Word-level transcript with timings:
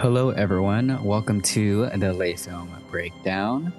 Hello, 0.00 0.30
everyone. 0.30 1.04
Welcome 1.04 1.42
to 1.42 1.90
the 1.90 2.14
Lay 2.14 2.34
Film 2.34 2.74
Breakdown, 2.90 3.70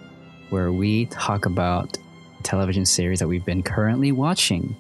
where 0.52 0.72
we 0.72 1.08
talk 1.08 1.48
about 1.48 1.98
television 2.44 2.86
series 2.86 3.18
that 3.18 3.28
we've 3.28 3.44
been 3.44 3.64
currently 3.64 4.12
watching. 4.12 4.76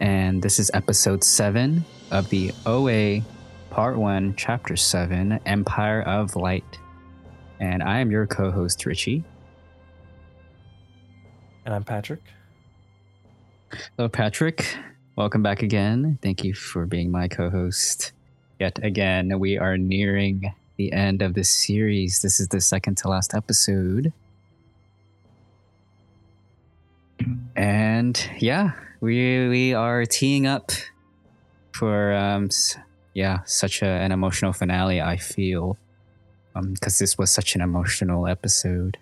And 0.00 0.42
this 0.42 0.58
is 0.58 0.70
episode 0.74 1.24
7 1.24 1.82
of 2.10 2.28
the 2.28 2.52
OA 2.66 3.22
Part 3.70 3.96
1, 3.96 4.34
Chapter 4.36 4.76
7 4.76 5.40
Empire 5.46 6.02
of 6.02 6.36
Light. 6.36 6.78
And 7.58 7.82
I 7.82 8.00
am 8.00 8.10
your 8.10 8.26
co 8.26 8.50
host, 8.50 8.84
Richie. 8.84 9.24
And 11.64 11.72
I'm 11.72 11.84
Patrick. 11.84 12.20
Hello, 13.96 14.10
Patrick. 14.10 14.76
Welcome 15.16 15.42
back 15.42 15.62
again. 15.62 16.18
Thank 16.20 16.44
you 16.44 16.52
for 16.52 16.84
being 16.84 17.10
my 17.10 17.28
co 17.28 17.48
host 17.48 18.12
yet 18.60 18.78
again. 18.84 19.40
We 19.40 19.58
are 19.58 19.78
nearing 19.78 20.54
the 20.76 20.92
end 20.92 21.22
of 21.22 21.34
this 21.34 21.48
series. 21.48 22.22
This 22.22 22.38
is 22.38 22.48
the 22.48 22.60
second 22.60 22.96
to 22.98 23.08
last 23.08 23.34
episode. 23.34 24.12
And 27.56 28.30
yeah, 28.38 28.72
we 29.00 29.48
we 29.48 29.74
are 29.74 30.04
teeing 30.04 30.46
up 30.46 30.70
for 31.72 32.12
um 32.14 32.50
yeah, 33.14 33.40
such 33.44 33.82
a, 33.82 33.86
an 33.86 34.12
emotional 34.12 34.52
finale, 34.52 35.00
I 35.00 35.16
feel. 35.16 35.76
Um 36.54 36.74
because 36.74 36.98
this 36.98 37.16
was 37.18 37.30
such 37.30 37.54
an 37.54 37.62
emotional 37.62 38.26
episode. 38.26 38.98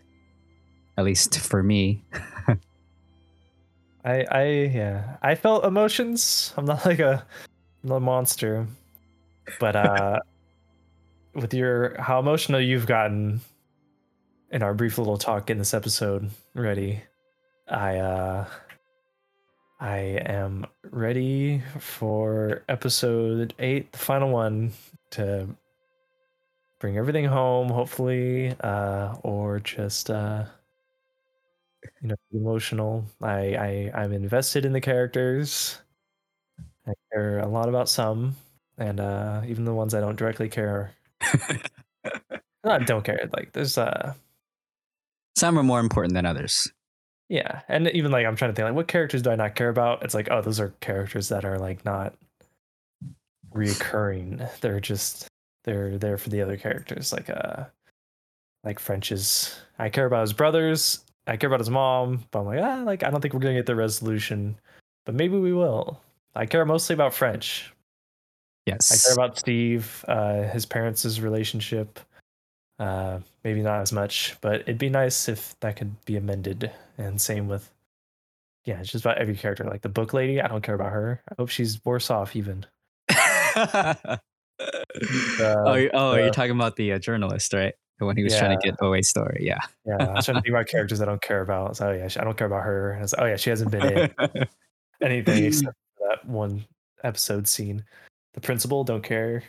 At 0.97 1.05
least 1.05 1.39
for 1.41 1.63
me. 1.63 2.05
I 4.05 4.25
I 4.31 4.45
yeah. 4.73 5.17
I 5.23 5.35
felt 5.35 5.65
emotions. 5.65 6.55
I'm 6.57 6.65
not 6.65 6.87
like 6.87 7.01
a 7.01 7.25
I'm 7.83 7.89
not 7.89 7.97
a 7.97 8.01
monster. 8.01 8.67
But 9.59 9.77
uh 9.77 10.21
with 11.35 11.55
your 11.55 12.01
how 12.01 12.19
emotional 12.19 12.61
you've 12.61 12.87
gotten 12.87 13.41
in 14.51 14.63
our 14.63 14.75
brief 14.75 14.99
little 14.99 15.19
talk 15.19 15.51
in 15.51 15.59
this 15.59 15.75
episode 15.75 16.31
ready, 16.55 17.03
I 17.69 17.99
uh 17.99 18.47
I 19.81 19.99
am 20.27 20.67
ready 20.91 21.63
for 21.79 22.65
episode 22.69 23.55
eight, 23.61 23.93
the 23.93 23.99
final 23.99 24.31
one, 24.31 24.73
to 25.13 25.49
bring 26.81 26.97
everything 26.99 27.25
home, 27.27 27.69
hopefully, 27.69 28.57
uh, 28.61 29.15
or 29.23 29.61
just 29.61 30.11
uh 30.11 30.45
you 32.03 32.09
know 32.09 32.17
emotional. 32.33 33.05
I 33.23 33.55
i 33.95 34.03
i'm 34.03 34.13
invested 34.13 34.65
in 34.65 34.73
the 34.73 34.81
characters. 34.81 35.79
I 36.87 36.93
care 37.13 37.39
a 37.41 37.47
lot 37.49 37.69
about 37.69 37.89
some 37.89 38.35
and 38.79 39.01
uh 39.01 39.43
even 39.47 39.65
the 39.65 39.75
ones 39.75 39.93
i 39.95 40.01
don't 40.01 40.17
directly 40.17 40.49
care 40.49 40.93
not 42.65 42.87
don't 42.87 43.05
care 43.05 43.29
like 43.33 43.53
there's 43.53 43.77
uh 43.77 44.15
Some 45.37 45.59
are 45.59 45.63
more 45.63 45.81
important 45.81 46.15
than 46.15 46.25
others. 46.27 46.71
yeah 47.29 47.61
and 47.69 47.89
even 47.89 48.11
like 48.11 48.25
i'm 48.27 48.37
trying 48.37 48.51
to 48.51 48.55
think 48.55 48.65
like 48.67 48.75
what 48.75 48.89
characters 48.89 49.23
do 49.23 49.31
i 49.31 49.37
not 49.37 49.55
care 49.55 49.69
about? 49.69 50.03
It's 50.03 50.15
like 50.15 50.29
oh 50.31 50.41
those 50.43 50.61
are 50.61 50.73
characters 50.81 51.29
that 51.29 51.45
are 51.45 51.59
like 51.59 51.85
not 51.85 52.15
reoccurring. 53.55 54.47
They're 54.61 54.81
just 54.81 55.27
they're 55.65 55.99
there 55.99 56.17
for 56.19 56.31
the 56.31 56.41
other 56.41 56.57
characters 56.57 57.13
like 57.13 57.29
uh 57.29 57.65
like 58.65 58.79
french's 58.79 59.61
i 59.79 59.89
care 59.89 60.07
about 60.07 60.23
his 60.23 60.33
brothers 60.33 61.05
i 61.27 61.37
care 61.37 61.49
about 61.49 61.61
his 61.61 61.69
mom 61.71 62.25
but 62.31 62.41
i'm 62.41 62.47
like 62.47 62.61
ah 62.63 62.83
like 62.85 63.03
i 63.03 63.11
don't 63.11 63.21
think 63.21 63.35
we're 63.35 63.41
gonna 63.41 63.55
get 63.55 63.67
the 63.67 63.75
resolution 63.75 64.59
but 65.05 65.15
maybe 65.15 65.37
we 65.39 65.53
will. 65.55 66.01
I 66.35 66.45
care 66.47 66.65
mostly 66.65 66.95
about 66.95 67.13
french 67.15 67.73
Yes. 68.69 68.93
I 68.93 68.97
care 69.09 69.15
about 69.15 69.39
Steve, 69.39 70.05
uh, 70.09 70.43
his 70.43 70.67
parents' 70.67 71.19
relationship. 71.21 71.99
Uh, 72.79 73.19
maybe 73.43 73.61
not 73.61 73.81
as 73.81 73.93
much, 73.93 74.37
but 74.41 74.61
it'd 74.61 74.79
be 74.79 74.89
nice 74.89 75.29
if 75.29 75.59
that 75.61 75.77
could 75.77 75.93
be 76.05 76.17
amended. 76.17 76.71
And 76.97 77.21
same 77.21 77.49
with, 77.49 77.69
yeah, 78.65 78.79
it's 78.81 78.93
just 78.93 79.05
about 79.05 79.19
every 79.19 79.35
character. 79.37 79.65
Like 79.65 79.83
the 79.83 79.89
book 79.89 80.13
lady, 80.13 80.41
I 80.41 80.47
don't 80.47 80.63
care 80.63 80.77
about 80.77 80.93
her. 80.93 81.21
I 81.31 81.35
hope 81.39 81.49
she's 81.49 81.85
worse 81.85 82.11
off 82.11 82.37
even. 82.37 82.65
oh, 83.11 84.07
you- 85.75 85.91
oh, 85.93 86.15
you're 86.15 86.31
talking 86.31 86.53
about 86.53 86.77
the 86.77 86.93
uh, 86.93 86.99
journalist, 86.99 87.53
right? 87.53 87.75
The 87.99 88.07
one 88.07 88.17
who 88.17 88.23
was 88.25 88.39
trying 88.39 88.57
to 88.59 88.65
get 88.65 88.77
OA 88.81 89.03
story. 89.03 89.41
Yeah. 89.45 89.59
Yeah, 89.85 89.97
I 89.99 90.13
was 90.13 90.25
trying 90.25 90.37
to 90.37 90.43
think 90.43 90.55
about 90.55 90.69
characters 90.69 91.03
I 91.03 91.05
don't 91.05 91.21
care 91.21 91.41
about. 91.41 91.77
So, 91.79 91.89
oh 91.89 91.93
yeah, 91.93 92.09
I 92.17 92.23
don't 92.25 92.37
care 92.37 92.47
about 92.47 92.63
her. 92.63 92.93
And 92.93 93.03
it's, 93.03 93.15
oh 93.19 93.25
yeah, 93.25 93.35
she 93.37 93.51
hasn't 93.51 93.73
been 93.73 93.99
in 93.99 94.11
anything 95.03 95.45
except 95.47 95.75
for 95.97 96.09
that 96.09 96.25
one 96.25 96.65
episode 97.03 97.49
scene. 97.49 97.85
The 98.39 98.47
principal, 98.47 98.85
don't 98.85 99.03
care. 99.03 99.43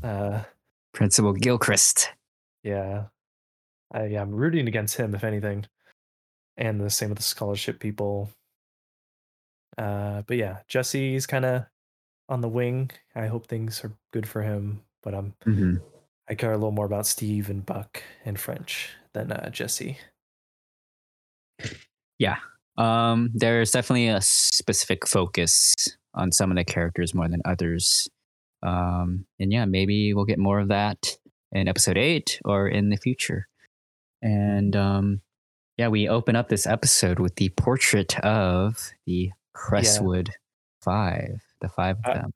Uh, 0.00 0.44
Principal 0.92 1.32
Gilchrist. 1.32 2.12
Yeah. 2.62 3.06
I, 3.92 4.06
yeah, 4.06 4.22
I'm 4.22 4.30
rooting 4.30 4.68
against 4.68 4.96
him, 4.96 5.16
if 5.16 5.24
anything. 5.24 5.66
And 6.56 6.80
the 6.80 6.90
same 6.90 7.08
with 7.08 7.18
the 7.18 7.24
scholarship 7.24 7.80
people. 7.80 8.30
Uh, 9.76 10.22
but 10.28 10.36
yeah, 10.36 10.58
Jesse's 10.68 11.26
kind 11.26 11.44
of 11.44 11.64
on 12.28 12.40
the 12.40 12.48
wing. 12.48 12.92
I 13.16 13.26
hope 13.26 13.48
things 13.48 13.82
are 13.82 13.90
good 14.12 14.28
for 14.28 14.42
him. 14.42 14.82
But 15.02 15.16
I'm 15.16 15.34
Mhm. 15.44 15.82
I 16.28 16.36
care 16.36 16.52
a 16.52 16.56
little 16.56 16.70
more 16.70 16.86
about 16.86 17.08
Steve 17.08 17.50
and 17.50 17.66
Buck 17.66 18.00
and 18.24 18.38
French 18.38 18.90
than 19.12 19.32
uh, 19.32 19.50
Jesse. 19.50 19.98
Yeah, 22.20 22.36
um, 22.78 23.32
there's 23.34 23.72
definitely 23.72 24.06
a 24.06 24.20
specific 24.20 25.04
focus 25.04 25.74
on 26.14 26.32
some 26.32 26.50
of 26.50 26.56
the 26.56 26.64
characters 26.64 27.14
more 27.14 27.28
than 27.28 27.42
others. 27.44 28.08
Um, 28.62 29.26
and 29.38 29.52
yeah, 29.52 29.64
maybe 29.64 30.14
we'll 30.14 30.24
get 30.24 30.38
more 30.38 30.60
of 30.60 30.68
that 30.68 31.16
in 31.52 31.68
episode 31.68 31.98
eight 31.98 32.40
or 32.44 32.68
in 32.68 32.88
the 32.88 32.96
future. 32.96 33.46
And 34.22 34.74
um, 34.74 35.20
yeah, 35.76 35.88
we 35.88 36.08
open 36.08 36.36
up 36.36 36.48
this 36.48 36.66
episode 36.66 37.18
with 37.18 37.34
the 37.36 37.50
portrait 37.50 38.18
of 38.20 38.92
the 39.06 39.30
Crestwood 39.54 40.30
Five, 40.82 41.40
the 41.60 41.68
five 41.68 41.98
of 41.98 42.06
I- 42.06 42.14
them. 42.14 42.32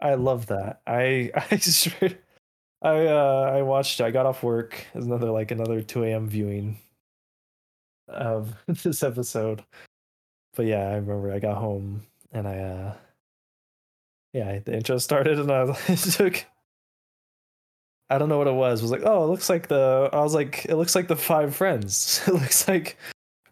I 0.00 0.14
love 0.14 0.46
that. 0.46 0.80
I 0.86 1.30
I 1.50 1.56
just 1.56 1.88
I 2.82 3.06
uh 3.06 3.50
I 3.54 3.62
watched 3.62 4.00
I 4.00 4.10
got 4.10 4.26
off 4.26 4.42
work. 4.42 4.84
It 4.92 4.96
was 4.96 5.06
another 5.06 5.30
like 5.30 5.52
another 5.52 5.80
2 5.80 6.02
a.m. 6.04 6.28
viewing 6.28 6.78
of 8.08 8.54
this 8.66 9.02
episode. 9.02 9.62
But 10.54 10.66
yeah, 10.66 10.88
I 10.88 10.94
remember 10.96 11.32
I 11.32 11.38
got 11.38 11.56
home 11.58 12.02
and 12.32 12.46
I 12.48 12.58
uh 12.58 12.94
yeah, 14.32 14.58
the 14.60 14.74
intro 14.74 14.98
started 14.98 15.38
and 15.38 15.50
I 15.50 15.64
was 15.64 15.78
it 15.88 15.98
took 16.12 16.44
I 18.10 18.18
don't 18.18 18.28
know 18.28 18.38
what 18.38 18.46
it 18.46 18.54
was. 18.54 18.80
It 18.80 18.84
was 18.84 18.90
like, 18.90 19.02
oh, 19.04 19.24
it 19.24 19.28
looks 19.28 19.48
like 19.48 19.68
the 19.68 20.10
I 20.12 20.20
was 20.20 20.34
like, 20.34 20.66
it 20.66 20.76
looks 20.76 20.94
like 20.94 21.08
the 21.08 21.16
five 21.16 21.54
friends. 21.56 22.22
it 22.26 22.34
looks 22.34 22.68
like 22.68 22.98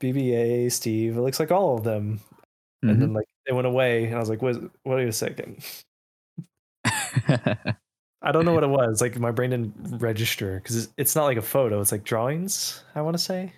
BBA, 0.01 0.71
Steve, 0.73 1.17
it 1.17 1.21
looks 1.21 1.41
like 1.41 1.51
all 1.51 1.77
of 1.79 1.85
them. 1.85 2.21
Mhm. 2.85 2.91
And 2.91 3.03
then 3.03 3.13
like 3.15 3.27
they 3.47 3.53
went 3.55 3.67
away 3.67 4.05
and 4.07 4.17
I 4.17 4.19
was 4.19 4.29
like, 4.29 4.43
wait, 4.43 4.57
wait 4.85 5.09
a 5.09 5.13
second. 5.13 5.65
I 8.23 8.33
don't 8.33 8.45
know 8.45 8.53
what 8.53 8.65
it 8.65 8.69
was. 8.71 9.01
Like 9.01 9.19
my 9.19 9.31
brain 9.31 9.51
didn't 9.51 9.99
register 10.01 10.57
because 10.61 10.77
it's, 10.85 10.93
it's 10.99 11.17
not 11.17 11.25
like 11.25 11.39
a 11.39 11.43
photo. 11.43 11.81
It's 11.81 11.93
like 11.93 12.05
drawings. 12.05 12.85
I 12.95 13.01
want 13.03 13.17
to 13.17 13.23
say. 13.23 13.53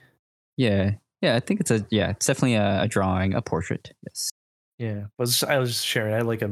yeah, 0.56 0.92
yeah, 1.20 1.36
I 1.36 1.40
think 1.40 1.60
it's 1.60 1.70
a 1.70 1.84
yeah, 1.90 2.10
it's 2.10 2.26
definitely 2.26 2.54
a, 2.54 2.82
a 2.82 2.88
drawing, 2.88 3.34
a 3.34 3.42
portrait. 3.42 3.92
Yes. 4.06 4.30
Yeah, 4.82 5.04
I 5.04 5.06
was 5.16 5.44
I 5.44 5.58
was 5.58 5.70
just 5.70 5.86
sharing. 5.86 6.12
I 6.12 6.16
had 6.16 6.26
like 6.26 6.42
a, 6.42 6.46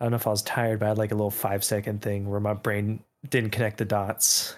I 0.00 0.04
don't 0.04 0.10
know 0.10 0.16
if 0.16 0.26
I 0.26 0.30
was 0.30 0.42
tired, 0.42 0.80
but 0.80 0.86
I 0.86 0.88
had 0.88 0.98
like 0.98 1.12
a 1.12 1.14
little 1.14 1.30
five 1.30 1.62
second 1.62 2.02
thing 2.02 2.28
where 2.28 2.40
my 2.40 2.52
brain 2.52 3.04
didn't 3.30 3.50
connect 3.50 3.78
the 3.78 3.84
dots, 3.84 4.56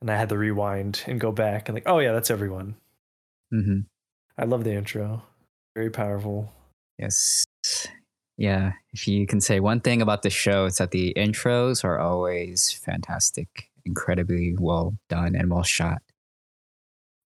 and 0.00 0.10
I 0.10 0.16
had 0.16 0.30
to 0.30 0.38
rewind 0.38 1.04
and 1.06 1.20
go 1.20 1.32
back 1.32 1.68
and 1.68 1.76
like, 1.76 1.82
oh 1.84 1.98
yeah, 1.98 2.12
that's 2.12 2.30
everyone. 2.30 2.76
hmm 3.50 3.80
I 4.38 4.44
love 4.46 4.64
the 4.64 4.72
intro. 4.72 5.22
Very 5.76 5.90
powerful. 5.90 6.50
Yes. 6.98 7.44
Yeah. 8.38 8.72
If 8.94 9.06
you 9.06 9.26
can 9.26 9.42
say 9.42 9.60
one 9.60 9.80
thing 9.80 10.00
about 10.00 10.22
the 10.22 10.30
show, 10.30 10.64
it's 10.64 10.78
that 10.78 10.92
the 10.92 11.12
intros 11.18 11.84
are 11.84 12.00
always 12.00 12.72
fantastic, 12.72 13.68
incredibly 13.84 14.56
well 14.58 14.96
done 15.10 15.36
and 15.36 15.50
well 15.50 15.62
shot. 15.62 16.00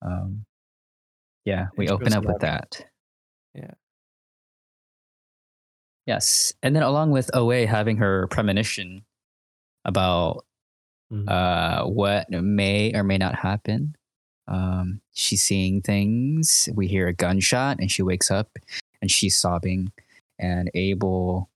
Um, 0.00 0.46
yeah, 1.44 1.66
we 1.76 1.86
Intros 1.86 1.90
open 1.90 2.12
up 2.14 2.24
with 2.24 2.40
that. 2.40 2.86
Yes. 6.06 6.52
And 6.62 6.74
then 6.74 6.82
along 6.82 7.10
with 7.10 7.30
OA 7.34 7.66
having 7.66 7.96
her 7.98 8.26
premonition 8.28 9.04
about 9.84 10.44
Mhm. 11.12 11.28
uh, 11.28 11.86
what 11.86 12.30
may 12.30 12.92
or 12.94 13.02
may 13.04 13.18
not 13.18 13.34
happen. 13.36 13.94
Um, 14.48 15.00
she's 15.12 15.42
seeing 15.42 15.80
things. 15.82 16.68
We 16.74 16.86
hear 16.88 17.06
a 17.08 17.12
gunshot, 17.12 17.78
and 17.80 17.90
she 17.90 18.02
wakes 18.02 18.30
up, 18.30 18.48
and 19.00 19.10
she's 19.10 19.36
sobbing. 19.36 19.92
And 20.38 20.70
Abel 20.74 21.48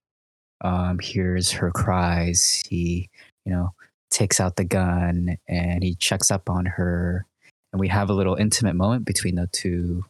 um, 0.62 0.98
hears 0.98 1.52
her 1.52 1.70
cries. 1.70 2.62
He, 2.68 3.08
you 3.44 3.52
know, 3.52 3.72
takes 4.10 4.40
out 4.40 4.56
the 4.56 4.64
gun 4.64 5.38
and 5.48 5.82
he 5.82 5.94
checks 5.94 6.30
up 6.30 6.50
on 6.50 6.66
her. 6.66 7.24
And 7.72 7.80
we 7.80 7.88
have 7.88 8.10
a 8.10 8.12
little 8.14 8.34
intimate 8.34 8.74
moment 8.76 9.04
between 9.06 9.36
the 9.36 9.46
two, 9.52 10.04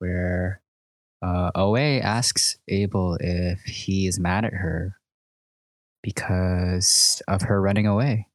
where 0.00 0.60
uh, 1.22 1.50
OA 1.54 1.98
asks 1.98 2.56
Abel 2.68 3.16
if 3.20 3.60
he 3.62 4.06
is 4.06 4.18
mad 4.18 4.44
at 4.44 4.54
her 4.54 4.96
because 6.02 7.22
of 7.28 7.42
her 7.42 7.60
running 7.60 7.86
away. 7.86 8.28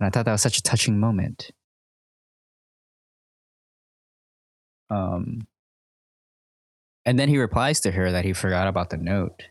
And 0.00 0.06
I 0.06 0.10
thought 0.10 0.24
that 0.24 0.32
was 0.32 0.42
such 0.42 0.58
a 0.58 0.62
touching 0.62 0.98
moment. 0.98 1.50
Um, 4.90 5.46
and 7.04 7.18
then 7.18 7.28
he 7.28 7.36
replies 7.36 7.80
to 7.80 7.90
her 7.90 8.10
that 8.12 8.24
he 8.24 8.32
forgot 8.32 8.68
about 8.68 8.90
the 8.90 8.96
note, 8.96 9.42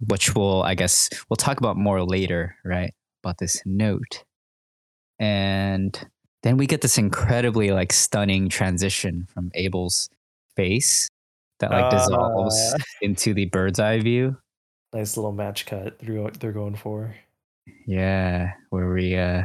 which 0.00 0.34
we'll, 0.34 0.62
I 0.64 0.74
guess, 0.74 1.10
we'll 1.28 1.36
talk 1.36 1.58
about 1.58 1.76
more 1.76 2.02
later, 2.02 2.56
right? 2.64 2.92
About 3.22 3.38
this 3.38 3.62
note. 3.64 4.24
And 5.20 6.08
then 6.42 6.56
we 6.56 6.66
get 6.66 6.80
this 6.80 6.98
incredibly 6.98 7.70
like 7.70 7.92
stunning 7.92 8.48
transition 8.48 9.28
from 9.32 9.52
Abel's 9.54 10.08
face 10.56 11.08
that 11.62 11.70
like 11.70 11.90
dissolves 11.90 12.74
Uh. 12.74 12.78
into 13.02 13.32
the 13.34 13.46
bird's 13.46 13.80
eye 13.80 13.98
view. 14.00 14.36
Nice 14.92 15.16
little 15.16 15.32
match 15.32 15.64
cut 15.64 15.98
they're, 16.00 16.30
they're 16.32 16.52
going 16.52 16.76
for. 16.76 17.14
Yeah, 17.86 18.52
where 18.70 18.92
we 18.92 19.16
uh 19.16 19.44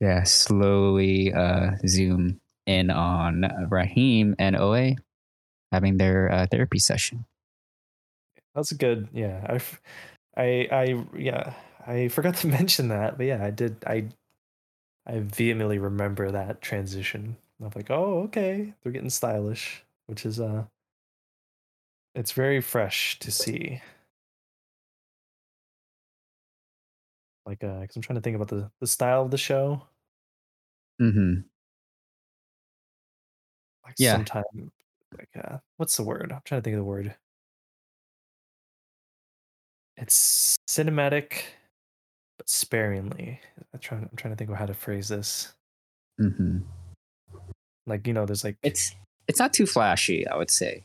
yeah, 0.00 0.22
slowly 0.24 1.32
uh 1.32 1.70
zoom 1.86 2.40
in 2.66 2.90
on 2.90 3.48
Rahim 3.70 4.34
and 4.38 4.56
OA 4.56 4.96
having 5.72 5.96
their 5.96 6.30
uh, 6.30 6.46
therapy 6.50 6.78
session. 6.78 7.24
That's 8.54 8.72
a 8.72 8.76
good. 8.76 9.08
Yeah, 9.12 9.44
I, 9.48 9.54
f- 9.54 9.80
I, 10.36 10.68
I, 10.70 11.04
yeah, 11.16 11.54
I 11.86 12.08
forgot 12.08 12.36
to 12.36 12.46
mention 12.60 12.88
that, 12.88 13.16
but 13.16 13.26
yeah, 13.26 13.42
I 13.42 13.50
did. 13.50 13.76
I, 13.86 14.08
I 15.06 15.20
vehemently 15.20 15.78
remember 15.78 16.30
that 16.30 16.60
transition. 16.60 17.36
I'm 17.60 17.70
like, 17.74 17.90
oh, 17.90 18.22
okay, 18.24 18.74
they're 18.82 18.92
getting 18.92 19.10
stylish, 19.10 19.82
which 20.12 20.26
is 20.26 20.38
uh, 20.38 20.62
it's 22.14 22.32
very 22.32 22.60
fresh 22.60 23.18
to 23.20 23.30
see. 23.30 23.80
Like, 27.46 27.64
uh, 27.64 27.80
because 27.80 27.96
I'm 27.96 28.02
trying 28.02 28.16
to 28.16 28.20
think 28.20 28.36
about 28.36 28.48
the 28.48 28.70
the 28.78 28.86
style 28.86 29.22
of 29.22 29.30
the 29.30 29.38
show. 29.38 29.80
Mm-hmm. 31.00 31.40
Like, 33.86 33.94
Yeah. 33.96 34.12
sometime, 34.12 34.44
like, 35.16 35.30
uh, 35.42 35.56
what's 35.78 35.96
the 35.96 36.02
word? 36.04 36.30
I'm 36.30 36.42
trying 36.44 36.60
to 36.60 36.62
think 36.62 36.74
of 36.74 36.80
the 36.80 36.84
word. 36.84 37.16
It's 39.96 40.58
cinematic, 40.68 41.40
but 42.36 42.50
sparingly. 42.50 43.40
I'm 43.72 43.80
trying. 43.80 44.02
I'm 44.02 44.16
trying 44.16 44.34
to 44.34 44.36
think 44.36 44.50
of 44.50 44.56
how 44.58 44.66
to 44.66 44.74
phrase 44.74 45.08
this. 45.08 45.54
Mm-hmm. 46.20 46.58
Like, 47.86 48.06
you 48.06 48.12
know, 48.12 48.26
there's 48.26 48.44
like 48.44 48.58
It's 48.62 48.94
it's 49.28 49.38
not 49.38 49.52
too 49.52 49.66
flashy, 49.66 50.26
I 50.26 50.36
would 50.36 50.50
say. 50.50 50.84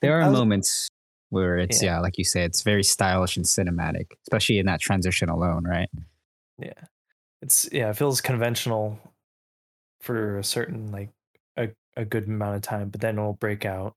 There 0.00 0.20
are 0.20 0.30
was- 0.30 0.38
moments 0.38 0.88
where 1.30 1.58
it's 1.58 1.82
Yeah. 1.82 1.94
yeah. 1.96 2.00
like 2.00 2.18
you 2.18 2.24
say, 2.24 2.42
it's 2.42 2.62
very 2.62 2.82
stylish 2.82 3.36
and 3.36 3.46
cinematic, 3.46 4.12
especially 4.26 4.58
in 4.58 4.66
that 4.66 4.80
transition 4.80 5.28
alone, 5.28 5.64
right? 5.64 5.88
Yeah. 6.58 6.72
It's 7.42 7.68
yeah, 7.72 7.90
it 7.90 7.96
feels 7.96 8.20
conventional 8.20 8.98
for 10.00 10.38
a 10.38 10.44
certain 10.44 10.90
like 10.92 11.10
a, 11.56 11.68
a 11.96 12.04
good 12.04 12.26
amount 12.26 12.56
of 12.56 12.62
time, 12.62 12.88
but 12.90 13.00
then 13.00 13.16
it'll 13.18 13.32
break 13.34 13.64
out 13.64 13.94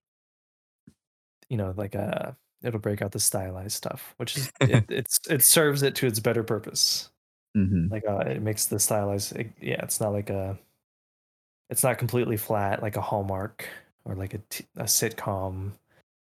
you 1.50 1.58
know, 1.58 1.74
like 1.76 1.96
uh 1.96 2.32
it'll 2.64 2.80
break 2.80 3.02
out 3.02 3.12
the 3.12 3.20
stylized 3.20 3.74
stuff, 3.74 4.14
which 4.18 4.38
is 4.38 4.52
it, 4.62 4.86
it's 4.90 5.20
it 5.30 5.44
serves 5.44 5.84
it 5.84 5.96
to 5.96 6.08
its 6.08 6.20
better 6.20 6.44
purpose. 6.44 7.10
Mm-hmm. 7.58 7.92
Like 7.92 8.04
uh 8.08 8.20
it 8.28 8.42
makes 8.42 8.66
the 8.66 8.80
stylized 8.80 9.36
it- 9.36 9.52
yeah, 9.62 9.82
it's 9.84 10.00
not 10.00 10.14
like 10.14 10.30
a 10.30 10.58
it's 11.70 11.84
not 11.84 11.98
completely 11.98 12.38
flat 12.38 12.82
like 12.82 12.96
a 12.98 13.02
Hallmark 13.02 13.68
or 14.06 14.16
like 14.16 14.34
a, 14.34 14.40
t- 14.50 14.66
a 14.78 14.84
sitcom 14.84 15.72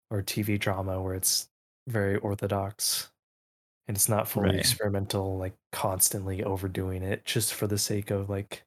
or 0.09 0.21
TV 0.23 0.59
drama 0.59 1.01
where 1.01 1.13
it's 1.15 1.49
very 1.87 2.17
orthodox 2.17 3.09
and 3.87 3.95
it's 3.95 4.09
not 4.09 4.27
fully 4.27 4.47
Right. 4.51 4.59
experimental 4.59 5.37
like 5.37 5.53
constantly 5.71 6.43
overdoing 6.43 7.03
it 7.03 7.25
just 7.25 7.53
for 7.53 7.67
the 7.67 7.77
sake 7.77 8.11
of 8.11 8.29
like 8.29 8.63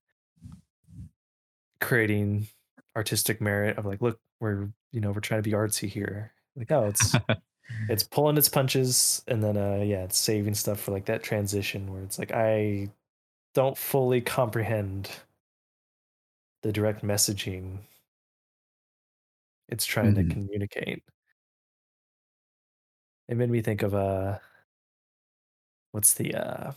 creating 1.80 2.46
artistic 2.96 3.40
merit 3.40 3.78
of 3.78 3.86
like 3.86 4.00
look 4.02 4.18
we're 4.40 4.68
you 4.92 5.00
know 5.00 5.12
we're 5.12 5.20
trying 5.20 5.42
to 5.42 5.48
be 5.48 5.54
artsy 5.56 5.88
here 5.88 6.32
like 6.56 6.70
oh 6.72 6.86
it's 6.88 7.14
it's 7.88 8.02
pulling 8.02 8.36
its 8.36 8.48
punches 8.48 9.22
and 9.28 9.42
then 9.42 9.56
uh 9.56 9.82
yeah 9.84 10.02
it's 10.02 10.18
saving 10.18 10.54
stuff 10.54 10.80
for 10.80 10.90
like 10.90 11.06
that 11.06 11.22
transition 11.22 11.92
where 11.92 12.02
it's 12.02 12.18
like 12.18 12.32
i 12.32 12.88
don't 13.54 13.78
fully 13.78 14.20
comprehend 14.20 15.10
the 16.62 16.72
direct 16.72 17.02
messaging 17.02 17.80
it's 19.68 19.86
trying 19.86 20.14
Mhm. 20.14 20.28
to 20.28 20.34
communicate 20.34 21.02
it 23.28 23.36
made 23.36 23.50
me 23.50 23.62
think 23.62 23.82
of 23.82 23.94
uh 23.94 24.38
what's 25.92 26.14
the 26.14 26.34
uh 26.34 26.72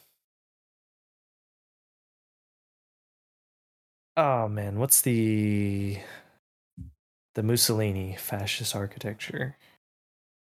oh 4.18 4.48
man 4.48 4.80
what's 4.80 5.02
the 5.02 5.98
the 7.36 7.44
mussolini 7.44 8.16
fascist 8.16 8.76
architecture 8.76 9.58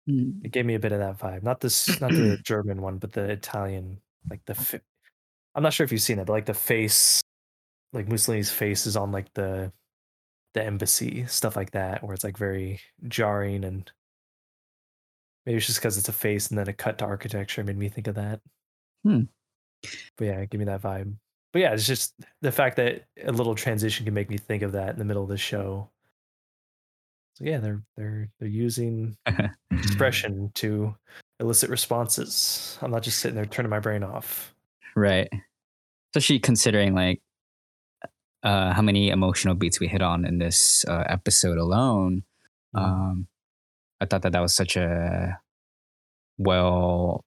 Mm. 0.10 0.44
it 0.44 0.52
gave 0.52 0.66
me 0.66 0.74
a 0.74 0.80
bit 0.80 0.92
of 0.92 1.00
that 1.00 1.18
vibe 1.20 1.44
not 1.44 1.60
this 1.62 2.02
not 2.02 2.16
the 2.16 2.38
german 2.44 2.82
one 2.82 2.98
but 2.98 3.12
the 3.14 3.30
italian 3.30 4.02
like 4.32 4.44
the 4.46 4.56
fa- 4.56 4.82
i'm 5.56 5.64
not 5.64 5.74
sure 5.74 5.86
if 5.86 5.92
you've 5.92 6.02
seen 6.02 6.20
it 6.20 6.26
but 6.28 6.34
like 6.34 6.46
the 6.48 6.54
face 6.56 7.22
like 7.94 8.08
mussolini's 8.08 8.52
face 8.52 8.86
is 8.86 8.96
on 8.96 9.12
like 9.12 9.32
the 9.34 9.72
the 10.54 10.64
embassy 10.64 11.26
stuff 11.28 11.56
like 11.56 11.72
that 11.72 12.04
where 12.04 12.14
it's 12.14 12.24
like 12.24 12.38
very 12.38 12.80
jarring 13.08 13.64
and 13.64 13.92
maybe 15.46 15.58
it's 15.58 15.66
just 15.68 15.80
because 15.80 15.98
it's 15.98 16.10
a 16.10 16.14
face 16.14 16.50
and 16.50 16.58
then 16.58 16.68
a 16.68 16.74
cut 16.74 16.98
to 16.98 17.06
architecture 17.06 17.64
made 17.64 17.78
me 17.78 17.90
think 17.90 18.08
of 18.08 18.16
that 18.16 18.40
Hmm. 19.04 19.22
but 20.18 20.26
yeah 20.26 20.46
give 20.46 20.60
me 20.60 20.66
that 20.66 20.82
vibe 20.84 21.16
but 21.54 21.60
yeah 21.60 21.74
it's 21.74 21.88
just 21.88 22.14
the 22.42 22.52
fact 22.52 22.76
that 22.76 23.06
a 23.26 23.32
little 23.32 23.56
transition 23.56 24.06
can 24.06 24.14
make 24.14 24.30
me 24.30 24.38
think 24.38 24.62
of 24.62 24.74
that 24.74 24.90
in 24.90 25.00
the 25.00 25.06
middle 25.06 25.24
of 25.24 25.30
the 25.30 25.38
show 25.38 25.90
so 27.34 27.46
yeah 27.46 27.58
they're 27.58 27.82
they're 27.98 28.30
they're 28.40 28.50
using 28.50 29.18
expression 29.72 30.52
to 30.56 30.96
elicit 31.40 31.70
responses. 31.72 32.78
I'm 32.82 32.92
not 32.92 33.02
just 33.02 33.18
sitting 33.18 33.36
there 33.36 33.48
turning 33.48 33.72
my 33.72 33.80
brain 33.80 34.04
off. 34.04 34.54
Right. 34.96 35.28
Especially 36.14 36.40
considering 36.40 36.94
like 36.94 37.20
uh, 38.44 38.74
how 38.74 38.82
many 38.82 39.10
emotional 39.10 39.56
beats 39.56 39.80
we 39.80 39.88
hit 39.88 40.02
on 40.02 40.26
in 40.26 40.38
this 40.40 40.86
uh, 40.88 41.04
episode 41.08 41.58
alone. 41.58 42.24
Mhm. 42.76 42.82
Um, 42.82 43.28
I 44.00 44.06
thought 44.06 44.24
that 44.24 44.32
that 44.32 44.42
was 44.42 44.56
such 44.56 44.76
a 44.76 45.40
well 46.38 47.24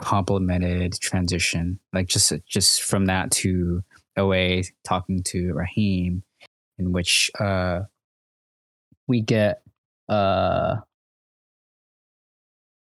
complemented 0.00 0.94
transition. 1.00 1.80
Like 1.92 2.08
just 2.08 2.32
just 2.46 2.82
from 2.82 3.06
that 3.06 3.30
to 3.42 3.82
OA 4.16 4.62
talking 4.84 5.22
to 5.24 5.52
Rahim, 5.54 6.22
in 6.78 6.92
which 6.92 7.30
uh, 7.40 7.82
we 9.06 9.20
get 9.22 9.62
uh, 10.08 10.76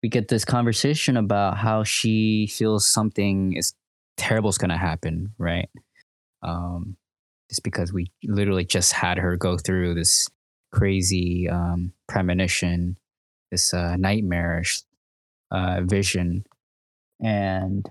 we 0.02 0.08
get 0.08 0.28
this 0.28 0.44
conversation 0.44 1.16
about 1.16 1.58
how 1.58 1.84
she 1.84 2.48
feels 2.48 2.86
something 2.86 3.52
is 3.54 3.74
terrible 4.16 4.50
is 4.50 4.58
going 4.58 4.70
to 4.70 4.76
happen, 4.76 5.32
right? 5.38 5.68
Um, 6.42 6.96
just 7.52 7.62
because 7.62 7.92
we 7.92 8.10
literally 8.24 8.64
just 8.64 8.94
had 8.94 9.18
her 9.18 9.36
go 9.36 9.58
through 9.58 9.92
this 9.92 10.26
crazy 10.72 11.46
um, 11.50 11.92
premonition, 12.08 12.96
this 13.50 13.74
uh, 13.74 13.94
nightmarish 13.98 14.80
uh, 15.50 15.82
vision, 15.84 16.46
and 17.20 17.90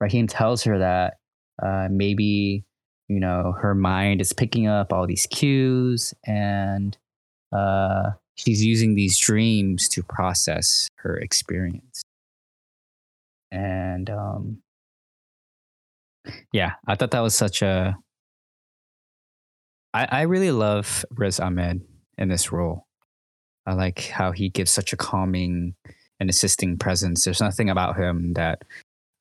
Rahim 0.00 0.28
tells 0.28 0.62
her 0.62 0.78
that 0.78 1.14
uh, 1.60 1.88
maybe 1.90 2.64
you 3.08 3.18
know 3.18 3.52
her 3.60 3.74
mind 3.74 4.20
is 4.20 4.32
picking 4.32 4.68
up 4.68 4.92
all 4.92 5.08
these 5.08 5.26
cues 5.26 6.14
and 6.24 6.96
uh, 7.52 8.10
she's 8.36 8.64
using 8.64 8.94
these 8.94 9.18
dreams 9.18 9.88
to 9.88 10.04
process 10.04 10.88
her 10.98 11.16
experience. 11.16 12.02
And 13.50 14.08
um, 14.08 14.58
yeah, 16.52 16.74
I 16.86 16.94
thought 16.94 17.10
that 17.10 17.20
was 17.20 17.34
such 17.34 17.60
a. 17.60 17.98
I, 19.98 20.06
I 20.10 20.22
really 20.22 20.52
love 20.52 21.04
Riz 21.10 21.40
Ahmed 21.40 21.80
in 22.18 22.28
this 22.28 22.52
role. 22.52 22.86
I 23.66 23.74
like 23.74 24.06
how 24.06 24.30
he 24.30 24.48
gives 24.48 24.70
such 24.70 24.92
a 24.92 24.96
calming 24.96 25.74
and 26.20 26.30
assisting 26.30 26.78
presence. 26.78 27.24
There's 27.24 27.40
nothing 27.40 27.68
about 27.68 27.96
him 27.96 28.34
that 28.34 28.62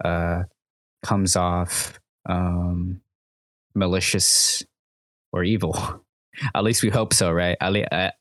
uh, 0.06 0.44
comes 1.04 1.36
off 1.36 2.00
um, 2.28 3.02
malicious 3.74 4.64
or 5.34 5.44
evil. 5.44 6.06
At 6.56 6.64
least 6.64 6.84
we 6.84 6.92
hope 6.92 7.12
so, 7.12 7.32
right? 7.32 7.58
At, 7.60 7.76
at, 7.92 8.14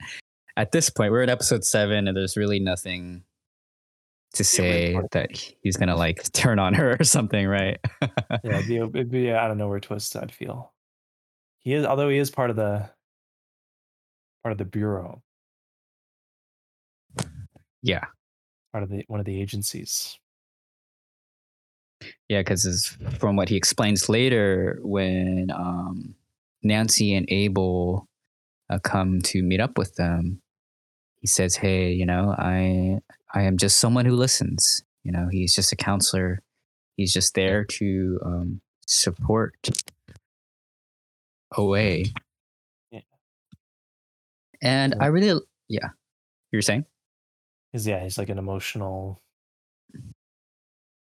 at 0.57 0.73
this 0.73 0.89
point, 0.89 1.13
we're 1.13 1.23
in 1.23 1.29
episode 1.29 1.63
seven, 1.63 2.09
and 2.09 2.17
there's 2.17 2.39
really 2.39 2.59
nothing 2.59 3.23
to 4.33 4.45
say 4.45 4.99
that 5.13 5.31
he's 5.63 5.77
gonna 5.77 5.97
like 5.97 6.33
turn 6.33 6.59
on 6.59 6.73
her 6.73 6.97
or 7.01 7.05
something, 7.05 7.47
right? 7.47 7.79
Yeah, 8.43 8.59
it'd 8.59 8.67
be, 8.67 8.77
it'd 8.77 9.11
be 9.11 9.31
out 9.31 9.51
of 9.51 9.59
nowhere 9.59 9.81
twist. 9.81 10.17
I'd 10.17 10.33
feel 10.33 10.73
he 11.67 11.75
is, 11.75 11.85
although 11.85 12.09
he 12.09 12.19
is 12.19 12.31
part 12.31 12.49
of 12.49 12.55
the 12.55 12.89
part 14.45 14.53
of 14.53 14.59
the 14.59 14.65
bureau, 14.65 15.21
yeah, 17.83 18.05
part 18.71 18.85
of 18.85 18.89
the 18.89 19.03
one 19.09 19.19
of 19.19 19.27
the 19.27 19.43
agencies. 19.43 20.17
Yeah, 22.29 22.43
because 22.43 22.97
from 23.19 23.35
what 23.35 23.49
he 23.49 23.57
explains 23.57 24.09
later, 24.09 24.79
when 24.83 25.51
um, 25.53 26.15
Nancy 26.63 27.13
and 27.17 27.27
Abel 27.33 28.07
uh, 28.71 28.79
come 28.79 29.21
to 29.23 29.43
meet 29.43 29.59
up 29.59 29.77
with 29.77 29.97
them, 29.97 30.41
he 31.21 31.27
says, 31.27 31.57
"Hey, 31.57 31.91
you 31.91 32.07
know, 32.07 32.33
I 32.39 33.01
I 33.35 33.43
am 33.43 33.57
just 33.57 33.79
someone 33.79 34.05
who 34.05 34.15
listens. 34.15 34.85
You 35.03 35.11
know, 35.11 35.27
he's 35.33 35.53
just 35.53 35.73
a 35.73 35.77
counselor. 35.77 36.43
He's 36.97 37.13
just 37.13 37.35
there 37.35 37.65
to 37.65 38.21
um, 38.25 38.61
support 38.87 39.57
OA." 41.57 42.05
Yeah. 42.91 43.01
And 44.63 44.95
Yeah. 44.97 45.05
I 45.05 45.07
really, 45.09 45.41
yeah, 45.69 45.89
you 46.53 46.57
were 46.59 46.63
saying, 46.63 46.85
Because 47.73 47.87
yeah, 47.87 48.03
he's 48.03 48.19
like 48.19 48.29
an 48.29 48.39
emotional. 48.39 49.21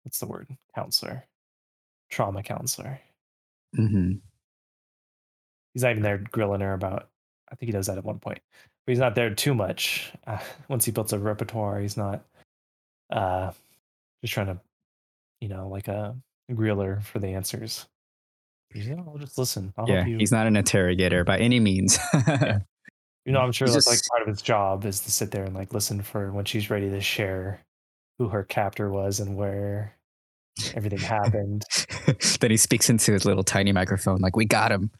What's 0.04 0.20
the 0.20 0.28
word? 0.28 0.48
Counselor, 0.76 1.26
trauma 2.10 2.44
counselor. 2.44 3.00
Mm-hmm. 3.78 4.14
He's 5.74 5.84
not 5.84 5.92
even 5.92 6.04
there 6.04 6.18
grilling 6.20 6.62
her 6.62 6.74
about. 6.74 7.10
I 7.52 7.56
think 7.56 7.68
he 7.68 7.72
does 7.74 7.88
that 7.88 7.98
at 7.98 8.04
one 8.04 8.20
point, 8.20 8.40
but 8.86 8.92
he's 8.92 9.00
not 9.00 9.16
there 9.16 9.34
too 9.34 9.54
much. 9.56 10.12
Uh, 10.28 10.40
once 10.68 10.86
he 10.86 10.92
builds 10.92 11.14
a 11.14 11.20
repertoire, 11.20 11.80
he's 11.80 11.98
not 11.98 12.24
uh, 13.12 13.52
just 14.22 14.34
trying 14.34 14.48
to, 14.48 14.60
you 15.42 15.48
know, 15.50 15.68
like 15.70 15.88
a 15.88 16.16
griller 16.52 17.02
for 17.04 17.20
the 17.20 17.30
answers. 17.30 17.88
He's, 18.74 18.88
you 18.88 18.96
know, 18.96 19.06
I'll 19.08 19.18
just 19.18 19.38
listen. 19.38 19.74
I'll 19.77 19.88
yeah, 19.88 19.98
help 19.98 20.08
you. 20.08 20.18
he's 20.18 20.32
not 20.32 20.48
an 20.48 20.56
interrogator 20.56 21.24
by 21.24 21.38
any 21.39 21.60
means. 21.60 22.00
You 23.25 23.32
know, 23.32 23.39
I'm 23.39 23.51
sure 23.53 23.68
He's 23.68 23.75
that's 23.75 23.88
like 23.88 24.00
part 24.10 24.22
of 24.22 24.27
his 24.27 24.42
job 24.42 24.86
is 24.86 25.00
to 25.01 25.12
sit 25.12 25.32
there 25.32 25.46
and 25.46 25.56
like 25.56 25.74
listen 25.74 26.01
for 26.01 26.32
when 26.32 26.44
she's 26.46 26.70
ready 26.70 26.89
to 26.89 27.00
share 27.00 27.62
who 28.20 28.27
her 28.30 28.44
captor 28.44 28.89
was 28.89 29.20
and 29.20 29.38
where 29.38 29.96
everything 30.75 31.00
happened. 31.00 31.63
then 32.42 32.51
he 32.51 32.58
speaks 32.58 32.89
into 32.89 33.13
his 33.13 33.24
little 33.24 33.44
tiny 33.44 33.72
microphone, 33.72 34.20
like, 34.20 34.36
"We 34.36 34.46
got 34.46 34.72
him." 34.72 34.92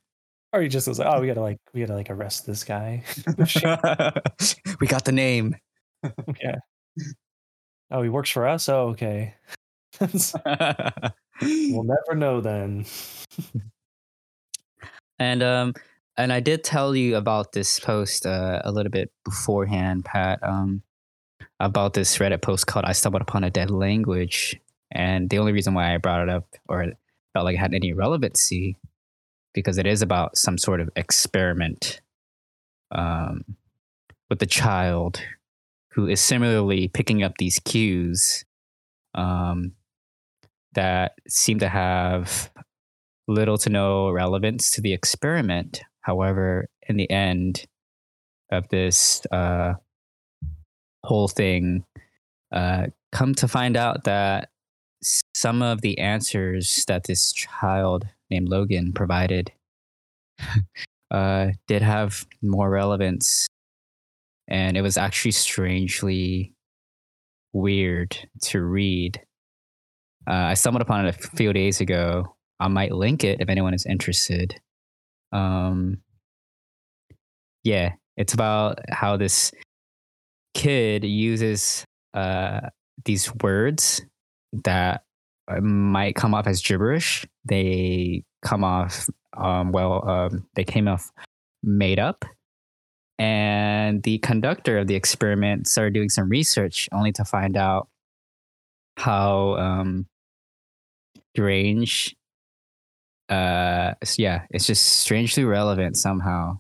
Or 0.54 0.62
he 0.62 0.70
just 0.70 0.88
goes, 0.88 1.00
like, 1.00 1.08
"Oh, 1.14 1.20
we 1.20 1.28
gotta 1.28 1.42
like 1.42 1.58
we 1.74 1.82
gotta 1.82 1.96
like 1.96 2.10
arrest 2.10 2.46
this 2.46 2.64
guy." 2.64 3.04
we 4.80 4.88
got 4.88 5.04
the 5.04 5.12
name. 5.12 5.58
yeah. 6.42 6.56
Oh, 7.92 8.02
he 8.02 8.10
works 8.10 8.30
for 8.30 8.48
us. 8.48 8.70
Oh, 8.70 8.90
okay. 8.90 9.36
we'll 10.00 11.84
never 11.84 12.16
know 12.16 12.40
then. 12.40 12.86
and 15.20 15.44
um, 15.44 15.74
and 16.18 16.32
I 16.32 16.40
did 16.40 16.64
tell 16.64 16.96
you 16.96 17.16
about 17.16 17.52
this 17.54 17.80
post 17.80 18.26
uh, 18.26 18.62
a 18.64 18.72
little 18.72 18.92
bit 18.92 19.12
beforehand, 19.26 20.06
Pat. 20.06 20.40
Um, 20.42 20.84
about 21.60 21.94
this 21.94 22.18
Reddit 22.18 22.42
post 22.42 22.68
called 22.68 22.86
"I 22.86 22.94
stumbled 22.94 23.22
upon 23.22 23.44
a 23.44 23.50
dead 23.50 23.72
language," 23.72 24.60
and 24.92 25.30
the 25.30 25.40
only 25.40 25.52
reason 25.52 25.74
why 25.74 25.94
I 25.94 25.98
brought 25.98 26.24
it 26.24 26.30
up 26.30 26.48
or 26.68 26.94
felt 27.34 27.46
like 27.46 27.56
it 27.56 27.60
had 27.60 27.74
any 27.74 27.94
relevancy 27.94 28.78
because 29.54 29.78
it 29.78 29.86
is 29.86 30.02
about 30.02 30.38
some 30.38 30.58
sort 30.58 30.80
of 30.80 30.90
experiment 30.96 32.02
um, 32.92 33.44
with 34.30 34.40
the 34.40 34.46
child 34.46 35.22
who 35.92 36.08
is 36.08 36.20
similarly 36.20 36.88
picking 36.88 37.24
up 37.24 37.34
these 37.38 37.60
cues 37.60 38.46
um, 39.14 39.74
that 40.74 41.14
seem 41.28 41.60
to 41.60 41.70
have 41.70 42.52
little 43.28 43.58
to 43.58 43.70
no 43.70 44.10
relevance 44.12 44.72
to 44.72 44.82
the 44.82 44.94
experiment. 44.94 45.82
However, 46.02 46.68
in 46.88 46.98
the 46.98 47.10
end 47.10 47.66
of 48.52 48.68
this 48.70 49.26
uh, 49.32 49.74
whole 51.04 51.28
thing, 51.28 51.86
uh, 52.52 52.88
come 53.12 53.34
to 53.36 53.48
find 53.48 53.78
out 53.78 54.04
that 54.04 54.50
some 55.34 55.62
of 55.62 55.82
the 55.82 55.98
answers 56.00 56.86
that 56.88 57.06
this 57.06 57.34
child 57.34 58.06
named 58.30 58.50
Logan 58.50 58.94
provided 58.94 59.52
uh, 61.12 61.50
did 61.68 61.82
have 61.82 62.26
more 62.42 62.70
relevance. 62.70 63.48
And 64.48 64.76
it 64.76 64.82
was 64.82 64.98
actually 64.98 65.32
strangely 65.32 66.54
weird 67.54 68.18
to 68.44 68.62
read. 68.62 69.22
Uh, 70.28 70.34
I 70.34 70.54
stumbled 70.54 70.82
upon 70.82 71.06
it 71.06 71.16
a 71.16 71.28
few 71.38 71.54
days 71.54 71.82
ago. 71.82 72.33
I 72.60 72.68
might 72.68 72.92
link 72.92 73.24
it 73.24 73.42
if 73.42 73.50
anyone 73.50 73.74
is 73.74 73.86
interested. 73.86 74.56
Um, 75.32 75.98
yeah, 77.64 77.94
it's 78.18 78.34
about 78.34 78.80
how 78.90 79.18
this 79.18 79.52
kid 80.54 81.04
uses 81.04 81.84
uh, 82.14 82.62
these 83.06 83.34
words 83.42 84.02
that 84.64 85.04
might 85.62 86.16
come 86.16 86.34
off 86.34 86.48
as 86.48 86.62
gibberish. 86.62 87.26
They 87.46 88.24
come 88.44 88.64
off, 88.64 89.10
um, 89.36 89.72
well, 89.72 90.08
um, 90.08 90.48
they 90.56 90.64
came 90.64 90.88
off 90.88 91.12
made 91.64 92.00
up. 92.00 92.26
And 93.20 94.04
the 94.04 94.18
conductor 94.20 94.80
of 94.80 94.88
the 94.88 94.96
experiment 94.96 95.68
started 95.68 95.94
doing 95.94 96.10
some 96.10 96.30
research 96.30 96.90
only 96.92 97.12
to 97.14 97.24
find 97.24 97.56
out 97.56 97.88
how 98.98 99.56
um, 99.56 100.08
strange 101.34 102.16
uh 103.30 103.94
yeah 104.18 104.42
it's 104.52 104.68
just 104.68 104.84
strangely 104.84 105.46
relevant 105.46 105.98
somehow 105.98 106.60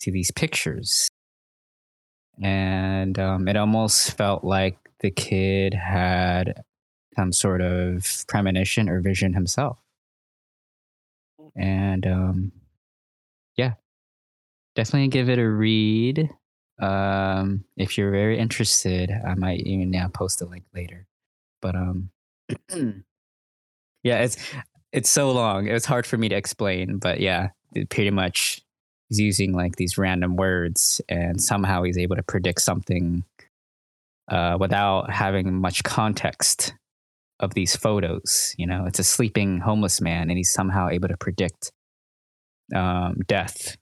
to 0.00 0.12
these 0.12 0.30
pictures. 0.30 1.08
And 2.42 3.18
um 3.18 3.48
it 3.48 3.56
almost 3.56 4.16
felt 4.16 4.44
like 4.44 4.78
the 5.00 5.10
kid 5.10 5.74
had 5.74 6.62
some 7.16 7.32
sort 7.32 7.60
of 7.62 8.24
premonition 8.28 8.88
or 8.88 9.00
vision 9.00 9.34
himself. 9.34 9.78
And 11.56 12.06
um 12.06 12.52
yeah. 13.56 13.74
Definitely 14.76 15.08
give 15.08 15.28
it 15.28 15.38
a 15.38 15.48
read. 15.48 16.30
Um 16.80 17.64
if 17.76 17.98
you're 17.98 18.12
very 18.12 18.38
interested 18.38 19.10
i 19.26 19.34
might 19.34 19.60
even 19.66 19.90
now 19.90 20.08
post 20.08 20.42
a 20.42 20.46
link 20.46 20.64
later. 20.74 21.06
But 21.62 21.74
um 21.74 22.10
yeah 24.04 24.20
it's 24.22 24.36
it's 24.92 25.10
so 25.10 25.30
long 25.30 25.66
it 25.66 25.72
was 25.72 25.84
hard 25.84 26.06
for 26.06 26.16
me 26.16 26.28
to 26.28 26.36
explain 26.36 26.98
but 26.98 27.20
yeah 27.20 27.48
pretty 27.90 28.10
much 28.10 28.62
he's 29.08 29.20
using 29.20 29.52
like 29.52 29.76
these 29.76 29.98
random 29.98 30.36
words 30.36 31.00
and 31.08 31.40
somehow 31.40 31.82
he's 31.82 31.98
able 31.98 32.16
to 32.16 32.22
predict 32.22 32.60
something 32.60 33.24
uh, 34.28 34.56
without 34.60 35.10
having 35.10 35.54
much 35.54 35.82
context 35.84 36.74
of 37.40 37.54
these 37.54 37.76
photos 37.76 38.54
you 38.58 38.66
know? 38.66 38.84
It's 38.86 38.98
a 38.98 39.04
sleeping 39.04 39.60
homeless 39.60 40.00
man 40.00 40.30
and 40.30 40.36
he's 40.36 40.52
somehow 40.52 40.88
able 40.88 41.08
to 41.08 41.16
predict 41.16 41.72
um, 42.74 43.16
death 43.26 43.76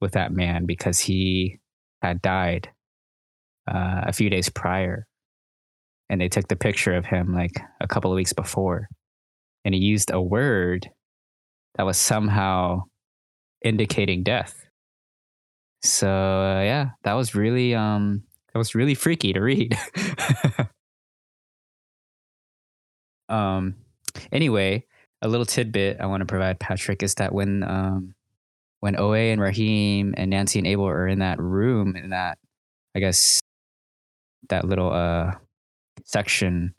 with 0.00 0.12
that 0.12 0.32
man 0.32 0.66
because 0.66 0.98
he 0.98 1.58
had 2.02 2.22
died 2.22 2.70
uh, 3.68 4.02
a 4.06 4.12
few 4.12 4.30
days 4.30 4.48
prior. 4.48 5.06
And 6.08 6.20
they 6.20 6.28
took 6.28 6.46
the 6.46 6.56
picture 6.56 6.94
of 6.94 7.04
him 7.04 7.34
like 7.34 7.58
a 7.80 7.88
couple 7.88 8.12
of 8.12 8.16
weeks 8.16 8.32
before 8.32 8.88
and 9.66 9.74
he 9.74 9.80
used 9.82 10.12
a 10.12 10.22
word 10.22 10.88
that 11.74 11.84
was 11.84 11.98
somehow 11.98 12.84
indicating 13.64 14.22
death. 14.22 14.54
So 15.82 16.08
uh, 16.08 16.62
yeah 16.62 16.90
that 17.04 17.14
was 17.14 17.34
really 17.34 17.74
um 17.74 18.22
that 18.52 18.58
was 18.58 18.74
really 18.74 18.94
freaky 18.94 19.32
to 19.34 19.40
read. 19.40 19.76
Um 23.28 23.74
anyway 24.32 24.84
a 25.22 25.28
little 25.28 25.46
tidbit 25.46 25.98
i 26.00 26.06
want 26.06 26.20
to 26.20 26.26
provide 26.26 26.60
patrick 26.60 27.02
is 27.02 27.14
that 27.16 27.32
when 27.32 27.62
um 27.64 28.14
when 28.80 28.96
oa 28.98 29.18
and 29.18 29.40
rahim 29.40 30.14
and 30.16 30.30
nancy 30.30 30.58
and 30.58 30.66
abel 30.68 30.86
are 30.86 31.08
in 31.08 31.18
that 31.20 31.38
room 31.40 31.96
in 31.96 32.10
that 32.10 32.38
i 32.94 33.00
guess 33.00 33.40
that 34.48 34.64
little 34.64 34.92
uh 34.92 35.32
section 36.04 36.74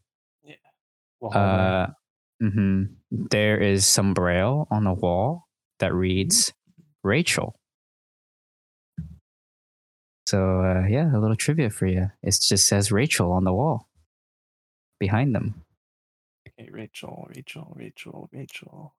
Well, 1.19 1.31
uh, 1.37 1.87
hmm 2.41 2.83
There 3.11 3.57
is 3.57 3.85
some 3.85 4.13
braille 4.13 4.67
on 4.71 4.83
the 4.83 4.93
wall 4.93 5.47
that 5.79 5.93
reads 5.93 6.53
Rachel. 7.03 7.59
So 10.27 10.61
uh, 10.61 10.87
yeah, 10.87 11.15
a 11.15 11.19
little 11.19 11.35
trivia 11.37 11.69
for 11.69 11.85
you. 11.87 12.11
It 12.21 12.37
just 12.41 12.67
says 12.67 12.91
Rachel 12.91 13.31
on 13.31 13.43
the 13.45 13.53
wall 13.53 13.87
behind 14.99 15.33
them. 15.33 15.63
okay, 16.59 16.69
Rachel, 16.71 17.27
Rachel, 17.33 17.73
Rachel, 17.75 18.29
Rachel. 18.33 18.93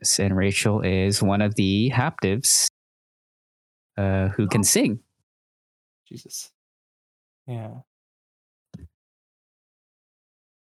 Yes, 0.00 0.18
and 0.18 0.36
Rachel 0.36 0.80
is 0.82 1.22
one 1.22 1.40
of 1.40 1.54
the 1.54 1.90
haptives 1.94 2.66
uh, 3.96 4.28
who 4.28 4.48
can 4.48 4.60
Oh. 4.60 4.64
sing. 4.64 5.00
Jesus. 6.08 6.50
Yeah. 7.46 7.78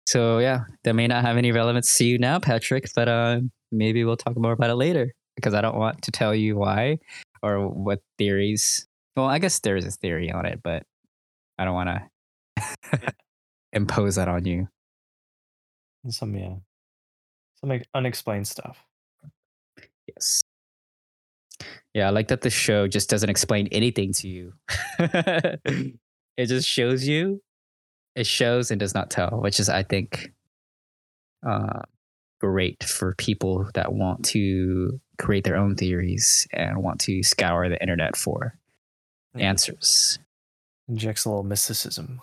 So 0.10 0.40
yeah, 0.40 0.62
that 0.86 0.96
may 0.96 1.06
not 1.06 1.24
have 1.24 1.38
any 1.38 1.52
relevance 1.52 1.96
to 2.00 2.04
you 2.04 2.18
now, 2.18 2.40
Patrick, 2.40 2.90
but 2.96 3.08
uh, 3.08 3.42
maybe 3.72 4.04
we'll 4.04 4.18
talk 4.18 4.36
more 4.36 4.54
about 4.54 4.72
it 4.72 4.74
later 4.74 5.14
because 5.36 5.54
I 5.54 5.62
don't 5.62 5.78
want 5.78 6.02
to 6.02 6.10
tell 6.10 6.34
you 6.34 6.58
why 6.58 6.98
or 7.44 7.68
what 7.68 8.00
theories. 8.18 8.88
Well, 9.16 9.28
I 9.28 9.38
guess 9.38 9.60
there 9.60 9.78
is 9.78 9.86
a 9.86 9.92
theory 9.92 10.32
on 10.32 10.48
it, 10.48 10.62
but 10.64 10.82
I 11.60 11.66
don't 11.66 11.76
want 11.76 11.90
to 12.58 13.14
impose 13.74 14.16
that 14.16 14.28
on 14.28 14.46
you. 14.46 14.68
Some 16.08 16.36
yeah, 16.36 16.56
some 17.62 17.80
unexplained 17.94 18.48
stuff. 18.48 18.84
Yes. 20.08 20.42
Yeah, 21.94 22.08
I 22.08 22.10
like 22.10 22.30
that 22.30 22.42
the 22.42 22.50
show 22.50 22.88
just 22.88 23.12
doesn't 23.12 23.30
explain 23.30 23.68
anything 23.68 24.14
to 24.14 24.28
you. 24.28 24.54
it 24.98 26.48
just 26.48 26.68
shows 26.68 27.08
you. 27.08 27.44
It 28.20 28.28
shows 28.28 28.70
and 28.70 28.78
does 28.78 28.94
not 28.94 29.10
tell, 29.10 29.40
which 29.40 29.62
is, 29.62 29.70
I 29.70 29.82
think, 29.84 30.34
uh, 31.48 31.84
great 32.42 32.84
for 32.84 33.16
people 33.16 33.70
that 33.76 33.94
want 33.94 34.26
to 34.26 35.00
create 35.18 35.46
their 35.46 35.56
own 35.56 35.76
theories 35.78 36.46
and 36.52 36.84
want 36.84 37.00
to 37.02 37.24
scour 37.24 37.70
the 37.70 37.82
internet 37.82 38.18
for 38.18 38.58
Yeah. 39.36 39.48
answers. 39.48 40.20
Injects 40.90 41.24
a 41.24 41.30
little 41.30 41.44
mysticism. 41.44 42.20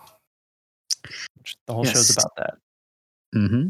Which 1.39 1.55
the 1.65 1.73
whole 1.73 1.83
Yes. 1.85 1.93
show's 1.95 2.11
about 2.15 2.35
that. 2.35 2.57
Mm-hmm. 3.33 3.69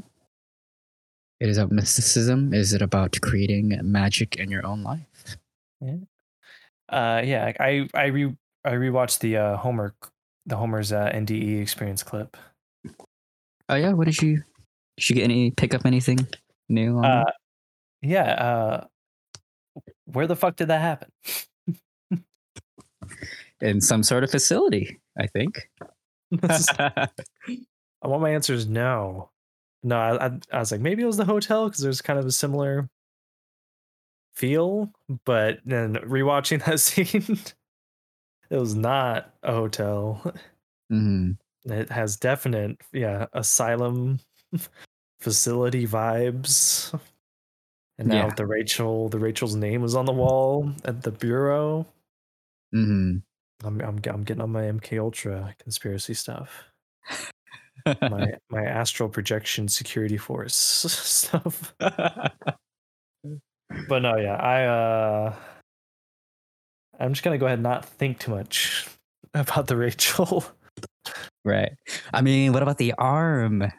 It 1.40 1.50
is 1.50 1.58
about 1.58 1.72
mysticism. 1.72 2.54
Is 2.54 2.74
it 2.74 2.82
about 2.82 3.18
creating 3.22 3.80
magic 3.84 4.36
in 4.36 4.52
your 4.52 4.66
own 4.66 4.84
life? 4.84 5.38
Yeah. 5.80 5.98
Uh, 6.90 7.22
yeah, 7.24 7.54
I 7.60 7.88
I 7.94 8.06
re 8.08 8.36
I 8.66 8.72
rewatched 8.72 9.20
the 9.20 9.38
uh, 9.38 9.58
Homer 9.58 9.94
the 10.48 10.58
Homer's 10.58 10.92
uh, 10.92 11.12
NDE 11.14 11.62
experience 11.62 12.02
clip. 12.02 12.36
Oh 13.70 13.76
yeah, 13.76 13.94
what 13.94 14.06
did 14.06 14.22
you? 14.22 14.44
Did 14.98 15.10
you 15.10 15.16
get 15.16 15.24
any 15.26 15.52
pick 15.52 15.74
up 15.74 15.86
anything 15.86 16.28
new 16.70 16.98
on? 16.98 17.06
Uh, 17.06 17.32
yeah. 18.02 18.32
Uh, 18.32 18.88
where 20.06 20.26
the 20.26 20.36
fuck 20.36 20.56
did 20.56 20.70
that 20.70 20.82
happen? 20.82 21.12
in 23.62 23.82
some 23.82 24.04
sort 24.04 24.24
of 24.24 24.32
facility? 24.32 25.00
I 25.20 25.28
think. 25.28 25.70
I 26.42 28.08
want 28.08 28.22
my 28.22 28.32
answer 28.32 28.54
is 28.54 28.68
no. 28.68 29.30
No, 29.84 29.98
I, 29.98 30.28
I, 30.28 30.32
I 30.52 30.60
was 30.60 30.72
like 30.72 30.82
maybe 30.82 31.04
it 31.04 31.08
was 31.08 31.18
the 31.18 31.26
hotel 31.26 31.68
because 31.68 31.82
there's 31.82 32.02
kind 32.02 32.20
of 32.20 32.26
a 32.26 32.32
similar 32.32 32.90
feel, 34.36 34.92
but 35.26 35.60
then 35.66 35.96
rewatching 35.96 36.64
that 36.66 36.80
scene, 36.80 37.40
it 38.50 38.58
was 38.58 38.76
not 38.76 39.34
a 39.44 39.54
hotel. 39.54 40.34
hmm 40.90 41.32
It 41.66 41.90
has 41.90 42.18
definite, 42.18 42.78
yeah, 42.94 43.28
asylum 43.34 44.20
facility 45.20 45.86
vibes. 45.88 46.98
And 48.00 48.10
now 48.10 48.28
Yeah. 48.28 48.34
the 48.36 48.46
Rachel, 48.46 49.10
the 49.10 49.20
Rachel's 49.20 49.56
name 49.56 49.82
was 49.82 49.96
on 49.96 50.06
the 50.06 50.14
wall 50.14 50.72
at 50.86 51.02
the 51.04 51.12
bureau. 51.12 51.86
hmm 52.72 53.18
I'm, 53.64 53.82
I'm, 53.82 54.00
I'm 54.06 54.24
getting 54.24 54.42
on 54.42 54.52
my 54.52 54.64
MK 54.64 55.00
Ultra 55.00 55.56
conspiracy 55.60 56.14
stuff. 56.14 56.66
My 57.86 58.34
my 58.50 58.64
astral 58.64 59.10
projection 59.10 59.68
security 59.68 60.18
force 60.18 60.56
stuff. 60.56 61.74
But 63.88 64.00
no, 64.02 64.18
yeah, 64.18 64.36
I 64.36 64.64
uh, 64.66 65.36
I'm 67.00 67.14
just 67.14 67.24
gonna 67.24 67.38
go 67.38 67.46
ahead 67.46 67.60
and 67.60 67.64
not 67.64 67.86
think 67.86 68.20
too 68.20 68.32
much 68.32 68.88
about 69.34 69.68
the 69.68 69.78
Rachel. 69.78 70.46
right. 71.46 71.72
I 72.14 72.22
mean, 72.22 72.54
what 72.54 72.64
about 72.64 72.78
the 72.78 72.94
arm? 72.98 73.72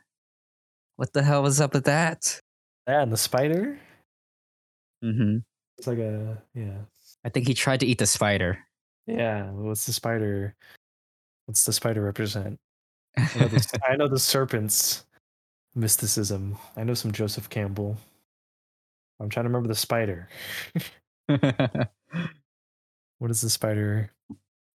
What 0.97 1.13
the 1.13 1.23
hell 1.23 1.43
was 1.43 1.61
up 1.61 1.75
with 1.75 1.85
that? 1.85 2.41
Yeah, 2.87 3.03
and 3.03 3.13
the 3.13 3.17
spider. 3.17 3.79
Mm 5.05 5.17
hmm 5.17 5.37
It's 5.79 5.87
like 5.87 5.99
a 5.99 6.43
yeah. 6.55 6.79
I 7.25 7.29
think 7.29 7.47
he 7.47 7.55
tried 7.55 7.81
to 7.81 7.87
eat 7.87 7.99
the 7.99 8.07
spider. 8.07 8.59
Yeah, 9.07 9.51
what's 9.51 9.87
the 9.87 9.93
spider? 9.93 10.55
What's 11.47 11.65
the 11.65 11.73
spider 11.73 12.03
represent? 12.03 12.59
I 13.17 13.39
know 13.39 13.49
the, 13.49 13.81
I 13.89 13.97
know 13.97 14.09
the 14.09 14.19
serpent's 14.19 15.07
mysticism. 15.75 16.57
I 16.77 16.85
know 16.85 16.95
some 16.95 17.13
Joseph 17.13 17.49
Campbell. 17.49 17.97
I'm 19.21 19.29
trying 19.29 19.45
to 19.45 19.49
remember 19.49 19.69
the 19.69 19.75
spider. 19.75 20.29
What 23.19 23.31
is 23.31 23.41
the 23.41 23.51
spider 23.51 24.11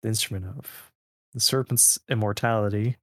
the 0.01 0.07
instrument 0.07 0.45
of? 0.45 0.91
The 1.33 1.39
serpent's 1.39 1.99
immortality. 2.09 2.97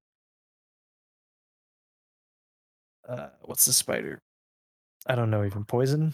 Uh, 3.09 3.29
what's 3.43 3.65
the 3.65 3.73
spider? 3.73 4.19
I 5.07 5.15
don't 5.15 5.31
know. 5.31 5.45
Even 5.45 5.65
poison. 5.65 6.13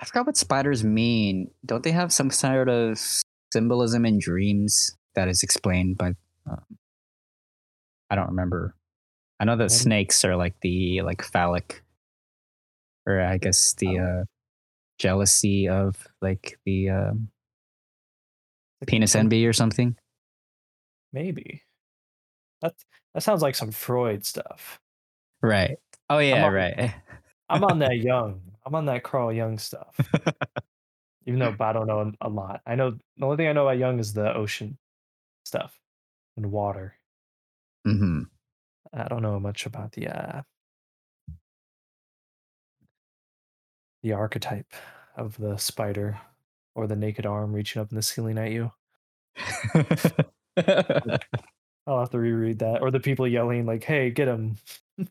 I 0.00 0.04
forgot 0.04 0.26
what 0.26 0.36
spiders 0.36 0.82
mean. 0.82 1.50
Don't 1.64 1.84
they 1.84 1.92
have 1.92 2.12
some 2.12 2.30
sort 2.30 2.68
of 2.68 2.98
symbolism 3.52 4.04
in 4.04 4.18
dreams 4.18 4.96
that 5.14 5.28
is 5.28 5.42
explained 5.42 5.96
by? 5.96 6.14
Um, 6.50 6.64
I 8.10 8.16
don't 8.16 8.30
remember. 8.30 8.74
I 9.38 9.44
know 9.44 9.56
that 9.56 9.70
snakes 9.70 10.24
are 10.24 10.36
like 10.36 10.54
the 10.60 11.02
like 11.02 11.22
phallic, 11.22 11.82
or 13.06 13.20
I 13.20 13.38
guess 13.38 13.74
the 13.74 13.98
uh, 13.98 14.24
jealousy 14.98 15.68
of 15.68 16.06
like 16.20 16.58
the 16.64 16.90
um, 16.90 17.28
penis 18.86 19.14
envy 19.14 19.46
or 19.46 19.52
something. 19.52 19.96
Maybe. 21.12 21.62
That 22.62 22.74
that 23.14 23.22
sounds 23.22 23.42
like 23.42 23.54
some 23.54 23.70
Freud 23.70 24.24
stuff. 24.24 24.80
Right. 25.42 25.78
Oh 26.10 26.18
yeah. 26.18 26.46
on- 26.46 26.52
Right. 26.52 26.94
I'm 27.48 27.64
on 27.64 27.78
that 27.80 27.96
Jung. 27.98 28.40
I'm 28.64 28.74
on 28.74 28.86
that 28.86 29.02
Carl 29.02 29.32
Jung 29.32 29.58
stuff. 29.58 29.94
Even 31.26 31.38
though 31.40 31.54
I 31.60 31.72
don't 31.72 31.86
know 31.86 32.12
a 32.20 32.28
lot. 32.28 32.60
I 32.66 32.74
know 32.74 32.92
the 33.16 33.24
only 33.24 33.36
thing 33.36 33.48
I 33.48 33.52
know 33.52 33.66
about 33.68 33.78
Jung 33.78 33.98
is 33.98 34.12
the 34.12 34.34
ocean 34.34 34.78
stuff 35.44 35.78
and 36.36 36.50
water. 36.50 36.94
hmm 37.84 38.22
I 38.92 39.08
don't 39.08 39.22
know 39.22 39.38
much 39.40 39.66
about 39.66 39.92
the 39.92 40.08
uh 40.08 40.42
the 44.02 44.12
archetype 44.12 44.72
of 45.16 45.36
the 45.38 45.56
spider 45.56 46.18
or 46.74 46.86
the 46.86 46.96
naked 46.96 47.26
arm 47.26 47.52
reaching 47.52 47.80
up 47.80 47.90
in 47.90 47.96
the 47.96 48.02
ceiling 48.02 48.38
at 48.38 48.50
you. 48.50 48.72
I'll 51.86 52.00
have 52.00 52.10
to 52.10 52.18
reread 52.18 52.60
that. 52.60 52.82
Or 52.82 52.90
the 52.90 53.00
people 53.00 53.26
yelling 53.26 53.66
like, 53.66 53.84
"Hey, 53.84 54.10
get 54.10 54.28
him! 54.28 54.56
what 54.96 55.08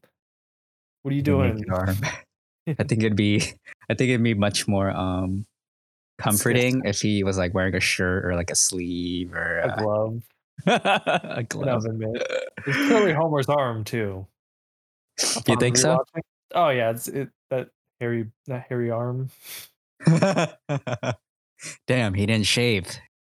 are 1.12 1.14
you 1.14 1.22
doing?" 1.22 1.64
arm. 1.72 1.98
I 2.68 2.84
think 2.84 3.04
it'd 3.04 3.16
be 3.16 3.42
I 3.90 3.94
think 3.94 4.10
it'd 4.10 4.24
be 4.24 4.34
much 4.34 4.68
more 4.68 4.90
um 4.90 5.46
comforting 6.18 6.84
if 6.86 7.02
he 7.02 7.24
was 7.24 7.38
like 7.38 7.54
wearing 7.54 7.76
a 7.76 7.80
shirt 7.80 8.26
or 8.26 8.36
like 8.36 8.52
a 8.52 8.56
sleeve 8.56 9.34
or 9.34 9.60
A 9.60 9.68
uh, 9.68 9.82
glove. 9.82 10.24
a 10.66 11.44
glove. 11.50 11.84
It's 11.86 12.78
clearly 12.78 13.12
Homer's 13.12 13.50
arm 13.50 13.84
too. 13.84 14.26
You 15.48 15.58
think 15.58 15.78
so? 15.78 16.04
Oh 16.56 16.70
yeah, 16.70 16.92
it's 16.92 17.08
it 17.08 17.30
that 17.50 17.70
hairy 18.00 18.32
that 18.48 18.66
hairy 18.70 18.90
arm. 18.90 19.30
Damn, 21.88 22.14
he 22.14 22.26
didn't 22.26 22.46
shave. 22.46 22.88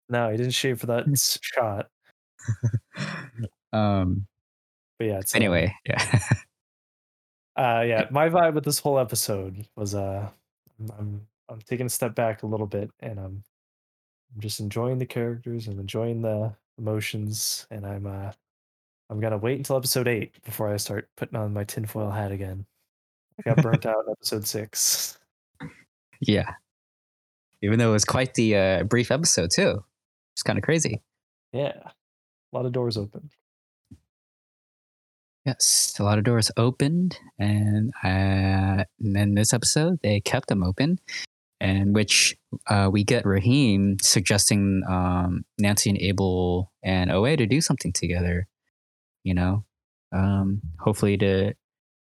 No, 0.09 0.29
he 0.29 0.37
didn't 0.37 0.53
shave 0.53 0.79
for 0.79 0.87
that 0.87 1.05
shot. 1.41 1.87
Um 3.73 4.27
But 4.99 5.07
yeah, 5.07 5.19
it's 5.19 5.33
uh, 5.33 5.37
anyway, 5.37 5.73
yeah. 5.85 6.19
uh 7.55 7.83
yeah 7.87 8.05
my 8.11 8.27
vibe 8.27 8.53
with 8.53 8.65
this 8.65 8.79
whole 8.79 8.99
episode 8.99 9.65
was 9.77 9.95
uh 9.95 10.27
I'm, 10.79 10.91
I'm 10.99 11.27
i'm 11.47 11.61
taking 11.61 11.85
a 11.85 11.89
step 11.89 12.13
back 12.13 12.43
a 12.43 12.47
little 12.47 12.67
bit 12.67 12.91
and 12.99 13.17
i'm 13.17 13.43
i'm 14.33 14.41
just 14.41 14.59
enjoying 14.59 14.97
the 14.97 15.05
characters 15.05 15.67
and 15.67 15.79
enjoying 15.79 16.21
the 16.21 16.53
emotions 16.77 17.65
and 17.71 17.85
i'm 17.85 18.05
uh 18.07 18.31
i'm 19.09 19.21
gonna 19.21 19.37
wait 19.37 19.57
until 19.57 19.77
episode 19.77 20.07
eight 20.09 20.33
before 20.43 20.73
i 20.73 20.75
start 20.75 21.07
putting 21.15 21.37
on 21.37 21.53
my 21.53 21.63
tinfoil 21.63 22.11
hat 22.11 22.31
again 22.33 22.65
i 23.39 23.49
got 23.53 23.63
burnt 23.63 23.85
out 23.85 24.03
in 24.05 24.11
episode 24.11 24.45
six 24.45 25.17
yeah. 26.21 26.53
Even 27.61 27.79
though 27.79 27.89
it 27.89 27.93
was 27.93 28.05
quite 28.05 28.33
the 28.33 28.55
uh, 28.55 28.83
brief 28.83 29.11
episode 29.11 29.51
too. 29.51 29.83
It's 30.33 30.43
kind 30.43 30.57
of 30.57 30.63
crazy. 30.63 31.01
yeah 31.53 31.73
a 32.53 32.57
lot 32.57 32.65
of 32.65 32.71
doors 32.71 32.97
open 32.97 33.29
Yes, 35.45 35.95
a 35.99 36.03
lot 36.03 36.19
of 36.19 36.23
doors 36.23 36.51
opened, 36.55 37.17
and, 37.39 37.91
uh, 38.03 38.85
and 38.99 39.15
then 39.15 39.33
this 39.33 39.53
episode 39.53 39.99
they 40.03 40.19
kept 40.19 40.49
them 40.49 40.63
open, 40.63 40.99
and 41.59 41.95
which 41.95 42.37
uh, 42.67 42.89
we 42.91 43.03
get 43.03 43.25
Rahim 43.25 43.97
suggesting 44.01 44.83
um, 44.87 45.43
Nancy 45.57 45.89
and 45.89 45.97
Abel 45.99 46.71
and 46.83 47.11
OA 47.11 47.37
to 47.37 47.47
do 47.47 47.59
something 47.59 47.91
together. 47.91 48.47
You 49.23 49.33
know, 49.33 49.65
um, 50.11 50.61
hopefully 50.79 51.17
to 51.17 51.55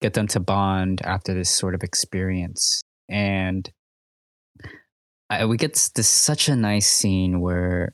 get 0.02 0.14
them 0.14 0.28
to 0.28 0.40
bond 0.40 1.02
after 1.04 1.34
this 1.34 1.54
sort 1.54 1.76
of 1.76 1.84
experience, 1.84 2.82
and 3.10 3.70
I, 5.30 5.46
we 5.46 5.58
get 5.58 5.74
this 5.96 6.08
such 6.08 6.50
a 6.50 6.56
nice 6.56 6.88
scene 6.88 7.42
where, 7.42 7.94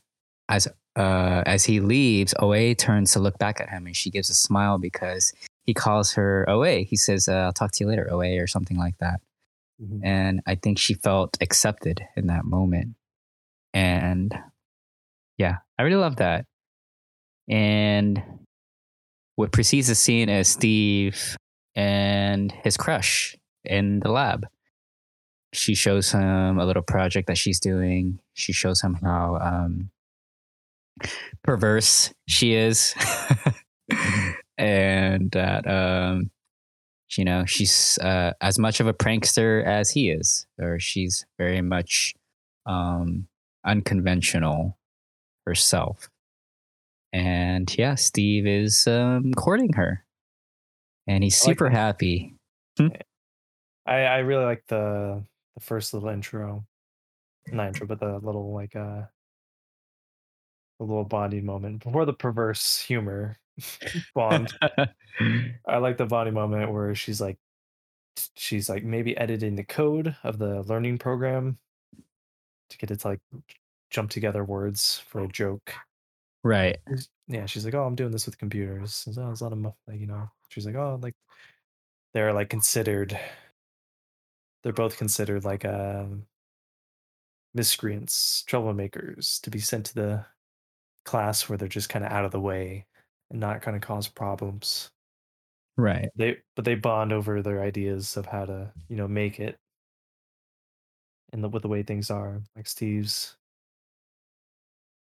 as 0.50 0.67
uh, 0.96 1.43
as 1.46 1.65
he 1.65 1.80
leaves, 1.80 2.34
OA 2.39 2.76
turns 2.76 3.13
to 3.13 3.19
look 3.19 3.38
back 3.39 3.60
at 3.60 3.69
him 3.69 3.88
and 3.88 3.96
she 3.96 4.12
gives 4.12 4.30
a 4.30 4.36
smile 4.36 4.78
because 4.78 5.34
he 5.63 5.74
calls 5.74 6.13
her 6.13 6.48
OA. 6.48 6.80
He 6.80 6.96
says, 6.96 7.28
uh, 7.28 7.34
I'll 7.34 7.54
talk 7.54 7.72
to 7.72 7.84
you 7.84 7.89
later, 7.89 8.08
OA, 8.12 8.39
or 8.39 8.48
something 8.48 8.78
like 8.78 8.98
that. 9.00 9.22
And 10.04 10.41
I 10.46 10.56
think 10.56 10.78
she 10.78 10.93
felt 10.93 11.38
accepted 11.41 12.06
in 12.15 12.28
that 12.28 12.46
moment. 12.46 12.96
And 13.74 14.34
yeah, 15.38 15.58
I 15.78 15.84
really 15.84 15.98
love 15.98 16.17
that. 16.17 16.46
And 17.50 18.22
what 19.36 19.52
precedes 19.52 19.88
the 19.88 19.96
scene 19.96 20.30
is 20.30 20.48
Steve 20.48 21.36
and 21.76 22.52
his 22.63 22.78
crush 22.78 23.36
in 23.65 24.00
the 24.00 24.10
lab. 24.10 24.46
She 25.54 25.76
shows 25.76 26.12
him 26.12 26.60
a 26.60 26.66
little 26.66 26.82
project 26.82 27.28
that 27.28 27.38
she's 27.38 27.60
doing. 27.60 28.20
She 28.34 28.54
shows 28.54 28.82
him 28.82 28.96
how 28.96 29.38
um, 29.38 29.92
perverse 31.44 32.13
she 32.28 32.54
is, 32.54 32.96
and 34.58 35.32
that 35.32 35.68
um, 35.68 36.32
you 37.16 37.24
know 37.24 37.46
she's 37.46 37.98
uh, 38.00 38.34
as 38.42 38.58
much 38.58 38.80
of 38.80 38.88
a 38.88 38.94
prankster 38.94 39.63
as 39.63 39.92
he 39.92 40.10
is, 40.10 40.48
or 40.60 40.80
she's 40.80 41.26
very 41.38 41.62
much 41.62 42.16
um, 42.66 43.28
unconventional 43.66 44.78
herself. 45.46 46.10
And 47.12 47.74
yeah, 47.78 47.94
Steve 47.94 48.48
is 48.48 48.88
um, 48.88 49.34
courting 49.34 49.74
her, 49.74 50.04
and 51.06 51.24
he's 51.24 51.39
like 51.44 51.54
super 51.54 51.70
that. 51.70 51.76
happy. 51.76 52.34
I 52.80 52.89
I 53.86 54.18
really 54.20 54.46
like 54.46 54.63
the 54.68 55.24
the 55.56 55.62
first 55.62 55.94
little 55.94 56.10
intro, 56.10 56.66
not 57.52 57.68
intro, 57.68 57.88
but 57.88 58.00
the 58.00 58.20
little 58.20 58.54
like 58.54 58.76
uh 58.76 59.04
the 60.80 60.86
little 60.86 61.06
bonding 61.06 61.46
moment 61.46 61.84
before 61.84 62.06
the 62.06 62.13
perverse 62.13 62.80
humor 62.80 63.38
bond. 64.16 64.54
I 65.68 65.78
like 65.78 65.98
the 65.98 66.06
bonding 66.06 66.34
moment 66.34 66.72
where 66.72 66.96
she's 66.96 67.22
like 67.22 67.38
she's 68.36 68.70
like 68.70 68.84
maybe 68.84 69.18
editing 69.18 69.56
the 69.56 69.63
code 69.63 70.16
of 70.24 70.38
the 70.38 70.63
learning 70.63 70.98
program 70.98 71.58
to 72.70 72.78
get 72.78 72.92
it 72.92 73.00
to 73.02 73.10
like 73.10 73.20
jump 73.89 74.10
together 74.10 74.44
words 74.44 75.02
for 75.08 75.24
a 75.24 75.28
joke. 75.28 75.74
right. 76.44 76.78
Yeah, 77.28 77.46
she's 77.46 77.63
like, 77.63 77.74
"Oh, 77.74 77.86
I'm 77.86 77.96
doing 77.96 78.12
this 78.12 78.26
with 78.26 78.38
computers." 78.38 79.04
There's, 79.06 79.18
oh, 79.18 79.28
there's 79.28 79.42
a 79.42 79.44
lot 79.46 79.54
of 79.54 79.74
like 79.88 80.00
you 80.00 80.08
know. 80.08 80.30
She's 80.50 80.66
like, 80.66 80.76
"Oh, 80.76 81.00
like 81.02 81.16
they're 82.13 82.34
like 82.34 82.50
considered. 82.50 83.18
They're 84.63 84.73
both 84.73 84.97
considered 84.97 85.43
like 85.43 85.65
um 85.65 86.26
miscreants, 87.54 88.43
troublemakers 88.47 89.39
to 89.41 89.49
be 89.49 89.60
sent 89.60 89.86
to 89.88 89.95
the 89.95 90.26
class 91.06 91.47
where 91.47 91.58
they're 91.58 91.67
just 91.67 91.89
kind 91.89 92.06
of 92.06 92.12
out 92.12 92.26
of 92.26 92.32
the 92.32 92.39
way 92.39 92.86
and 93.30 93.39
not 93.39 93.62
kind 93.62 93.76
of 93.76 93.84
cause 93.84 94.08
problems. 94.08 94.89
Right. 95.78 96.10
They 96.15 96.38
but 96.56 96.65
they 96.65 96.76
bond 96.76 97.12
over 97.12 97.41
their 97.41 97.62
ideas 97.62 98.15
of 98.17 98.26
how 98.26 98.45
to 98.45 98.71
you 98.89 98.95
know 98.95 99.08
make 99.08 99.39
it 99.39 99.58
and 101.32 101.43
the, 101.43 101.49
with 101.49 101.63
the 101.63 101.67
way 101.67 101.84
things 101.84 102.10
are. 102.12 102.41
Like 102.56 102.67
Steve's 102.67 103.36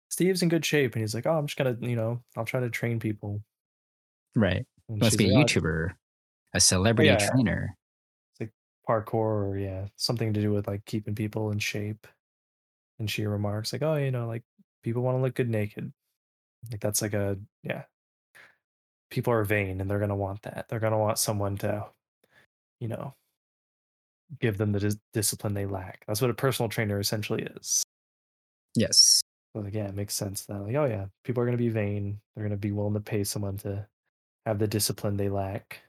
Steve's 0.10 0.42
in 0.42 0.50
good 0.50 0.66
shape 0.66 0.94
and 0.94 1.02
he's 1.02 1.16
like, 1.16 1.26
oh, 1.26 1.38
I'm 1.38 1.48
just 1.48 1.58
gonna 1.58 1.78
you 1.82 1.96
know 1.96 2.22
I'll 2.38 2.46
try 2.46 2.60
to 2.60 2.70
train 2.70 3.00
people. 3.00 3.42
Right. 4.36 4.66
And 4.88 5.00
Must 5.00 5.18
be 5.18 5.30
a 5.30 5.34
like, 5.34 5.38
"Oh, 5.56 5.60
YouTuber, 5.60 5.94
a 6.54 6.60
celebrity 6.60 7.10
yeah. 7.10 7.30
trainer. 7.30 7.76
Parkour 8.90 9.48
or 9.48 9.58
yeah 9.58 9.86
something 9.96 10.34
to 10.34 10.42
do 10.42 10.52
with 10.52 10.68
like 10.68 10.84
keeping 10.86 11.14
people 11.14 11.52
in 11.52 11.60
shape 11.60 12.08
and 12.98 13.10
she 13.10 13.26
remarks 13.26 13.72
like 13.72 13.84
oh 13.84 13.96
you 13.96 14.12
know 14.12 14.28
like 14.28 14.44
people 14.84 15.02
want 15.02 15.18
to 15.18 15.22
look 15.22 15.36
good 15.36 15.50
naked. 15.50 15.92
Like 16.72 16.82
that's 16.82 17.02
like 17.02 17.14
a 17.14 17.38
yeah. 17.64 17.84
People 19.10 19.34
are 19.34 19.44
vain 19.44 19.82
and 19.82 19.90
they're 19.90 20.00
going 20.00 20.10
to 20.10 20.16
want 20.16 20.42
that. 20.44 20.66
They're 20.70 20.80
going 20.80 20.94
to 20.94 20.98
want 20.98 21.18
someone 21.18 21.58
to 21.58 21.86
you 22.80 22.88
know 22.88 23.14
give 24.40 24.58
them 24.58 24.72
the 24.72 24.80
dis- 24.80 25.00
discipline 25.14 25.54
they 25.54 25.66
lack. 25.66 26.04
That's 26.08 26.22
what 26.22 26.30
a 26.30 26.36
personal 26.36 26.70
trainer 26.70 27.00
essentially 27.00 27.44
is. 27.44 27.84
Yes. 28.76 29.22
so 29.56 29.64
like 29.64 29.74
yeah 29.74 29.88
it 29.88 29.96
makes 29.96 30.14
sense 30.14 30.46
that 30.46 30.62
like 30.62 30.76
oh 30.76 30.86
yeah 30.86 31.06
people 31.24 31.42
are 31.42 31.46
going 31.46 31.58
to 31.58 31.64
be 31.64 31.70
vain. 31.70 32.20
They're 32.36 32.44
going 32.44 32.52
to 32.52 32.58
be 32.58 32.72
willing 32.72 32.94
to 32.94 33.00
pay 33.00 33.24
someone 33.24 33.58
to 33.58 33.88
have 34.46 34.60
the 34.60 34.68
discipline 34.68 35.18
they 35.18 35.30
lack 35.30 35.82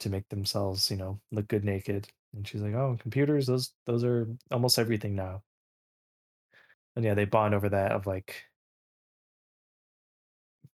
to 0.00 0.10
make 0.10 0.28
themselves 0.28 0.90
you 0.90 0.96
know 0.96 1.20
look 1.32 1.48
good 1.48 1.64
naked. 1.64 2.08
And 2.34 2.46
she's 2.46 2.60
like 2.60 2.74
oh 2.74 2.96
computers 3.00 3.46
those 3.46 3.72
those 3.86 4.04
are 4.04 4.26
almost 4.50 4.78
everything 4.78 5.14
now. 5.14 5.42
And 6.94 7.04
yeah 7.04 7.14
they 7.14 7.24
bond 7.24 7.54
over 7.54 7.68
that 7.70 7.92
of 7.92 8.06
like 8.06 8.44